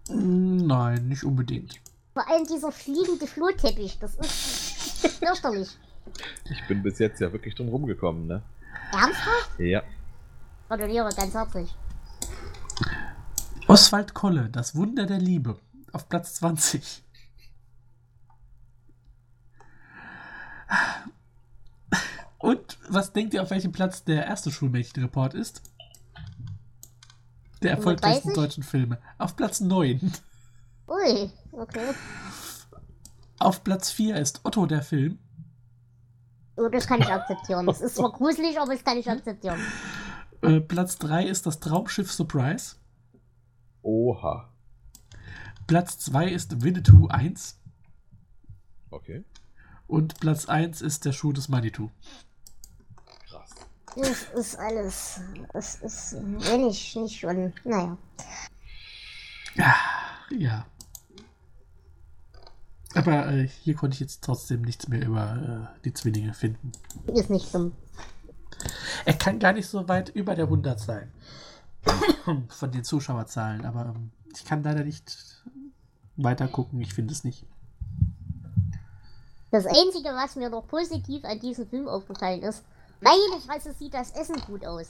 Nein, 0.09 1.07
nicht 1.07 1.23
unbedingt. 1.23 1.79
Vor 2.13 2.27
allem 2.29 2.45
dieser 2.45 2.71
fliegende 2.71 3.25
Flohteppich, 3.25 3.97
das 3.99 4.15
ist 4.15 5.17
fürchterlich. 5.17 5.77
Ich 6.49 6.67
bin 6.67 6.83
bis 6.83 6.99
jetzt 6.99 7.21
ja 7.21 7.31
wirklich 7.31 7.55
drum 7.55 7.69
rumgekommen, 7.69 8.27
ne? 8.27 8.43
Ernsthaft? 8.91 9.59
Ja. 9.59 9.81
Gratuliere 10.67 11.09
ganz 11.15 11.33
herzlich. 11.33 11.73
Oswald 13.67 14.13
Kolle, 14.13 14.49
Das 14.49 14.75
Wunder 14.75 15.05
der 15.05 15.19
Liebe, 15.19 15.57
auf 15.93 16.09
Platz 16.09 16.35
20. 16.35 17.03
Und 22.43 22.77
was 22.89 23.13
denkt 23.13 23.33
ihr, 23.33 23.41
auf 23.41 23.51
welchem 23.51 23.71
Platz 23.71 24.03
der 24.03 24.25
erste 24.25 24.51
Schulmädchenreport 24.51 25.33
ist? 25.33 25.61
Der 27.61 27.71
erfolgreichsten 27.71 28.31
35? 28.31 28.33
deutschen 28.35 28.63
Filme. 28.63 28.99
Auf 29.17 29.37
Platz 29.37 29.61
9. 29.61 30.11
Ui, 30.89 31.31
okay. 31.53 31.93
Auf 33.39 33.63
Platz 33.63 33.91
4 33.91 34.17
ist 34.17 34.41
Otto 34.43 34.65
der 34.65 34.81
Film. 34.81 35.19
Oh, 36.57 36.67
das 36.67 36.85
kann 36.85 36.99
ich 36.99 37.07
akzeptieren. 37.07 37.65
Das 37.65 37.79
ist 37.79 37.95
zwar 37.95 38.11
gruselig, 38.11 38.59
aber 38.59 38.73
das 38.73 38.83
kann 38.83 38.97
ich 38.97 39.09
akzeptieren. 39.09 39.61
Äh, 40.41 40.59
Platz 40.59 40.97
3 40.97 41.25
ist 41.25 41.45
das 41.45 41.61
Traumschiff 41.61 42.11
Surprise. 42.11 42.75
Oha. 43.83 44.49
Platz 45.65 45.97
2 45.99 46.27
ist 46.27 46.61
Winnetou 46.61 47.07
1. 47.07 47.57
Okay. 48.89 49.23
Und 49.87 50.19
Platz 50.19 50.47
1 50.49 50.81
ist 50.81 51.05
der 51.05 51.13
Schuh 51.13 51.31
des 51.31 51.47
Manitou. 51.47 51.89
Das 53.95 54.23
ist 54.35 54.55
alles. 54.57 55.19
Es 55.53 55.75
ist, 55.75 56.15
wenn 56.21 56.67
ich 56.67 56.95
nicht 56.95 57.19
schon. 57.19 57.53
Naja. 57.63 57.97
Ja. 60.29 60.65
Aber 62.95 63.31
äh, 63.31 63.47
hier 63.47 63.75
konnte 63.75 63.95
ich 63.95 63.99
jetzt 63.99 64.23
trotzdem 64.23 64.61
nichts 64.61 64.87
mehr 64.87 65.05
über 65.05 65.69
äh, 65.75 65.81
die 65.83 65.93
Zwillinge 65.93 66.33
finden. 66.33 66.71
Ist 67.07 67.29
nicht 67.29 67.53
dumm. 67.53 67.73
Er 69.05 69.13
kann 69.13 69.39
gar 69.39 69.53
nicht 69.53 69.67
so 69.67 69.87
weit 69.87 70.09
über 70.09 70.35
der 70.35 70.45
100 70.45 70.79
sein. 70.79 71.11
Von 72.49 72.71
den 72.71 72.83
Zuschauerzahlen. 72.83 73.65
Aber 73.65 73.93
ähm, 73.95 74.11
ich 74.33 74.45
kann 74.45 74.63
leider 74.63 74.83
nicht 74.83 75.43
weiter 76.15 76.47
gucken. 76.47 76.79
Ich 76.81 76.93
finde 76.93 77.13
es 77.13 77.23
nicht. 77.23 77.45
Das 79.51 79.65
Einzige, 79.65 80.09
was 80.09 80.35
mir 80.35 80.49
noch 80.49 80.67
positiv 80.67 81.25
an 81.25 81.39
diesem 81.39 81.67
Film 81.67 81.87
aufgefallen 81.87 82.41
ist, 82.41 82.63
meine 83.03 83.41
Fresse 83.45 83.73
sieht 83.73 83.93
das 83.93 84.11
Essen 84.11 84.39
gut 84.47 84.65
aus. 84.65 84.87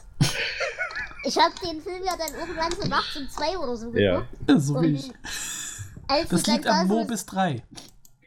Ich 1.25 1.37
habe 1.37 1.53
den 1.65 1.81
Film 1.81 2.03
ja 2.03 2.13
dann 2.17 2.33
irgendwann 2.35 2.71
so 2.71 2.87
nachts 2.87 3.15
um 3.15 3.29
zwei 3.29 3.57
oder 3.57 3.75
so 3.77 3.91
Ja. 3.93 4.19
geguckt. 4.21 4.49
Äh, 4.49 4.59
So 4.59 4.81
wie 4.81 4.95
ich. 4.95 5.11
als 6.07 6.29
Das 6.29 6.45
liegt 6.47 6.67
am 6.67 6.87
Mo 6.87 7.01
so- 7.01 7.07
bis 7.07 7.25
3. 7.25 7.63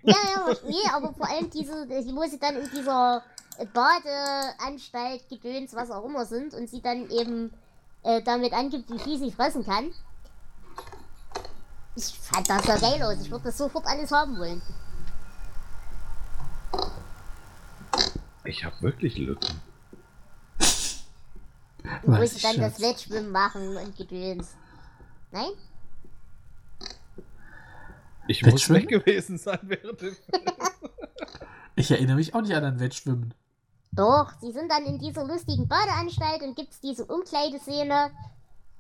Ja, 0.03 0.15
ja, 0.35 0.55
nee, 0.67 0.89
aber 0.93 1.13
vor 1.15 1.29
allem 1.29 1.51
diese, 1.51 1.87
die, 1.87 2.15
wo 2.15 2.23
sie 2.29 2.39
dann 2.39 2.57
in 2.57 2.71
dieser 2.71 3.23
Badeanstalt, 3.75 5.29
Gedöns, 5.29 5.75
was 5.75 5.91
auch 5.91 6.05
immer 6.05 6.25
sind 6.27 6.55
und 6.55 6.69
sie 6.71 6.81
dann 6.81 7.11
eben 7.11 7.53
äh, 8.03 8.23
damit 8.23 8.53
angibt, 8.53 8.89
wie 8.91 8.99
viel 9.01 9.19
sie 9.19 9.33
fressen 9.33 9.65
kann. 9.67 9.91
Ich 11.97 12.17
fand 12.21 12.49
das 12.49 12.65
ja 12.67 12.77
geil 12.79 13.03
aus. 13.03 13.21
Ich 13.21 13.31
würde 13.31 13.45
das 13.47 13.59
sofort 13.59 13.85
alles 13.87 14.13
haben 14.13 14.39
wollen. 14.39 14.63
Ich 18.45 18.65
habe 18.65 18.81
wirklich 18.83 19.17
Lücken. 19.19 19.61
Wo 22.03 22.15
ich, 22.23 22.43
dann 22.43 22.57
das 22.59 22.73
Schatz. 22.75 22.81
Wettschwimmen 22.81 23.31
machen 23.31 23.77
und 23.77 23.97
Gedöns. 23.97 24.55
Nein? 25.33 25.51
Ich 28.29 28.45
muss 28.45 28.69
weg 28.71 28.89
gewesen 28.89 29.39
sein 29.39 29.59
während 29.63 30.01
dem 30.01 30.17
Ich 31.77 31.91
erinnere 31.91 32.17
mich 32.17 32.35
auch 32.35 32.41
nicht 32.41 32.55
an 32.55 32.65
ein 32.65 32.81
Wettschwimmen. 32.81 33.35
Doch, 33.93 34.33
sie 34.41 34.51
sind 34.53 34.71
dann 34.71 34.85
in 34.85 34.99
dieser 34.99 35.25
lustigen 35.25 35.69
Badeanstalt 35.69 36.43
und 36.43 36.57
gibt's 36.57 36.81
diese 36.81 37.05
Umkleideszene, 37.05 38.11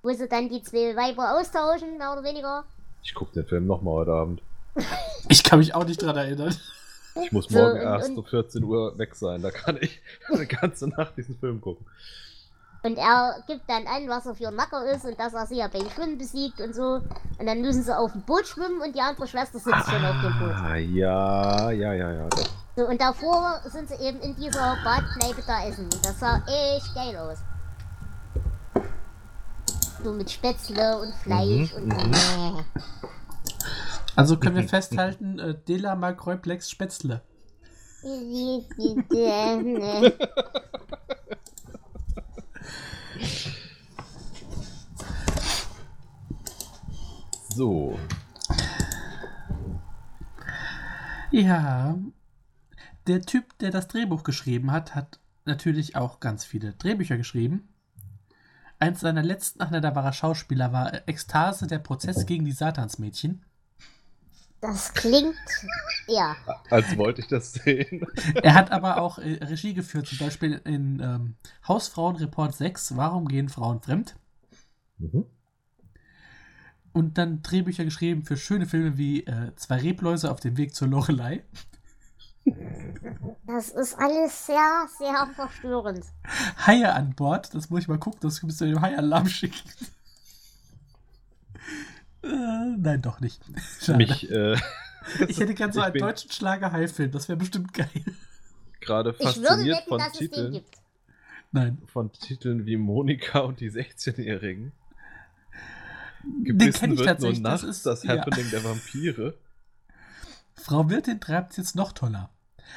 wo 0.02 0.12
sie 0.12 0.28
dann 0.28 0.48
die 0.48 0.62
zwei 0.62 0.96
Weiber 0.96 1.38
austauschen, 1.38 1.98
mehr 1.98 2.12
oder 2.12 2.24
weniger. 2.24 2.64
Ich 3.02 3.14
gucke 3.14 3.32
den 3.34 3.46
Film 3.46 3.66
nochmal 3.66 3.94
heute 3.94 4.12
Abend. 4.12 4.42
Ich 5.28 5.42
kann 5.42 5.58
mich 5.58 5.74
auch 5.74 5.84
nicht 5.84 6.00
dran 6.00 6.16
erinnern. 6.16 6.54
Ich 7.20 7.32
muss 7.32 7.46
So, 7.48 7.58
morgen 7.58 7.78
und- 7.80 7.82
erst 7.84 8.10
um 8.16 8.24
14 8.24 8.62
Uhr 8.62 8.96
weg 8.98 9.14
sein. 9.16 9.42
Da 9.42 9.50
kann 9.50 9.76
ich 9.80 10.00
eine 10.32 10.46
ganze 10.46 10.86
Nacht 10.88 11.16
diesen 11.16 11.36
Film 11.38 11.60
gucken. 11.60 11.84
Und 12.86 12.96
er 12.98 13.42
gibt 13.48 13.68
dann 13.68 13.84
an, 13.88 14.08
was 14.08 14.26
er 14.26 14.36
für 14.36 14.46
ein 14.46 14.54
Macker 14.54 14.88
ist 14.88 15.04
und 15.04 15.18
dass 15.18 15.34
er 15.34 15.44
sie 15.46 15.56
ja 15.56 15.66
beim 15.66 15.90
Schwimmen 15.90 16.18
besiegt 16.18 16.60
und 16.60 16.72
so. 16.72 17.00
Und 17.36 17.46
dann 17.46 17.60
müssen 17.60 17.82
sie 17.82 17.98
auf 17.98 18.12
dem 18.12 18.22
Boot 18.22 18.46
schwimmen 18.46 18.80
und 18.80 18.94
die 18.94 19.00
andere 19.00 19.26
Schwester 19.26 19.58
sitzt 19.58 19.90
schon 19.90 20.04
auf 20.04 20.14
dem 20.22 20.38
Boot. 20.38 20.54
Ah, 20.54 20.76
ja, 20.76 21.72
ja, 21.72 21.92
ja, 21.92 22.12
ja. 22.12 22.28
Doch. 22.28 22.48
So, 22.76 22.86
und 22.86 23.00
davor 23.00 23.60
sind 23.64 23.88
sie 23.88 23.96
eben 23.96 24.20
in 24.20 24.36
dieser 24.36 24.76
Badkneipe 24.84 25.42
da 25.44 25.66
essen. 25.66 25.86
Und 25.86 26.06
das 26.06 26.20
sah 26.20 26.40
echt 26.46 26.94
geil 26.94 27.16
aus. 27.16 27.38
So 30.04 30.12
mit 30.12 30.30
Spätzle 30.30 31.00
und 31.00 31.12
Fleisch 31.16 31.74
Mhm, 31.74 31.82
und 31.82 31.88
mhm. 31.88 32.10
nee. 32.10 32.62
Also 34.14 34.36
können 34.36 34.54
wir 34.54 34.68
festhalten, 34.68 35.40
äh, 35.40 35.56
Dela 35.66 35.96
Malkreuplex 35.96 36.70
Spätzle. 36.70 37.20
So. 47.56 47.98
Ja. 51.30 51.96
Der 53.06 53.22
Typ, 53.22 53.56
der 53.60 53.70
das 53.70 53.88
Drehbuch 53.88 54.24
geschrieben 54.24 54.72
hat, 54.72 54.94
hat 54.94 55.20
natürlich 55.46 55.96
auch 55.96 56.20
ganz 56.20 56.44
viele 56.44 56.74
Drehbücher 56.74 57.16
geschrieben. 57.16 57.68
Eins 58.78 59.00
seiner 59.00 59.22
letzten, 59.22 59.62
ach 59.62 59.70
ne, 59.70 59.80
da 59.80 59.94
war 59.94 60.04
er 60.04 60.12
Schauspieler, 60.12 60.70
war 60.74 61.08
Ekstase, 61.08 61.66
der 61.66 61.78
Prozess 61.78 62.26
gegen 62.26 62.44
die 62.44 62.52
Satansmädchen. 62.52 63.42
Das 64.60 64.92
klingt. 64.92 65.34
Ja. 66.08 66.36
Als 66.68 66.94
wollte 66.98 67.22
ich 67.22 67.28
das 67.28 67.54
sehen. 67.54 68.06
Er 68.42 68.52
hat 68.52 68.70
aber 68.70 69.00
auch 69.00 69.18
äh, 69.18 69.42
Regie 69.42 69.72
geführt, 69.72 70.08
zum 70.08 70.18
Beispiel 70.18 70.60
in 70.64 71.00
ähm, 71.00 71.36
Hausfrauenreport 71.66 72.54
6, 72.54 72.96
Warum 72.96 73.28
gehen 73.28 73.48
Frauen 73.48 73.80
fremd? 73.80 74.14
Mhm. 74.98 75.24
Und 76.96 77.18
dann 77.18 77.42
Drehbücher 77.42 77.84
geschrieben 77.84 78.24
für 78.24 78.38
schöne 78.38 78.64
Filme 78.64 78.96
wie 78.96 79.26
äh, 79.26 79.54
Zwei 79.56 79.76
Rebläuse 79.76 80.30
auf 80.30 80.40
dem 80.40 80.56
Weg 80.56 80.74
zur 80.74 80.88
Lorelei. 80.88 81.44
Das 83.46 83.68
ist 83.68 83.98
alles 83.98 84.46
sehr, 84.46 84.88
sehr 84.96 85.26
verstörend. 85.34 86.06
Haie 86.66 86.90
an 86.90 87.14
Bord, 87.14 87.54
das 87.54 87.68
muss 87.68 87.80
ich 87.80 87.88
mal 87.88 87.98
gucken, 87.98 88.20
das 88.22 88.42
müsst 88.42 88.62
ihr 88.62 88.68
dem 88.68 88.80
Hai-Alarm 88.80 89.28
schicken. 89.28 89.68
äh, 92.22 92.76
nein, 92.78 93.02
doch 93.02 93.20
nicht. 93.20 93.42
Schade. 93.78 93.98
Mich 93.98 94.30
äh, 94.30 94.56
ich 95.28 95.38
hätte 95.38 95.52
gern 95.52 95.72
so 95.72 95.80
einen 95.82 95.98
deutschen 95.98 96.30
Schlager-Hai-Film, 96.30 97.10
das 97.10 97.28
wäre 97.28 97.36
bestimmt 97.36 97.74
geil. 97.74 97.90
gerade 98.80 99.10
Ich 99.10 99.18
würde 99.18 99.32
fasziniert 99.34 99.80
wetten, 99.80 99.88
von 99.90 99.98
dass 99.98 100.12
es 100.12 100.18
den 100.18 100.30
Titeln, 100.30 100.52
gibt. 100.52 100.78
Nein, 101.52 101.78
von 101.92 102.10
Titeln 102.10 102.64
wie 102.64 102.78
Monika 102.78 103.40
und 103.40 103.60
die 103.60 103.70
16-Jährigen. 103.70 104.72
Den 106.26 106.44
Gebissen 106.44 106.72
kenne 106.72 106.94
ich 106.94 106.98
wird 107.00 107.06
nur 107.06 107.06
tatsächlich. 107.06 107.40
nachts 107.40 107.62
Das 107.62 107.70
ist 107.70 107.86
das 107.86 108.02
ja. 108.02 108.18
Happening 108.18 108.50
der 108.50 108.64
Vampire. 108.64 109.34
Frau 110.54 110.90
Wirtin 110.90 111.20
treibt 111.20 111.52
es 111.52 111.56
jetzt 111.58 111.76
noch 111.76 111.92
toller. 111.92 112.30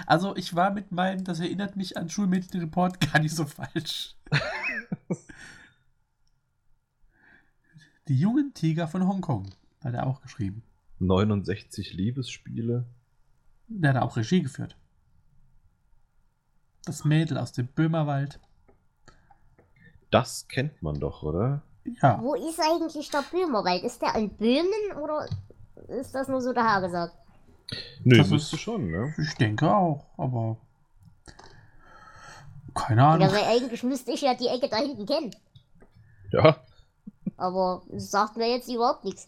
Also 0.05 0.35
ich 0.35 0.55
war 0.55 0.71
mit 0.71 0.91
meinem, 0.91 1.23
das 1.23 1.39
erinnert 1.39 1.75
mich 1.75 1.97
an 1.97 2.09
Schulmädchenreport, 2.09 2.99
gar 3.11 3.19
nicht 3.19 3.35
so 3.35 3.45
falsch. 3.45 4.15
Die 8.07 8.19
jungen 8.19 8.53
Tiger 8.53 8.87
von 8.87 9.07
Hongkong. 9.07 9.51
Hat 9.83 9.93
er 9.93 10.07
auch 10.07 10.21
geschrieben. 10.21 10.63
69 10.99 11.93
Liebesspiele. 11.93 12.85
Der 13.67 13.93
hat 13.93 14.01
auch 14.01 14.17
Regie 14.17 14.41
geführt. 14.41 14.75
Das 16.85 17.05
Mädel 17.05 17.37
aus 17.37 17.51
dem 17.51 17.67
Böhmerwald. 17.67 18.39
Das 20.09 20.47
kennt 20.47 20.81
man 20.81 20.99
doch, 20.99 21.21
oder? 21.23 21.61
Ja, 22.01 22.19
Wo 22.21 22.35
ist 22.35 22.59
eigentlich 22.59 23.09
der 23.09 23.23
Böhmerwald? 23.31 23.83
Ist 23.83 24.01
der 24.01 24.15
in 24.15 24.29
Böhmen 24.35 24.97
oder 25.01 25.27
ist 25.87 26.13
das 26.13 26.27
nur 26.27 26.41
so 26.41 26.51
daher 26.53 26.81
gesagt? 26.81 27.15
Nö, 28.03 28.17
Das 28.17 28.29
müsste 28.29 28.55
ist- 28.55 28.61
schon, 28.61 28.89
ne? 28.91 29.13
ich 29.17 29.33
denke 29.35 29.71
auch, 29.71 30.05
aber 30.17 30.57
keine 32.75 33.01
Ja, 33.01 33.09
Ahnung. 33.11 33.31
weil 33.31 33.43
eigentlich 33.45 33.83
müsste 33.83 34.11
ich 34.11 34.21
ja 34.21 34.33
die 34.35 34.47
Ecke 34.47 34.67
da 34.69 34.77
hinten 34.77 35.05
kennen. 35.05 35.31
Ja. 36.31 36.57
Aber 37.37 37.83
sagt 37.95 38.37
mir 38.37 38.49
jetzt 38.49 38.67
überhaupt 38.69 39.05
nichts. 39.05 39.27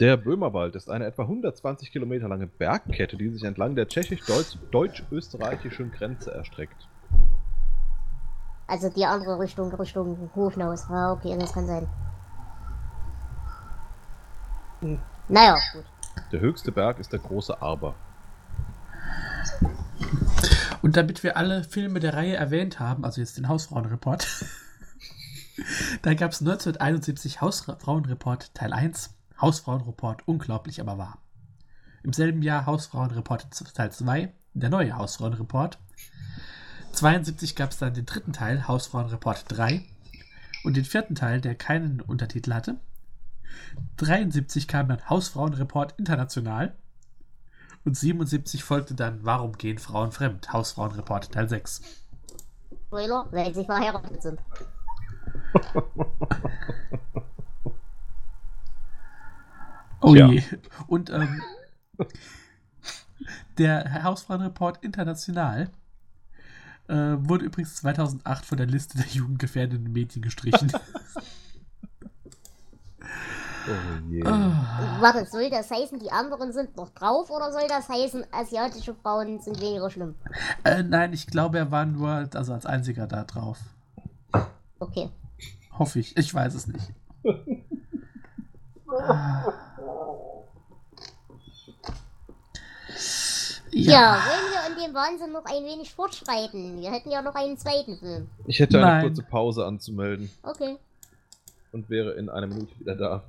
Der 0.00 0.16
Böhmerwald 0.16 0.74
ist 0.76 0.88
eine 0.90 1.06
etwa 1.06 1.22
120 1.24 1.90
Kilometer 1.92 2.28
lange 2.28 2.46
Bergkette, 2.46 3.16
die 3.16 3.28
sich 3.30 3.42
entlang 3.44 3.74
der 3.74 3.88
tschechisch-deutsch-österreichischen 3.88 5.90
Grenze 5.90 6.30
erstreckt. 6.32 6.87
Also 8.68 8.90
die 8.90 9.06
andere 9.06 9.38
Richtung, 9.38 9.74
Richtung 9.74 10.30
Hofnaus. 10.36 10.86
Ja, 10.90 11.12
okay, 11.12 11.36
das 11.38 11.52
kann 11.54 11.66
sein. 11.66 11.88
Hm. 14.80 15.00
Naja, 15.28 15.56
gut. 15.72 15.84
Der 16.32 16.40
höchste 16.40 16.70
Berg 16.70 16.98
ist 16.98 17.12
der 17.12 17.18
große 17.18 17.60
Arber. 17.62 17.94
Und 20.82 20.96
damit 20.96 21.22
wir 21.22 21.36
alle 21.36 21.64
Filme 21.64 21.98
der 21.98 22.14
Reihe 22.14 22.36
erwähnt 22.36 22.78
haben, 22.78 23.04
also 23.04 23.20
jetzt 23.20 23.38
den 23.38 23.48
Hausfrauenreport, 23.48 24.26
da 26.02 26.14
gab 26.14 26.32
es 26.32 26.40
1971 26.40 27.40
Hausfrauenreport 27.40 28.54
Teil 28.54 28.72
1, 28.72 29.14
Hausfrauenreport 29.40 30.28
unglaublich 30.28 30.80
aber 30.80 30.98
wahr. 30.98 31.18
Im 32.02 32.12
selben 32.12 32.42
Jahr 32.42 32.66
Hausfrauenreport 32.66 33.48
Teil 33.74 33.92
2, 33.92 34.32
der 34.52 34.70
neue 34.70 34.94
Hausfrauenreport. 34.96 35.78
72 36.92 37.54
gab 37.54 37.70
es 37.70 37.78
dann 37.78 37.94
den 37.94 38.06
dritten 38.06 38.32
Teil, 38.32 38.66
Hausfrauenreport 38.66 39.44
3. 39.48 39.84
Und 40.64 40.76
den 40.76 40.84
vierten 40.84 41.14
Teil, 41.14 41.40
der 41.40 41.54
keinen 41.54 42.00
Untertitel 42.00 42.52
hatte. 42.52 42.76
73 43.96 44.66
kam 44.68 44.88
dann 44.88 45.08
Hausfrauenreport 45.08 45.94
International. 45.98 46.74
Und 47.84 47.96
77 47.96 48.64
folgte 48.64 48.94
dann 48.94 49.24
Warum 49.24 49.52
gehen 49.52 49.78
Frauen 49.78 50.12
fremd? 50.12 50.52
Hausfrauenreport 50.52 51.32
Teil 51.32 51.48
6. 51.48 51.80
Spoiler, 52.86 53.26
weil 53.30 53.54
sie 53.54 53.64
verheiratet 53.64 54.22
sind. 54.22 54.40
Oh 60.00 60.14
je. 60.14 60.42
Und 60.86 61.10
ähm, 61.10 61.42
der 63.58 64.04
Hausfrauenreport 64.04 64.84
International 64.84 65.70
äh, 66.88 67.16
wurde 67.18 67.44
übrigens 67.44 67.76
2008 67.76 68.44
von 68.44 68.58
der 68.58 68.66
Liste 68.66 68.98
der 68.98 69.06
jugendgefährdenden 69.06 69.92
Medien 69.92 70.22
gestrichen. 70.22 70.72
Oh 73.68 74.08
je. 74.08 74.24
Ah. 74.24 74.96
Warte, 75.00 75.26
soll 75.26 75.50
das 75.50 75.70
heißen, 75.70 75.98
die 75.98 76.10
anderen 76.10 76.52
sind 76.52 76.74
noch 76.76 76.88
drauf 76.88 77.28
oder 77.28 77.52
soll 77.52 77.68
das 77.68 77.86
heißen, 77.88 78.24
asiatische 78.32 78.94
Frauen 78.94 79.40
sind 79.40 79.60
weniger 79.60 79.90
schlimm? 79.90 80.14
äh, 80.64 80.82
nein, 80.82 81.12
ich 81.12 81.26
glaube, 81.26 81.58
er 81.58 81.70
war 81.70 81.84
nur 81.84 82.28
also 82.32 82.54
als 82.54 82.64
einziger 82.64 83.06
da 83.06 83.24
drauf. 83.24 83.58
Okay. 84.78 85.10
Hoffe 85.78 85.98
ich. 85.98 86.16
Ich 86.16 86.32
weiß 86.32 86.54
es 86.54 86.66
nicht. 86.66 86.94
Ah. 88.88 89.52
Ja. 93.86 94.18
wollen 94.24 94.52
wir 94.52 94.66
in 94.68 94.76
dem 94.86 94.94
Wahnsinn 94.94 95.32
noch 95.32 95.44
ein 95.44 95.64
wenig 95.64 95.92
fortschreiten? 95.94 96.80
Wir 96.80 96.90
hätten 96.90 97.10
ja 97.10 97.22
noch 97.22 97.34
einen 97.34 97.56
zweiten 97.58 97.98
Film. 97.98 98.28
Ich 98.46 98.58
hätte 98.60 98.78
eine 98.78 98.86
Nein. 98.86 99.02
kurze 99.06 99.22
Pause 99.22 99.66
anzumelden 99.66 100.30
Okay. 100.42 100.76
und 101.72 101.88
wäre 101.90 102.12
in 102.12 102.28
einer 102.28 102.46
Minute 102.46 102.78
wieder 102.80 102.94
da. 102.96 103.22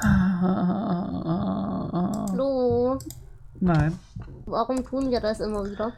Flo, 2.32 2.98
Nein. 3.60 3.98
warum 4.46 4.84
tun 4.84 5.10
wir 5.10 5.20
das 5.20 5.40
immer 5.40 5.64
wieder? 5.68 5.92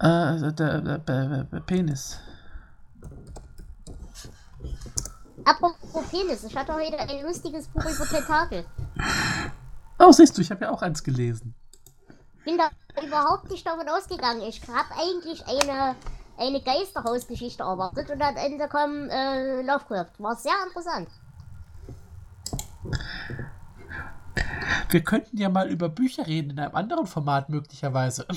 Äh, 0.00 0.52
der, 0.52 0.80
der, 0.80 0.98
der, 0.98 1.44
der 1.44 1.60
Penis. 1.60 2.18
Apropos 5.44 6.04
Penis, 6.10 6.44
ich 6.44 6.56
hatte 6.56 6.74
heute 6.74 6.98
ein 6.98 7.22
lustiges 7.24 7.66
Buch 7.68 7.84
über 7.84 8.04
Tentakel. 8.06 8.64
Oh, 9.98 10.12
siehst 10.12 10.36
du, 10.36 10.42
ich 10.42 10.50
habe 10.50 10.64
ja 10.64 10.70
auch 10.70 10.82
eins 10.82 11.02
gelesen. 11.02 11.54
bin 12.44 12.56
da 12.56 12.70
überhaupt 13.04 13.50
nicht 13.50 13.66
davon 13.66 13.88
ausgegangen. 13.88 14.42
Ich 14.42 14.62
habe 14.68 14.88
eigentlich 14.96 15.44
eine, 15.46 15.96
eine 16.38 16.60
Geisterhausgeschichte 16.62 17.62
erwartet 17.62 18.10
und 18.10 18.22
am 18.22 18.36
Ende 18.36 18.68
kam 18.68 19.08
äh, 19.10 19.62
Lovecraft. 19.62 20.12
War 20.18 20.36
sehr 20.36 20.54
interessant. 20.66 21.08
Wir 24.90 25.02
könnten 25.02 25.36
ja 25.36 25.48
mal 25.48 25.68
über 25.68 25.88
Bücher 25.88 26.26
reden 26.26 26.50
in 26.50 26.58
einem 26.60 26.74
anderen 26.74 27.06
Format 27.06 27.48
möglicherweise. 27.48 28.26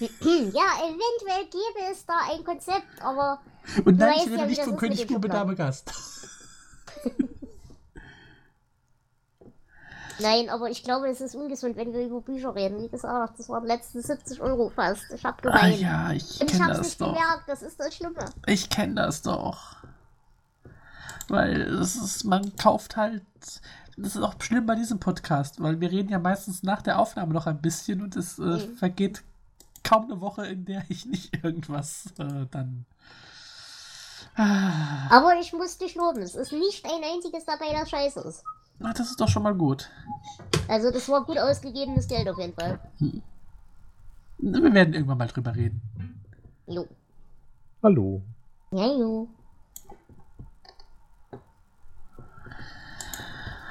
Ja, 0.00 0.64
eventuell 0.80 1.44
gäbe 1.44 1.92
es 1.92 2.04
da 2.04 2.14
ein 2.28 2.42
Konzept, 2.42 3.00
aber 3.00 3.38
Und 3.84 3.98
nein, 3.98 4.14
ich 4.16 4.24
ja, 4.26 4.32
rede 4.32 4.42
wie 4.42 4.46
nicht 4.48 4.66
ist 4.66 4.76
König 4.76 5.00
Schubladen. 5.00 5.30
Dame 5.30 5.54
Gast. 5.54 5.92
Nein, 10.20 10.48
aber 10.50 10.70
ich 10.70 10.82
glaube, 10.84 11.08
es 11.08 11.20
ist 11.20 11.34
ungesund, 11.34 11.76
wenn 11.76 11.92
wir 11.92 12.04
über 12.06 12.20
Bücher 12.20 12.54
reden. 12.54 12.82
Wie 12.82 12.88
gesagt, 12.88 13.38
das 13.38 13.48
waren 13.48 13.66
letzten 13.66 14.02
70 14.02 14.40
Euro 14.40 14.68
fast. 14.70 15.04
Ich 15.14 15.24
habe 15.24 15.38
Ah 15.50 15.58
geweint. 15.58 15.80
ja, 15.80 16.12
ich 16.12 16.40
und 16.40 16.50
ich 16.50 16.52
kenne 16.58 16.64
hab's 16.66 16.78
das 16.78 16.86
nicht 16.86 17.00
doch. 17.00 17.06
gemerkt, 17.14 17.42
das 17.48 17.62
ist 17.62 17.78
das 17.80 17.94
Schlimme. 17.94 18.24
Ich 18.46 18.68
kenne 18.70 18.94
das 18.94 19.22
doch. 19.22 19.76
Weil 21.28 21.60
es 21.62 21.96
ist, 21.96 22.24
man 22.24 22.54
kauft 22.56 22.96
halt. 22.96 23.22
Das 23.96 24.16
ist 24.16 24.22
auch 24.22 24.34
schlimm 24.40 24.64
bei 24.66 24.74
diesem 24.74 24.98
Podcast, 25.00 25.62
weil 25.62 25.80
wir 25.80 25.90
reden 25.90 26.08
ja 26.08 26.18
meistens 26.18 26.62
nach 26.62 26.80
der 26.82 26.98
Aufnahme 26.98 27.34
noch 27.34 27.46
ein 27.46 27.60
bisschen 27.60 28.00
und 28.02 28.16
es 28.16 28.38
äh, 28.38 28.42
Mhm. 28.42 28.76
vergeht 28.76 29.22
kaum 29.84 30.04
eine 30.04 30.20
Woche, 30.20 30.46
in 30.46 30.64
der 30.64 30.82
ich 30.88 31.04
nicht 31.06 31.36
irgendwas 31.44 32.06
äh, 32.18 32.46
dann. 32.50 32.86
Ah, 34.34 35.08
Aber 35.10 35.34
ich 35.40 35.52
muss 35.52 35.76
dich 35.76 35.94
loben, 35.94 36.22
es 36.22 36.34
ist 36.34 36.52
nicht 36.52 36.86
ein 36.86 37.02
einziges 37.04 37.44
dabei, 37.44 37.66
das 37.78 37.90
scheiße 37.90 38.20
ist. 38.20 38.44
Ah, 38.82 38.92
das 38.96 39.10
ist 39.10 39.20
doch 39.20 39.28
schon 39.28 39.42
mal 39.42 39.54
gut. 39.54 39.90
Also 40.68 40.90
das 40.90 41.08
war 41.08 41.24
gut 41.24 41.38
ausgegebenes 41.38 42.06
Geld 42.08 42.28
auf 42.28 42.38
jeden 42.38 42.54
Fall. 42.54 42.78
Wir 44.38 44.74
werden 44.74 44.94
irgendwann 44.94 45.18
mal 45.18 45.28
drüber 45.28 45.54
reden. 45.54 45.80
Jo. 46.66 46.86
Hallo. 47.82 48.22
Ja, 48.70 48.86
jo. 48.86 49.28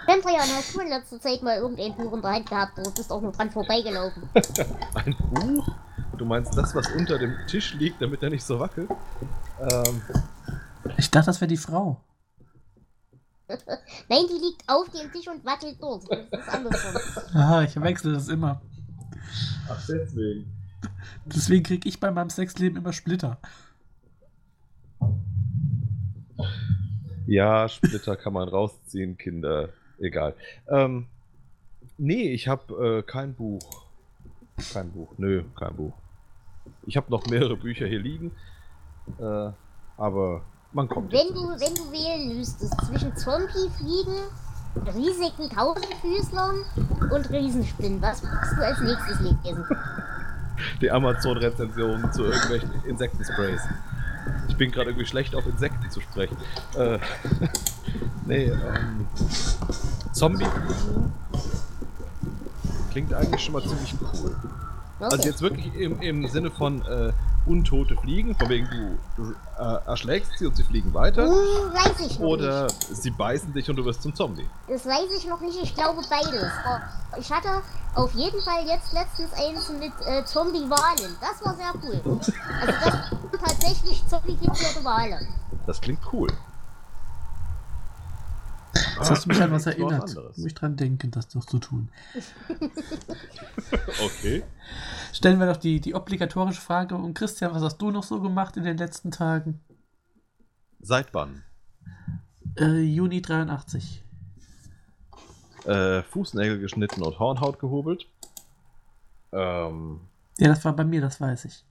Pentrian, 0.05 0.41
hast 0.41 0.75
du 0.75 0.79
in 0.81 0.89
letzter 0.89 1.19
Zeit 1.19 1.41
mal 1.41 1.57
irgendein 1.57 1.95
Buch 1.95 2.11
in 2.13 2.21
der 2.21 2.31
Hand 2.31 2.49
gehabt 2.49 2.77
oder 2.79 2.91
bist 2.91 3.11
auch 3.11 3.21
nur 3.21 3.31
dran 3.31 3.49
vorbeigelaufen? 3.51 4.23
Ein 4.95 5.15
Buch? 5.29 5.67
Du 6.17 6.25
meinst 6.25 6.55
das, 6.57 6.75
was 6.75 6.87
unter 6.91 7.17
dem 7.17 7.33
Tisch 7.47 7.73
liegt, 7.75 8.01
damit 8.01 8.21
er 8.21 8.29
nicht 8.29 8.43
so 8.43 8.59
wackelt? 8.59 8.89
Ähm, 9.59 10.01
Ich 10.97 11.09
dachte, 11.09 11.27
das 11.27 11.39
wäre 11.39 11.47
die 11.49 11.57
Frau. 11.57 11.97
Nein, 14.09 14.23
die 14.29 14.45
liegt 14.45 14.63
auf 14.67 14.89
dem 14.89 15.11
Tisch 15.11 15.27
und 15.27 15.45
wackelt 15.45 15.77
dort. 15.79 16.03
Das 16.31 16.41
ist 16.41 16.53
andersrum. 16.53 17.01
Ah, 17.33 17.63
ich 17.63 17.79
wechsle 17.81 18.13
das 18.13 18.27
immer. 18.27 18.61
ach, 19.69 19.85
deswegen. 19.87 20.51
Deswegen 21.25 21.63
kriege 21.63 21.87
ich 21.87 21.99
bei 21.99 22.11
meinem 22.11 22.29
Sexleben 22.29 22.77
immer 22.77 22.93
Splitter. 22.93 23.37
Ja, 27.27 27.69
Splitter 27.69 28.17
kann 28.17 28.33
man 28.33 28.49
rausziehen, 28.49 29.17
Kinder. 29.17 29.69
Egal. 29.99 30.35
Ähm, 30.67 31.07
nee, 31.97 32.31
ich 32.31 32.47
habe 32.47 32.99
äh, 32.99 33.03
kein 33.03 33.35
Buch. 33.35 33.87
Kein 34.73 34.91
Buch. 34.91 35.13
Nö, 35.17 35.43
kein 35.57 35.75
Buch. 35.75 35.93
Ich 36.85 36.97
habe 36.97 37.09
noch 37.11 37.27
mehrere 37.27 37.55
Bücher 37.55 37.85
hier 37.85 37.99
liegen. 37.99 38.31
Äh, 39.19 39.51
aber 39.97 40.43
man 40.73 40.87
kommt. 40.87 41.11
Wenn 41.11 41.33
du, 41.33 41.41
wenn 41.59 41.75
du 41.75 41.91
wählen 41.91 42.37
müsstest 42.37 42.73
zwischen 42.85 43.15
Zombie-Fliegen, 43.15 44.15
riesigen 44.95 45.49
Tausendfüßlern 45.49 46.63
und 47.11 47.29
Riesenspinnen, 47.29 48.01
was 48.01 48.23
würdest 48.23 48.53
du 48.57 48.65
als 48.65 48.79
nächstes 48.79 49.19
lesen? 49.19 49.65
Die 50.81 50.91
Amazon-Rezensionen 50.91 52.11
zu 52.13 52.23
irgendwelchen 52.23 52.71
Insektensprays. 52.85 53.61
Ich 54.47 54.55
bin 54.55 54.71
gerade 54.71 54.91
irgendwie 54.91 55.07
schlecht 55.07 55.35
auf 55.35 55.45
Insekten 55.47 55.89
zu 55.89 56.01
sprechen. 56.01 56.37
Äh, 56.77 56.99
nee, 58.25 58.45
ähm. 58.45 59.07
Zombie 60.13 60.45
klingt 62.91 63.13
eigentlich 63.13 63.43
schon 63.43 63.53
mal 63.53 63.63
ziemlich 63.63 63.95
cool. 64.13 64.35
Okay. 64.99 65.15
Also 65.15 65.27
jetzt 65.27 65.41
wirklich 65.41 65.73
im, 65.73 65.99
im 66.01 66.27
Sinne 66.27 66.51
von, 66.51 66.81
äh, 66.83 67.11
untote 67.45 67.95
Fliegen, 67.95 68.35
von 68.35 68.49
wegen 68.49 68.67
du, 69.15 69.31
äh, 69.59 69.85
erschlägst 69.87 70.37
sie 70.37 70.45
und 70.47 70.55
sie 70.55 70.63
fliegen 70.63 70.93
weiter. 70.93 71.25
Hm, 71.27 71.73
weiß 71.73 71.99
ich 72.05 72.19
noch 72.19 72.27
Oder 72.27 72.63
nicht. 72.65 72.95
sie 72.95 73.11
beißen 73.11 73.53
dich 73.53 73.69
und 73.69 73.75
du 73.77 73.85
wirst 73.85 74.01
zum 74.03 74.13
Zombie. 74.13 74.47
Das 74.67 74.85
weiß 74.85 75.09
ich 75.17 75.27
noch 75.27 75.41
nicht, 75.41 75.57
ich 75.61 75.73
glaube 75.75 76.01
beides. 76.09 76.51
Aber 76.65 76.81
Ich 77.17 77.31
hatte 77.31 77.49
auf 77.95 78.13
jeden 78.13 78.41
Fall 78.41 78.65
jetzt 78.65 78.93
letztens 78.93 79.33
eins 79.33 79.69
mit 79.69 79.91
äh, 80.05 80.23
Zombie-Wahlen. 80.25 81.15
Das 81.19 81.45
war 81.45 81.55
sehr 81.55 81.73
cool. 81.83 82.01
Also 82.61 82.73
das 82.85 83.41
tatsächlich 83.41 84.05
zombifizierte 84.07 84.83
Wale. 84.83 85.19
Das 85.65 85.81
klingt 85.81 85.99
cool. 86.13 86.29
Jetzt 89.01 89.11
hast 89.11 89.25
du 89.25 89.29
mich 89.29 89.41
an 89.41 89.51
was 89.51 89.65
was 89.65 89.73
erinnert. 89.73 90.09
anderes. 90.09 90.37
Muss 90.37 90.45
ich 90.45 90.53
dran 90.53 90.77
denken, 90.77 91.09
das 91.11 91.33
noch 91.35 91.45
zu 91.45 91.59
tun. 91.59 91.89
Okay. 94.03 94.43
Stellen 95.13 95.39
wir 95.39 95.45
doch 95.47 95.57
die, 95.57 95.79
die 95.79 95.93
obligatorische 95.95 96.61
Frage. 96.61 96.95
Und 96.95 97.13
Christian, 97.13 97.53
was 97.53 97.61
hast 97.63 97.77
du 97.77 97.89
noch 97.91 98.03
so 98.03 98.21
gemacht 98.21 98.57
in 98.57 98.63
den 98.63 98.77
letzten 98.77 99.11
Tagen? 99.11 99.59
Seit 100.81 101.13
wann? 101.13 101.43
Äh, 102.57 102.81
Juni 102.81 103.21
83. 103.21 104.03
Äh, 105.65 106.01
Fußnägel 106.03 106.59
geschnitten 106.59 107.01
und 107.03 107.19
Hornhaut 107.19 107.59
gehobelt. 107.59 108.07
Ähm, 109.31 110.01
Ja, 110.37 110.49
das 110.49 110.63
war 110.65 110.75
bei 110.75 110.83
mir, 110.83 111.01
das 111.01 111.21
weiß 111.21 111.45
ich. 111.45 111.63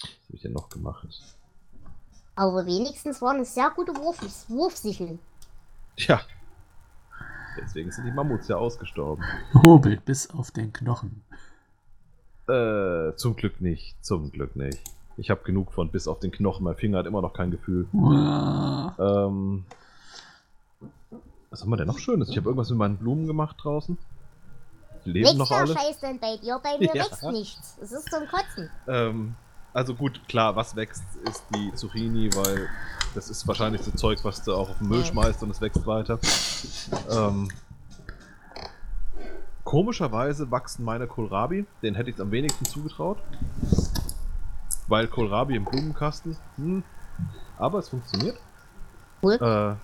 was 0.00 0.10
habe 0.28 0.34
ich 0.36 0.42
denn 0.42 0.52
noch 0.52 0.68
gemacht? 0.68 1.08
Aber 2.36 2.66
wenigstens 2.66 3.22
waren 3.22 3.40
es 3.40 3.54
sehr 3.54 3.70
gute 3.70 3.96
Wurf 3.96 4.20
Wurfsicheln. 4.48 5.18
Tja. 5.96 6.20
Deswegen 7.58 7.90
sind 7.90 8.04
die 8.04 8.12
Mammuts 8.12 8.48
ja 8.48 8.56
ausgestorben. 8.56 9.24
Hobelt 9.66 10.04
bis 10.04 10.28
auf 10.30 10.50
den 10.50 10.72
Knochen. 10.74 11.22
Äh, 12.48 13.14
zum 13.16 13.34
Glück 13.36 13.60
nicht. 13.62 13.96
Zum 14.04 14.30
Glück 14.30 14.54
nicht. 14.56 14.78
Ich 15.16 15.30
habe 15.30 15.42
genug 15.44 15.72
von 15.72 15.90
bis 15.90 16.06
auf 16.06 16.20
den 16.20 16.30
Knochen. 16.30 16.64
Mein 16.64 16.76
Finger 16.76 16.98
hat 16.98 17.06
immer 17.06 17.22
noch 17.22 17.32
kein 17.32 17.50
Gefühl. 17.50 17.88
Ähm, 17.94 19.64
was 21.48 21.62
haben 21.62 21.70
wir 21.70 21.78
denn 21.78 21.86
noch 21.86 21.98
Schönes? 21.98 22.28
Ich 22.28 22.36
habe 22.36 22.48
irgendwas 22.50 22.68
mit 22.68 22.78
meinen 22.78 22.98
Blumen 22.98 23.26
gemacht 23.26 23.56
draußen. 23.62 23.96
Die 25.06 25.10
leben 25.12 25.26
Wächst 25.26 25.38
noch 25.38 25.50
alle. 25.50 25.72
Scheiß 25.74 26.00
denn 26.00 26.20
bei 26.20 26.36
dir? 26.36 26.60
Bei 26.62 26.76
mir 26.78 26.90
Ja. 26.94 27.04
wächst 27.04 27.22
nichts. 27.24 27.78
Es 27.80 27.92
ist 27.92 28.10
zum 28.10 28.26
Kotzen. 28.26 28.68
Ähm, 28.86 29.34
also 29.76 29.94
gut, 29.94 30.26
klar, 30.26 30.56
was 30.56 30.74
wächst, 30.74 31.04
ist 31.28 31.44
die 31.54 31.70
Zucchini, 31.74 32.30
weil 32.34 32.66
das 33.14 33.28
ist 33.28 33.46
wahrscheinlich 33.46 33.82
so 33.82 33.90
Zeug, 33.90 34.18
was 34.22 34.42
du 34.42 34.54
auch 34.54 34.70
auf 34.70 34.78
den 34.78 34.88
Müll 34.88 35.04
schmeißt 35.04 35.42
und 35.42 35.50
es 35.50 35.60
wächst 35.60 35.86
weiter. 35.86 36.18
Ähm, 37.10 37.50
komischerweise 39.64 40.50
wachsen 40.50 40.82
meine 40.82 41.06
Kohlrabi, 41.06 41.66
den 41.82 41.94
hätte 41.94 42.08
ich 42.08 42.18
am 42.18 42.30
wenigsten 42.30 42.64
zugetraut. 42.64 43.18
Weil 44.88 45.08
Kohlrabi 45.08 45.56
im 45.56 45.66
Blumenkasten, 45.66 46.38
hm, 46.56 46.82
aber 47.58 47.80
es 47.80 47.90
funktioniert. 47.90 48.38
Cool. 49.22 49.34
Äh, 49.34 49.74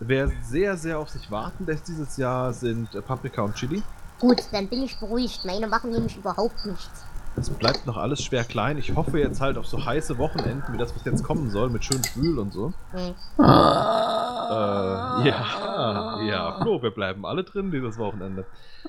wer 0.00 0.32
sehr, 0.42 0.76
sehr 0.76 0.98
auf 0.98 1.10
sich 1.10 1.30
warten 1.30 1.64
lässt 1.66 1.86
dieses 1.86 2.16
Jahr 2.16 2.52
sind 2.52 2.92
äh, 2.96 3.00
Paprika 3.00 3.42
und 3.42 3.54
Chili. 3.54 3.84
Gut, 4.18 4.42
dann 4.50 4.66
bin 4.66 4.82
ich 4.82 4.98
beruhigt. 4.98 5.44
Meine 5.44 5.68
machen 5.68 5.90
nämlich 5.90 6.16
überhaupt 6.16 6.66
nichts. 6.66 7.04
Es 7.36 7.50
bleibt 7.50 7.86
noch 7.86 7.96
alles 7.96 8.22
schwer 8.22 8.44
klein. 8.44 8.76
Ich 8.78 8.94
hoffe 8.94 9.18
jetzt 9.18 9.40
halt 9.40 9.56
auf 9.56 9.66
so 9.66 9.84
heiße 9.84 10.18
Wochenenden, 10.18 10.72
wie 10.72 10.78
das, 10.78 10.94
was 10.94 11.04
jetzt 11.04 11.24
kommen 11.24 11.50
soll, 11.50 11.70
mit 11.70 11.84
schön 11.84 12.04
schwül 12.04 12.38
und 12.38 12.52
so. 12.52 12.72
Hm. 12.92 13.14
Äh, 13.38 15.28
ja, 15.28 16.20
ja, 16.22 16.58
Flo, 16.60 16.82
wir 16.82 16.90
bleiben 16.90 17.24
alle 17.24 17.42
drin 17.44 17.70
dieses 17.70 17.96
Wochenende. 17.96 18.44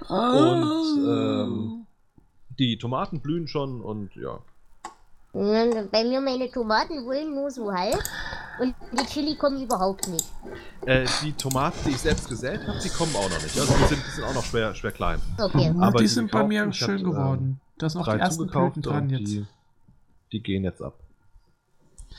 Und 0.09 1.05
ähm, 1.07 1.85
die 2.59 2.77
Tomaten 2.77 3.21
blühen 3.21 3.47
schon 3.47 3.81
und 3.81 4.13
ja. 4.15 4.39
Bei 5.33 6.03
mir 6.03 6.21
meine 6.21 6.51
Tomaten 6.51 7.05
wollen 7.05 7.33
nur 7.33 7.49
so 7.49 7.71
halb. 7.71 7.97
Und 8.59 8.75
die 8.91 9.05
Chili 9.05 9.35
kommen 9.35 9.63
überhaupt 9.63 10.07
nicht. 10.07 10.31
Äh, 10.85 11.05
die 11.23 11.33
Tomaten, 11.33 11.79
die 11.85 11.91
ich 11.91 12.01
selbst 12.01 12.29
gesät 12.29 12.59
habe, 12.67 12.77
die 12.83 12.89
kommen 12.89 13.15
auch 13.15 13.29
noch 13.29 13.41
nicht. 13.41 13.57
Also 13.57 13.73
die 13.73 13.85
sind, 13.85 14.03
die 14.05 14.11
sind 14.11 14.23
auch 14.25 14.33
noch 14.35 14.43
schwer, 14.43 14.75
schwer 14.75 14.91
klein. 14.91 15.19
Okay. 15.39 15.73
Aber 15.79 15.97
die 15.97 16.03
die 16.03 16.07
sind 16.07 16.29
bei 16.29 16.43
mir 16.43 16.67
ich 16.67 16.81
hab, 16.81 16.89
schön 16.89 16.99
ähm, 16.99 17.03
geworden. 17.05 17.61
Da 17.77 17.89
sind 17.89 17.99
noch 18.01 18.13
die 18.13 18.19
ersten 18.19 18.47
Blüten 18.47 18.81
dran 18.81 19.03
und 19.03 19.09
jetzt. 19.09 19.31
die, 19.31 19.45
die 20.31 20.43
gehen 20.43 20.63
jetzt 20.63 20.81
ab. 20.81 20.99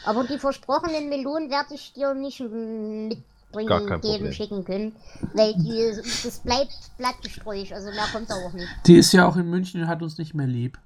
Aber 0.04 0.24
die 0.24 0.38
versprochenen 0.38 1.08
Melonen 1.08 1.50
werde 1.50 1.74
ich 1.74 1.92
dir 1.92 2.14
nicht 2.14 2.40
mitbringen, 2.40 3.68
Gar 3.68 3.86
kein 3.86 4.00
geben, 4.00 4.14
Problem. 4.14 4.32
schicken 4.32 4.64
können. 4.64 4.96
Weil 5.34 5.54
die, 5.54 5.92
das 6.24 6.40
bleibt 6.40 6.72
blattgesträuch. 6.98 7.72
Also 7.72 7.90
mehr 7.90 8.06
kommt 8.12 8.28
da 8.30 8.34
auch 8.34 8.52
nicht. 8.52 8.68
Die 8.86 8.96
ist 8.96 9.12
ja 9.12 9.26
auch 9.26 9.36
in 9.36 9.48
München 9.48 9.80
und 9.82 9.88
hat 9.88 10.02
uns 10.02 10.18
nicht 10.18 10.34
mehr 10.34 10.46
lieb. 10.46 10.78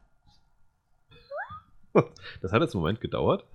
Das 2.43 2.53
hat 2.53 2.61
jetzt 2.61 2.75
einen 2.75 2.83
Moment 2.83 3.01
gedauert. 3.01 3.45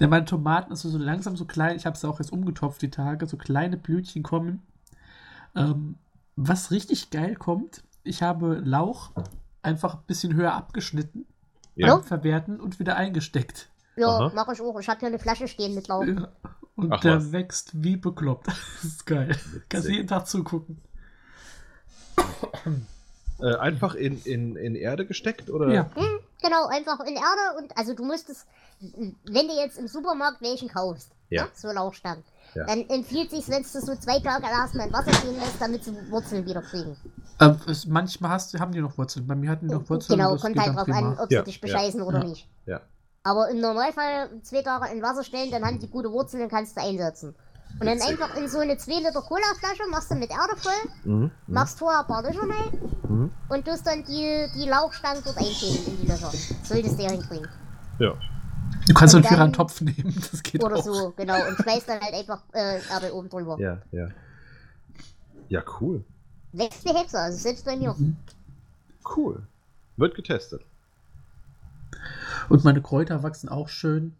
Ja, 0.00 0.08
meine 0.08 0.24
Tomaten 0.24 0.72
ist 0.72 0.82
so 0.82 0.98
langsam 0.98 1.36
so 1.36 1.44
klein. 1.44 1.76
Ich 1.76 1.86
habe 1.86 1.94
es 1.96 2.04
auch 2.04 2.18
jetzt 2.18 2.32
umgetopft 2.32 2.82
die 2.82 2.90
Tage. 2.90 3.26
So 3.26 3.36
kleine 3.36 3.76
Blütchen 3.76 4.22
kommen. 4.22 4.62
Ähm, 5.54 5.96
was 6.36 6.70
richtig 6.72 7.10
geil 7.10 7.36
kommt, 7.36 7.84
ich 8.04 8.22
habe 8.22 8.60
Lauch 8.64 9.10
einfach 9.62 9.94
ein 9.94 10.02
bisschen 10.06 10.34
höher 10.34 10.52
abgeschnitten, 10.54 11.26
Ja. 11.74 11.96
beim 11.96 12.04
Verwerten 12.04 12.60
und 12.60 12.78
wieder 12.78 12.96
eingesteckt. 12.96 13.68
Ja, 13.96 14.30
mache 14.34 14.52
ich 14.52 14.60
auch. 14.60 14.78
Ich 14.80 14.88
habe 14.88 15.00
hier 15.00 15.08
eine 15.08 15.18
Flasche 15.18 15.48
stehen 15.48 15.74
mit 15.74 15.88
Lauch. 15.88 16.04
Ja. 16.04 16.28
Und 16.76 16.92
Ach 16.92 17.00
der 17.00 17.16
was. 17.18 17.32
wächst 17.32 17.70
wie 17.82 17.96
bekloppt. 17.96 18.46
Das 18.82 18.84
ist 18.84 19.06
geil. 19.06 19.36
Kannst 19.68 19.88
jeden 19.88 20.08
Tag 20.08 20.26
zugucken. 20.26 20.80
Äh, 23.40 23.56
einfach 23.56 23.94
in, 23.94 24.20
in, 24.22 24.56
in 24.56 24.74
Erde 24.74 25.06
gesteckt 25.06 25.50
oder? 25.50 25.72
Ja. 25.72 25.90
Hm, 25.94 26.18
genau, 26.42 26.66
einfach 26.66 27.00
in 27.00 27.14
Erde 27.16 27.58
und 27.58 27.76
also 27.76 27.94
du 27.94 28.04
musstest, 28.04 28.46
wenn 28.80 29.48
du 29.48 29.54
jetzt 29.54 29.78
im 29.78 29.88
Supermarkt 29.88 30.40
welchen 30.40 30.68
kaufst, 30.68 31.10
Ja. 31.30 31.44
ne, 31.44 31.50
so 31.54 31.68
Lauchstangen, 31.72 32.22
Ja. 32.54 32.66
dann 32.66 32.88
empfiehlt 32.88 33.30
sich, 33.30 33.48
wenn 33.48 33.62
du 33.62 33.68
so 33.68 33.94
zwei 33.96 34.18
Tage 34.20 34.46
erstmal 34.46 34.86
in 34.86 34.92
Wasser 34.92 35.12
stehen 35.14 35.36
lässt, 35.36 35.60
damit 35.60 35.84
sie 35.84 35.92
Wurzeln 36.10 36.44
wieder 36.46 36.62
kriegen. 36.62 36.96
Äh, 37.40 37.50
es, 37.66 37.86
manchmal 37.86 38.30
hast, 38.32 38.58
haben 38.60 38.72
die 38.72 38.80
noch 38.80 38.96
Wurzeln. 38.96 39.26
Bei 39.26 39.34
mir 39.34 39.50
hatten 39.50 39.68
die 39.68 39.74
noch 39.74 39.88
Wurzeln. 39.90 40.18
genau, 40.18 40.36
kommt 40.36 40.58
halt 40.58 40.76
drauf 40.76 40.88
an, 40.88 41.18
ob 41.18 41.30
Ja, 41.30 41.40
sie 41.40 41.44
dich 41.50 41.56
ja, 41.56 41.60
bescheißen 41.62 42.00
oder 42.02 42.18
ja. 42.20 42.24
nicht. 42.24 42.48
Ja. 42.66 42.80
Aber 43.24 43.48
im 43.48 43.60
Normalfall 43.60 44.28
zwei 44.42 44.62
Tage 44.62 44.92
in 44.94 45.02
Wasser 45.02 45.24
stellen, 45.24 45.50
dann 45.50 45.64
haben 45.64 45.78
die 45.80 45.88
gute 45.88 46.12
Wurzeln, 46.12 46.40
dann 46.40 46.50
kannst 46.50 46.76
du 46.76 46.80
einsetzen. 46.82 47.34
Und 47.80 47.86
dann 47.86 48.00
einfach 48.00 48.36
in 48.36 48.48
so 48.48 48.58
eine 48.60 48.76
2 48.76 48.98
Liter 48.98 49.20
Cola-Flasche, 49.20 49.82
machst 49.90 50.08
du 50.10 50.14
mit 50.14 50.30
Erde 50.30 50.54
voll, 50.56 50.72
Mhm. 51.04 51.22
Mhm. 51.22 51.30
machst 51.48 51.78
vorher 51.78 52.00
ein 52.02 52.06
paar 52.06 52.22
Löcher 52.22 52.42
rein 52.42 52.78
Mhm. 53.08 53.30
und 53.48 53.64
tust 53.66 53.84
dann 53.84 54.04
die, 54.04 54.46
die 54.54 54.68
Lauchstangen 54.68 55.22
dort 55.24 55.38
einfädeln 55.38 55.86
in 55.86 56.00
die 56.02 56.06
Löcher. 56.06 56.30
Solltest 56.62 56.98
du 56.98 57.02
ja 57.02 57.10
hinkriegen. 57.10 57.48
Ja. 57.98 58.12
Du 58.86 58.94
kannst 58.94 59.14
Und 59.14 59.22
natürlich 59.22 59.38
dann- 59.38 59.44
einen 59.46 59.52
Topf 59.52 59.80
nehmen. 59.80 60.14
Das 60.30 60.42
geht 60.42 60.62
Oder 60.62 60.76
auch. 60.76 60.84
so, 60.84 61.12
genau. 61.16 61.34
Und 61.48 61.56
schmeißt 61.56 61.88
dann 61.88 62.00
halt 62.00 62.14
einfach 62.14 62.42
äh, 62.52 62.80
Erde 62.90 63.14
oben 63.14 63.28
drüber. 63.28 63.56
Ja, 63.58 63.80
ja. 63.92 64.08
Ja, 65.48 65.62
cool. 65.80 66.04
Wächst 66.52 66.84
wie 66.84 66.90
Hexe, 66.94 67.18
also 67.18 67.36
selbst 67.38 67.64
bei 67.64 67.76
mir. 67.76 67.94
Cool. 69.16 69.42
Wird 69.96 70.14
getestet. 70.14 70.62
Und 72.48 72.64
meine 72.64 72.82
Kräuter 72.82 73.22
wachsen 73.22 73.48
auch 73.48 73.68
schön. 73.68 74.14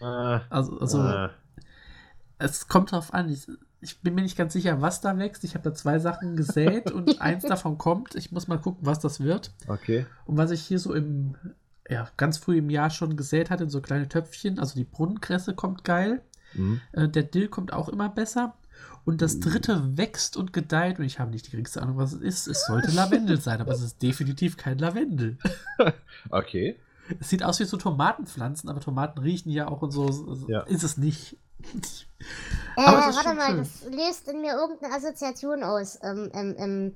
Äh, 0.00 0.04
Also, 0.50 0.78
also 0.80 1.02
äh, 1.06 1.28
es 2.38 2.68
kommt 2.68 2.92
drauf 2.92 3.14
an. 3.14 3.30
Ich, 3.30 3.46
ich 3.80 4.00
bin 4.00 4.14
mir 4.14 4.22
nicht 4.22 4.36
ganz 4.36 4.52
sicher, 4.52 4.80
was 4.80 5.00
da 5.00 5.16
wächst. 5.18 5.44
Ich 5.44 5.54
habe 5.54 5.64
da 5.68 5.74
zwei 5.74 5.98
Sachen 5.98 6.36
gesät 6.36 6.90
und 6.90 7.20
eins 7.20 7.44
davon 7.44 7.78
kommt. 7.78 8.14
Ich 8.14 8.32
muss 8.32 8.48
mal 8.48 8.58
gucken, 8.58 8.84
was 8.86 8.98
das 8.98 9.20
wird. 9.20 9.52
okay. 9.68 10.06
Und 10.26 10.36
was 10.36 10.50
ich 10.50 10.62
hier 10.62 10.78
so 10.78 10.92
im, 10.94 11.34
ja, 11.88 12.08
ganz 12.16 12.38
früh 12.38 12.58
im 12.58 12.70
Jahr 12.70 12.90
schon 12.90 13.16
gesät 13.16 13.50
hatte, 13.50 13.64
in 13.64 13.70
so 13.70 13.80
kleine 13.80 14.08
Töpfchen. 14.08 14.58
Also 14.58 14.74
die 14.74 14.84
Brunnenkresse 14.84 15.54
kommt 15.54 15.84
geil. 15.84 16.22
Mhm. 16.54 16.80
Äh, 16.92 17.08
der 17.08 17.24
Dill 17.24 17.48
kommt 17.48 17.72
auch 17.72 17.88
immer 17.88 18.08
besser. 18.08 18.54
Und 19.04 19.20
das 19.20 19.38
dritte 19.38 19.98
wächst 19.98 20.36
und 20.36 20.52
gedeiht. 20.54 20.98
Und 20.98 21.04
ich 21.04 21.18
habe 21.18 21.30
nicht 21.30 21.46
die 21.46 21.50
geringste 21.50 21.82
Ahnung, 21.82 21.98
was 21.98 22.14
es 22.14 22.22
ist. 22.22 22.46
Es 22.46 22.66
sollte 22.66 22.90
Lavendel 22.90 23.38
sein, 23.40 23.60
aber 23.60 23.72
es 23.72 23.82
ist 23.82 24.02
definitiv 24.02 24.56
kein 24.56 24.78
Lavendel. 24.78 25.38
Okay. 26.30 26.76
Es 27.20 27.28
sieht 27.28 27.42
aus 27.42 27.60
wie 27.60 27.64
so 27.64 27.76
Tomatenpflanzen, 27.76 28.70
aber 28.70 28.80
Tomaten 28.80 29.18
riechen 29.20 29.50
ja 29.50 29.68
auch 29.68 29.82
und 29.82 29.90
so. 29.90 30.10
so 30.10 30.48
Ja. 30.48 30.60
Ist 30.62 30.82
es 30.84 30.96
nicht. 30.96 31.36
Äh, 32.76 32.82
Aber 32.82 33.08
es 33.10 33.16
warte 33.16 33.34
mal, 33.34 33.48
schön. 33.48 33.58
das 33.58 33.84
löst 33.90 34.28
in 34.28 34.40
mir 34.40 34.54
irgendeine 34.54 34.94
Assoziation 34.94 35.62
aus. 35.62 35.98
Ähm, 36.02 36.30
ähm, 36.32 36.54
ähm. 36.58 36.94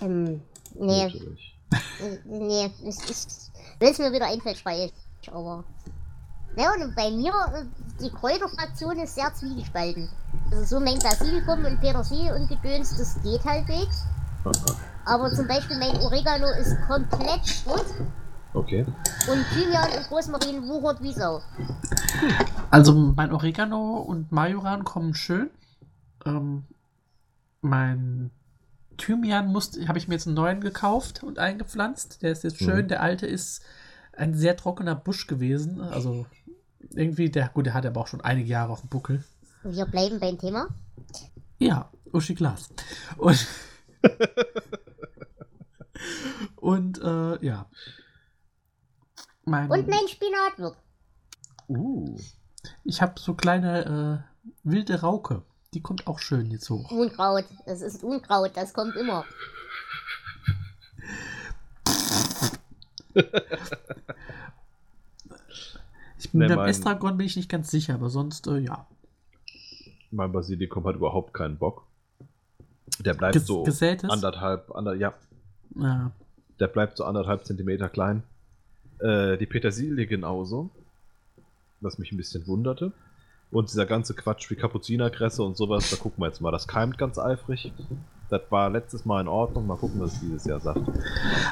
Ähm. 0.00 0.40
Nee, 0.74 1.04
Natürlich. 1.04 1.58
äh, 2.00 2.18
nee. 2.24 2.70
Ich, 2.84 2.96
ich, 3.10 3.26
es 3.80 3.98
mir 3.98 4.12
wieder 4.12 4.26
einfällt, 4.26 4.58
schreie 4.58 4.86
ich. 4.86 5.32
Aber. 5.32 5.64
Ja, 6.56 6.70
und 6.72 6.94
bei 6.96 7.10
mir, 7.10 7.32
äh, 7.54 7.64
die 8.02 8.10
Kräuterfraktion 8.10 8.98
ist 8.98 9.14
sehr 9.14 9.32
zwiegespalten. 9.34 10.08
Also 10.50 10.64
so 10.78 10.80
mein 10.84 10.98
Basilikum 10.98 11.64
und 11.64 11.80
Petersilie 11.80 12.34
und 12.34 12.48
Gedöns, 12.48 12.96
das 12.96 13.20
geht 13.22 13.44
halbwegs. 13.44 14.04
Aber 15.04 15.32
zum 15.32 15.46
Beispiel 15.46 15.76
mein 15.78 15.96
Oregano 15.98 16.46
ist 16.58 16.76
komplett 16.86 17.64
tot 17.64 17.84
Okay. 18.54 18.86
und 19.30 19.44
Thymian 19.52 19.90
und 19.98 20.10
Rosmarin 20.10 20.66
wuchert 20.66 21.02
wie 21.02 21.12
Sau. 21.12 21.42
Also 22.70 22.94
mein 22.94 23.32
Oregano 23.32 23.98
und 23.98 24.32
Majoran 24.32 24.84
kommen 24.84 25.14
schön. 25.14 25.50
Ähm, 26.24 26.64
mein 27.60 28.30
Thymian 28.96 29.54
habe 29.88 29.98
ich 29.98 30.08
mir 30.08 30.14
jetzt 30.14 30.26
einen 30.26 30.36
neuen 30.36 30.60
gekauft 30.60 31.22
und 31.22 31.38
eingepflanzt. 31.38 32.22
Der 32.22 32.32
ist 32.32 32.44
jetzt 32.44 32.58
schön. 32.58 32.84
Mhm. 32.84 32.88
Der 32.88 33.02
alte 33.02 33.26
ist 33.26 33.62
ein 34.12 34.34
sehr 34.34 34.56
trockener 34.56 34.94
Busch 34.94 35.26
gewesen. 35.26 35.80
Also 35.80 36.26
irgendwie, 36.90 37.30
der, 37.30 37.48
gut, 37.48 37.66
der 37.66 37.74
hat 37.74 37.86
aber 37.86 38.00
auch 38.00 38.06
schon 38.06 38.20
einige 38.20 38.48
Jahre 38.48 38.72
auf 38.72 38.80
dem 38.80 38.88
Buckel. 38.88 39.24
Wir 39.62 39.86
bleiben 39.86 40.20
beim 40.20 40.38
Thema. 40.38 40.68
Ja, 41.58 41.90
Uschi 42.12 42.34
Glas. 42.34 42.68
Und, 43.16 43.46
und 46.56 47.02
äh, 47.02 47.44
ja. 47.44 47.68
Mein, 49.44 49.70
Und 49.70 49.88
mein 49.88 50.08
Spinat 50.08 50.58
wird. 50.58 50.76
Uh. 51.68 52.16
ich 52.84 53.02
habe 53.02 53.18
so 53.18 53.34
kleine 53.34 54.24
äh, 54.24 54.46
wilde 54.62 55.00
Rauke. 55.00 55.42
Die 55.76 55.82
kommt 55.82 56.06
auch 56.06 56.18
schön 56.20 56.50
jetzt 56.50 56.70
hoch. 56.70 56.90
Unkraut. 56.90 57.44
Das 57.66 57.82
ist 57.82 58.02
Unkraut, 58.02 58.52
das 58.54 58.72
kommt 58.72 58.96
immer. 58.96 59.26
Ich 66.18 66.30
bin 66.32 66.40
Nee, 66.40 66.48
beim 66.48 66.56
mein- 66.58 66.70
Estragon 66.70 67.16
bin 67.18 67.26
ich 67.26 67.36
nicht 67.36 67.48
ganz 67.50 67.70
sicher, 67.70 67.94
aber 67.94 68.08
sonst, 68.08 68.46
äh, 68.46 68.58
ja. 68.58 68.86
Mein 70.10 70.32
Basilikum 70.32 70.84
hat 70.86 70.96
überhaupt 70.96 71.34
keinen 71.34 71.56
Bock. 71.58 71.84
Der 73.00 73.14
bleibt 73.14 73.34
Ges 73.34 73.46
so 73.46 73.62
gesätes? 73.64 74.08
anderthalb, 74.10 74.74
ander, 74.74 74.94
ja, 74.94 75.12
Ja. 75.74 76.10
der 76.58 76.68
bleibt 76.68 76.96
so 76.96 77.04
anderthalb 77.04 77.44
Zentimeter 77.44 77.88
klein. 77.88 78.22
Äh, 78.98 79.36
die 79.36 79.46
Petersilie 79.46 80.06
genauso. 80.06 80.70
Was 81.80 81.98
mich 81.98 82.10
ein 82.12 82.16
bisschen 82.16 82.46
wunderte. 82.46 82.92
Und 83.50 83.70
dieser 83.70 83.86
ganze 83.86 84.14
Quatsch 84.14 84.50
wie 84.50 84.56
Kapuzinerkresse 84.56 85.42
und 85.42 85.56
sowas, 85.56 85.88
da 85.90 85.96
gucken 85.96 86.22
wir 86.22 86.26
jetzt 86.26 86.40
mal. 86.40 86.50
Das 86.50 86.66
keimt 86.66 86.98
ganz 86.98 87.16
eifrig. 87.18 87.72
Das 88.28 88.42
war 88.50 88.68
letztes 88.70 89.04
Mal 89.04 89.20
in 89.20 89.28
Ordnung. 89.28 89.66
Mal 89.68 89.76
gucken, 89.76 90.00
was 90.00 90.14
es 90.14 90.20
dieses 90.20 90.44
Jahr 90.46 90.58
sagt. 90.58 90.80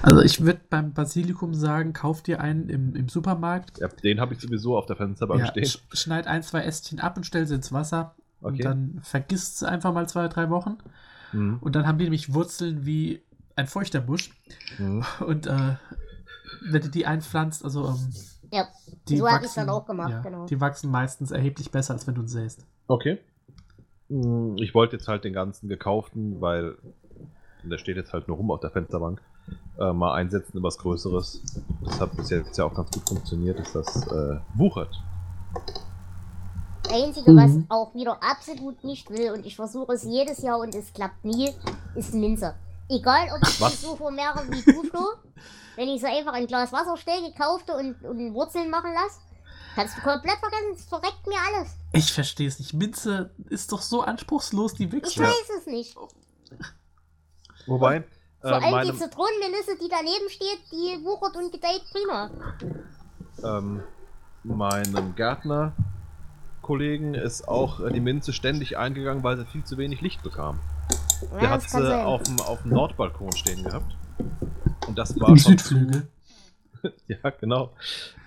Also 0.02 0.20
ich 0.22 0.40
würde 0.44 0.60
beim 0.68 0.92
Basilikum 0.92 1.54
sagen, 1.54 1.92
kauf 1.92 2.22
dir 2.22 2.40
einen 2.40 2.68
im, 2.68 2.96
im 2.96 3.08
Supermarkt. 3.08 3.78
Ja, 3.78 3.86
den 3.88 4.20
habe 4.20 4.34
ich 4.34 4.40
sowieso 4.40 4.76
auf 4.76 4.86
der 4.86 4.96
Fensterbank 4.96 5.40
Ja, 5.40 5.46
stehen. 5.46 5.66
sch 5.66 5.78
schneid 5.92 6.26
ein, 6.26 6.42
zwei 6.42 6.62
Ästchen 6.62 6.98
ab 6.98 7.16
und 7.16 7.24
stell 7.24 7.46
sie 7.46 7.54
ins 7.54 7.72
Wasser. 7.72 8.14
Und 8.40 8.54
Okay. 8.54 8.62
dann 8.64 8.98
vergisst 9.02 9.60
sie 9.60 9.68
einfach 9.68 9.94
mal 9.94 10.08
zwei, 10.08 10.26
drei 10.28 10.50
Wochen. 10.50 10.76
Mhm. 11.32 11.58
Und 11.60 11.76
dann 11.76 11.86
haben 11.86 11.98
die 11.98 12.04
nämlich 12.04 12.34
Wurzeln 12.34 12.84
wie 12.84 13.22
ein 13.56 13.68
feuchter 13.68 14.00
Busch. 14.00 14.30
Mhm. 14.78 15.04
Und 15.24 15.46
äh, 15.46 15.76
wenn 16.70 16.82
du 16.82 16.88
die 16.88 17.06
einpflanzt, 17.06 17.64
also 17.64 17.86
ähm, 17.88 18.12
Ja, 18.54 18.68
die 19.08 19.16
so 19.18 19.24
wachsen, 19.24 19.34
habe 19.36 19.46
ich 19.46 19.52
dann 19.54 19.68
auch 19.70 19.84
gemacht, 19.86 20.10
ja, 20.10 20.20
genau. 20.20 20.46
Die 20.46 20.60
wachsen 20.60 20.90
meistens 20.90 21.30
erheblich 21.32 21.70
besser, 21.70 21.94
als 21.94 22.06
wenn 22.06 22.14
du 22.14 22.20
ihn 22.22 22.28
säst. 22.28 22.64
Okay. 22.86 23.18
Mm, 24.08 24.56
Ich 24.58 24.74
wollte 24.74 24.96
jetzt 24.96 25.08
halt 25.08 25.24
den 25.24 25.32
ganzen 25.32 25.68
gekauften, 25.68 26.40
weil 26.40 26.76
der 27.64 27.78
steht 27.78 27.96
jetzt 27.96 28.12
halt 28.12 28.28
nur 28.28 28.36
rum 28.36 28.50
auf 28.50 28.60
der 28.60 28.70
Fensterbank, 28.70 29.20
äh, 29.80 29.92
mal 29.92 30.12
einsetzen 30.14 30.58
in 30.58 30.62
was 30.62 30.78
Größeres. 30.78 31.42
Das 31.84 32.00
hat 32.00 32.14
bis 32.16 32.30
jetzt 32.30 32.56
ja 32.58 32.64
auch 32.64 32.74
ganz 32.74 32.90
gut 32.92 33.08
funktioniert, 33.08 33.58
ist 33.58 33.74
das 33.74 34.06
äh, 34.06 34.36
wuchert. 34.54 34.94
Das 36.82 36.92
Einzige, 36.92 37.32
Mhm. 37.32 37.36
was 37.36 37.50
auch 37.70 37.94
wieder 37.94 38.18
absolut 38.22 38.84
nicht 38.84 39.10
will, 39.10 39.32
und 39.32 39.46
ich 39.46 39.56
versuche 39.56 39.94
es 39.94 40.04
jedes 40.04 40.42
Jahr 40.42 40.58
und 40.60 40.74
es 40.74 40.92
klappt 40.92 41.24
nie, 41.24 41.50
ist 41.94 42.14
Minze. 42.14 42.54
Egal, 42.88 43.28
ob 43.34 43.42
ich 43.48 43.60
Was? 43.60 43.72
die 43.80 43.86
so 43.86 43.96
vermehre 43.96 44.42
wie 44.50 44.62
du, 44.62 44.82
Flo. 44.84 45.00
Wenn 45.76 45.88
ich 45.88 46.00
so 46.00 46.06
einfach 46.06 46.32
ein 46.34 46.46
Glas 46.46 46.72
Wasser 46.72 46.96
stelle, 46.96 47.30
gekaufte 47.32 47.74
und, 47.76 48.02
und 48.04 48.34
Wurzeln 48.34 48.70
machen 48.70 48.92
lasse, 48.92 49.18
kannst 49.74 49.96
du 49.96 50.02
komplett 50.02 50.38
vergessen, 50.38 50.72
es 50.74 50.84
verreckt 50.84 51.26
mir 51.26 51.36
alles. 51.52 51.74
Ich 51.92 52.12
verstehe 52.12 52.46
es 52.48 52.58
nicht. 52.58 52.74
Minze 52.74 53.30
ist 53.50 53.72
doch 53.72 53.82
so 53.82 54.02
anspruchslos, 54.02 54.74
die 54.74 54.90
wächst. 54.92 55.12
Ich 55.12 55.18
weiß 55.20 55.50
es 55.60 55.66
nicht. 55.66 55.96
Wobei, 57.66 58.04
Vor 58.40 58.50
äh, 58.50 58.54
allem 58.54 58.70
meine, 58.70 58.92
die 58.92 58.98
Zitronenmelisse, 58.98 59.76
die 59.80 59.88
daneben 59.88 60.28
steht, 60.28 60.60
die 60.70 61.02
wuchert 61.04 61.36
und 61.36 61.50
gedeiht 61.50 61.82
prima. 61.90 62.30
ähm, 63.42 63.82
meinem 64.44 65.14
Gärtner-Kollegen 65.16 67.14
ist 67.14 67.48
auch 67.48 67.80
äh, 67.80 67.90
die 67.92 68.00
Minze 68.00 68.32
ständig 68.32 68.76
eingegangen, 68.76 69.22
weil 69.24 69.36
sie 69.38 69.46
viel 69.46 69.64
zu 69.64 69.76
wenig 69.78 70.00
Licht 70.02 70.22
bekam. 70.22 70.60
Der 71.32 71.42
Ja, 71.42 71.50
hat 71.50 71.62
das 71.64 71.72
kann 71.72 71.82
sie 71.82 71.88
sein. 71.88 72.04
auf 72.04 72.22
dem, 72.22 72.40
auf 72.40 72.62
dem 72.62 72.72
Nordbalkon 72.72 73.32
stehen 73.32 73.64
gehabt. 73.64 73.96
Und 74.86 74.98
das 74.98 75.18
war 75.20 75.28
Im 75.30 75.36
schon 75.38 75.52
Südflügel. 75.58 76.06
Zu, 76.82 76.92
ja, 77.08 77.30
genau. 77.30 77.70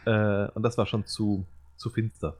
Äh, 0.05 0.47
und 0.51 0.63
das 0.63 0.77
war 0.77 0.85
schon 0.85 1.05
zu, 1.05 1.45
zu 1.77 1.89
finster. 1.89 2.37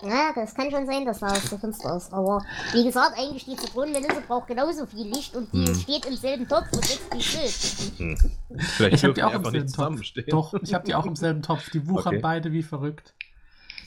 Ja, 0.00 0.30
das 0.32 0.54
kann 0.54 0.70
schon 0.70 0.86
sein, 0.86 1.04
dass 1.04 1.18
da 1.18 1.26
was 1.26 1.44
zu 1.48 1.58
finster 1.58 1.96
ist. 1.96 2.12
Aber 2.12 2.40
wie 2.72 2.84
gesagt, 2.84 3.18
eigentlich 3.18 3.44
die 3.46 3.56
Zitronenmelisse 3.56 4.20
braucht 4.28 4.46
genauso 4.46 4.86
viel 4.86 5.08
Licht 5.08 5.34
und 5.34 5.52
die 5.52 5.66
Hm. 5.66 5.74
steht 5.74 6.06
im 6.06 6.14
selben 6.16 6.46
Topf 6.46 6.66
und 6.72 6.82
wächst 6.82 7.12
wie 7.12 7.20
still. 7.22 8.16
Vielleicht 8.58 8.94
Ich 8.94 9.02
habe 9.04 9.14
die 9.14 9.24
auch 9.24 9.34
im 9.34 9.44
selben 9.44 9.72
Topf. 9.72 10.00
Doch, 10.28 10.54
ich 10.54 10.72
habe 10.72 10.84
die 10.84 10.94
auch 10.94 11.04
im 11.06 11.16
selben 11.16 11.42
Topf. 11.42 11.70
Die 11.70 11.88
wuchern 11.88 12.14
Okay. 12.14 12.20
beide 12.22 12.52
wie 12.52 12.62
verrückt. 12.62 13.14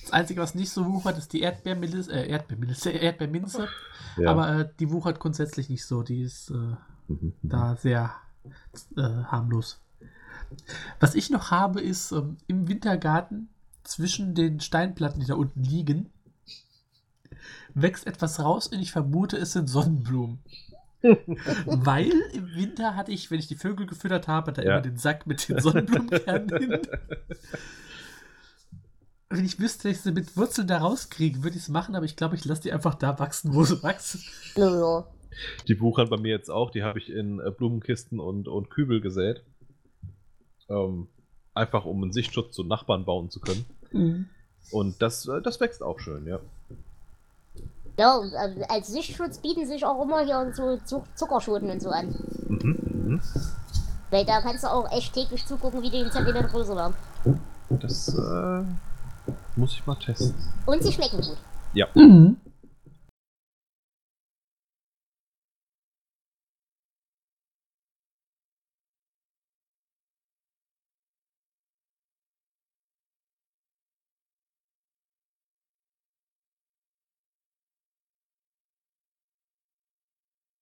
Das 0.01 0.11
Einzige, 0.11 0.41
was 0.41 0.53
nicht 0.53 0.71
so 0.71 0.85
wuchert, 0.85 1.17
ist 1.17 1.31
die 1.31 1.41
Erdbeermelisse, 1.41 2.11
äh, 2.11 2.27
Erdbeermelisse, 2.29 2.89
Erdbeerminze. 2.91 3.69
Ja. 4.17 4.31
Aber 4.31 4.49
äh, 4.59 4.69
die 4.79 4.91
wuchert 4.91 5.17
grundsätzlich 5.19 5.69
nicht 5.69 5.85
so. 5.85 6.03
Die 6.03 6.21
ist 6.23 6.49
äh, 6.51 6.75
Mhm. 7.07 7.33
da 7.41 7.75
sehr 7.77 8.11
äh, 8.97 9.01
harmlos. 9.01 9.79
Was 10.99 11.15
ich 11.15 11.29
noch 11.29 11.51
habe, 11.51 11.81
ist 11.81 12.11
ähm, 12.11 12.37
im 12.47 12.67
Wintergarten 12.67 13.49
zwischen 13.83 14.35
den 14.35 14.59
Steinplatten, 14.59 15.19
die 15.21 15.27
da 15.27 15.35
unten 15.35 15.63
liegen, 15.63 16.09
wächst 17.73 18.05
etwas 18.05 18.39
raus 18.39 18.67
und 18.67 18.79
ich 18.79 18.91
vermute, 18.91 19.37
es 19.37 19.53
sind 19.53 19.67
Sonnenblumen. 19.69 20.39
Weil 21.65 22.11
im 22.33 22.53
Winter 22.53 22.95
hatte 22.95 23.11
ich, 23.11 23.31
wenn 23.31 23.39
ich 23.39 23.47
die 23.47 23.55
Vögel 23.55 23.87
gefüttert 23.87 24.27
habe, 24.27 24.53
da 24.53 24.61
Ja. 24.61 24.73
immer 24.73 24.81
den 24.81 24.97
Sack 24.97 25.25
mit 25.25 25.47
den 25.49 25.59
Sonnenblumenkernen 25.59 26.57
hin. 26.57 26.81
Wenn 29.29 29.45
ich 29.45 29.59
wüsste, 29.59 29.87
dass 29.87 29.97
ich 29.97 30.03
sie 30.03 30.11
mit 30.11 30.35
Wurzeln 30.35 30.67
da 30.67 30.79
rauskriege, 30.79 31.41
würde 31.43 31.55
ich 31.55 31.63
es 31.63 31.69
machen, 31.69 31.95
aber 31.95 32.05
ich 32.05 32.17
glaube, 32.17 32.35
ich 32.35 32.43
lasse 32.45 32.61
die 32.63 32.73
einfach 32.73 32.95
da 32.95 33.17
wachsen, 33.17 33.53
wo 33.55 33.63
sie 33.63 33.81
wachsen. 33.81 34.21
Naja. 34.57 35.05
Die 35.67 35.79
wuchern 35.79 36.09
bei 36.09 36.17
mir 36.17 36.31
jetzt 36.31 36.49
auch. 36.49 36.71
Die 36.71 36.83
habe 36.83 36.99
ich 36.99 37.09
in 37.09 37.39
äh, 37.39 37.51
Blumenkisten 37.51 38.19
und, 38.19 38.47
und 38.47 38.69
Kübel 38.69 39.01
gesät. 39.01 39.43
Ähm, 40.69 41.07
einfach 41.53 41.85
um 41.85 42.01
einen 42.03 42.13
Sichtschutz 42.13 42.53
zu 42.55 42.63
Nachbarn 42.63 43.05
bauen 43.05 43.29
zu 43.29 43.39
können. 43.39 43.65
Und 44.71 45.01
das, 45.01 45.27
äh, 45.27 45.41
das 45.41 45.59
wächst 45.59 45.83
auch 45.83 45.99
schön, 45.99 46.25
ja. 46.27 46.39
Ja, 47.97 48.21
äh, 48.23 48.63
als 48.69 48.87
Sichtschutz 48.87 49.39
bieten 49.39 49.65
sich 49.67 49.85
auch 49.85 50.01
immer 50.01 50.23
hier 50.25 50.51
so 50.53 50.77
Zu- 50.77 51.03
Zuckerschoten 51.15 51.69
und 51.69 51.81
so 51.81 51.89
an. 51.89 52.07
Mhm, 52.47 52.77
mhm. 52.81 53.21
Weil 54.09 54.25
da 54.25 54.41
kannst 54.41 54.63
du 54.63 54.67
auch 54.71 54.89
echt 54.91 55.13
täglich 55.13 55.45
zugucken, 55.45 55.81
wie 55.81 55.89
die 55.89 55.97
einen 55.97 56.11
Zentimeter 56.11 56.47
größer 56.47 56.75
werden. 56.75 56.95
Das 57.69 58.09
äh, 58.09 58.63
muss 59.55 59.73
ich 59.73 59.85
mal 59.85 59.95
testen. 59.95 60.33
Und 60.65 60.83
sie 60.83 60.91
schmecken 60.91 61.17
gut. 61.17 61.37
Ja. 61.73 61.87
Mhm. 61.95 62.37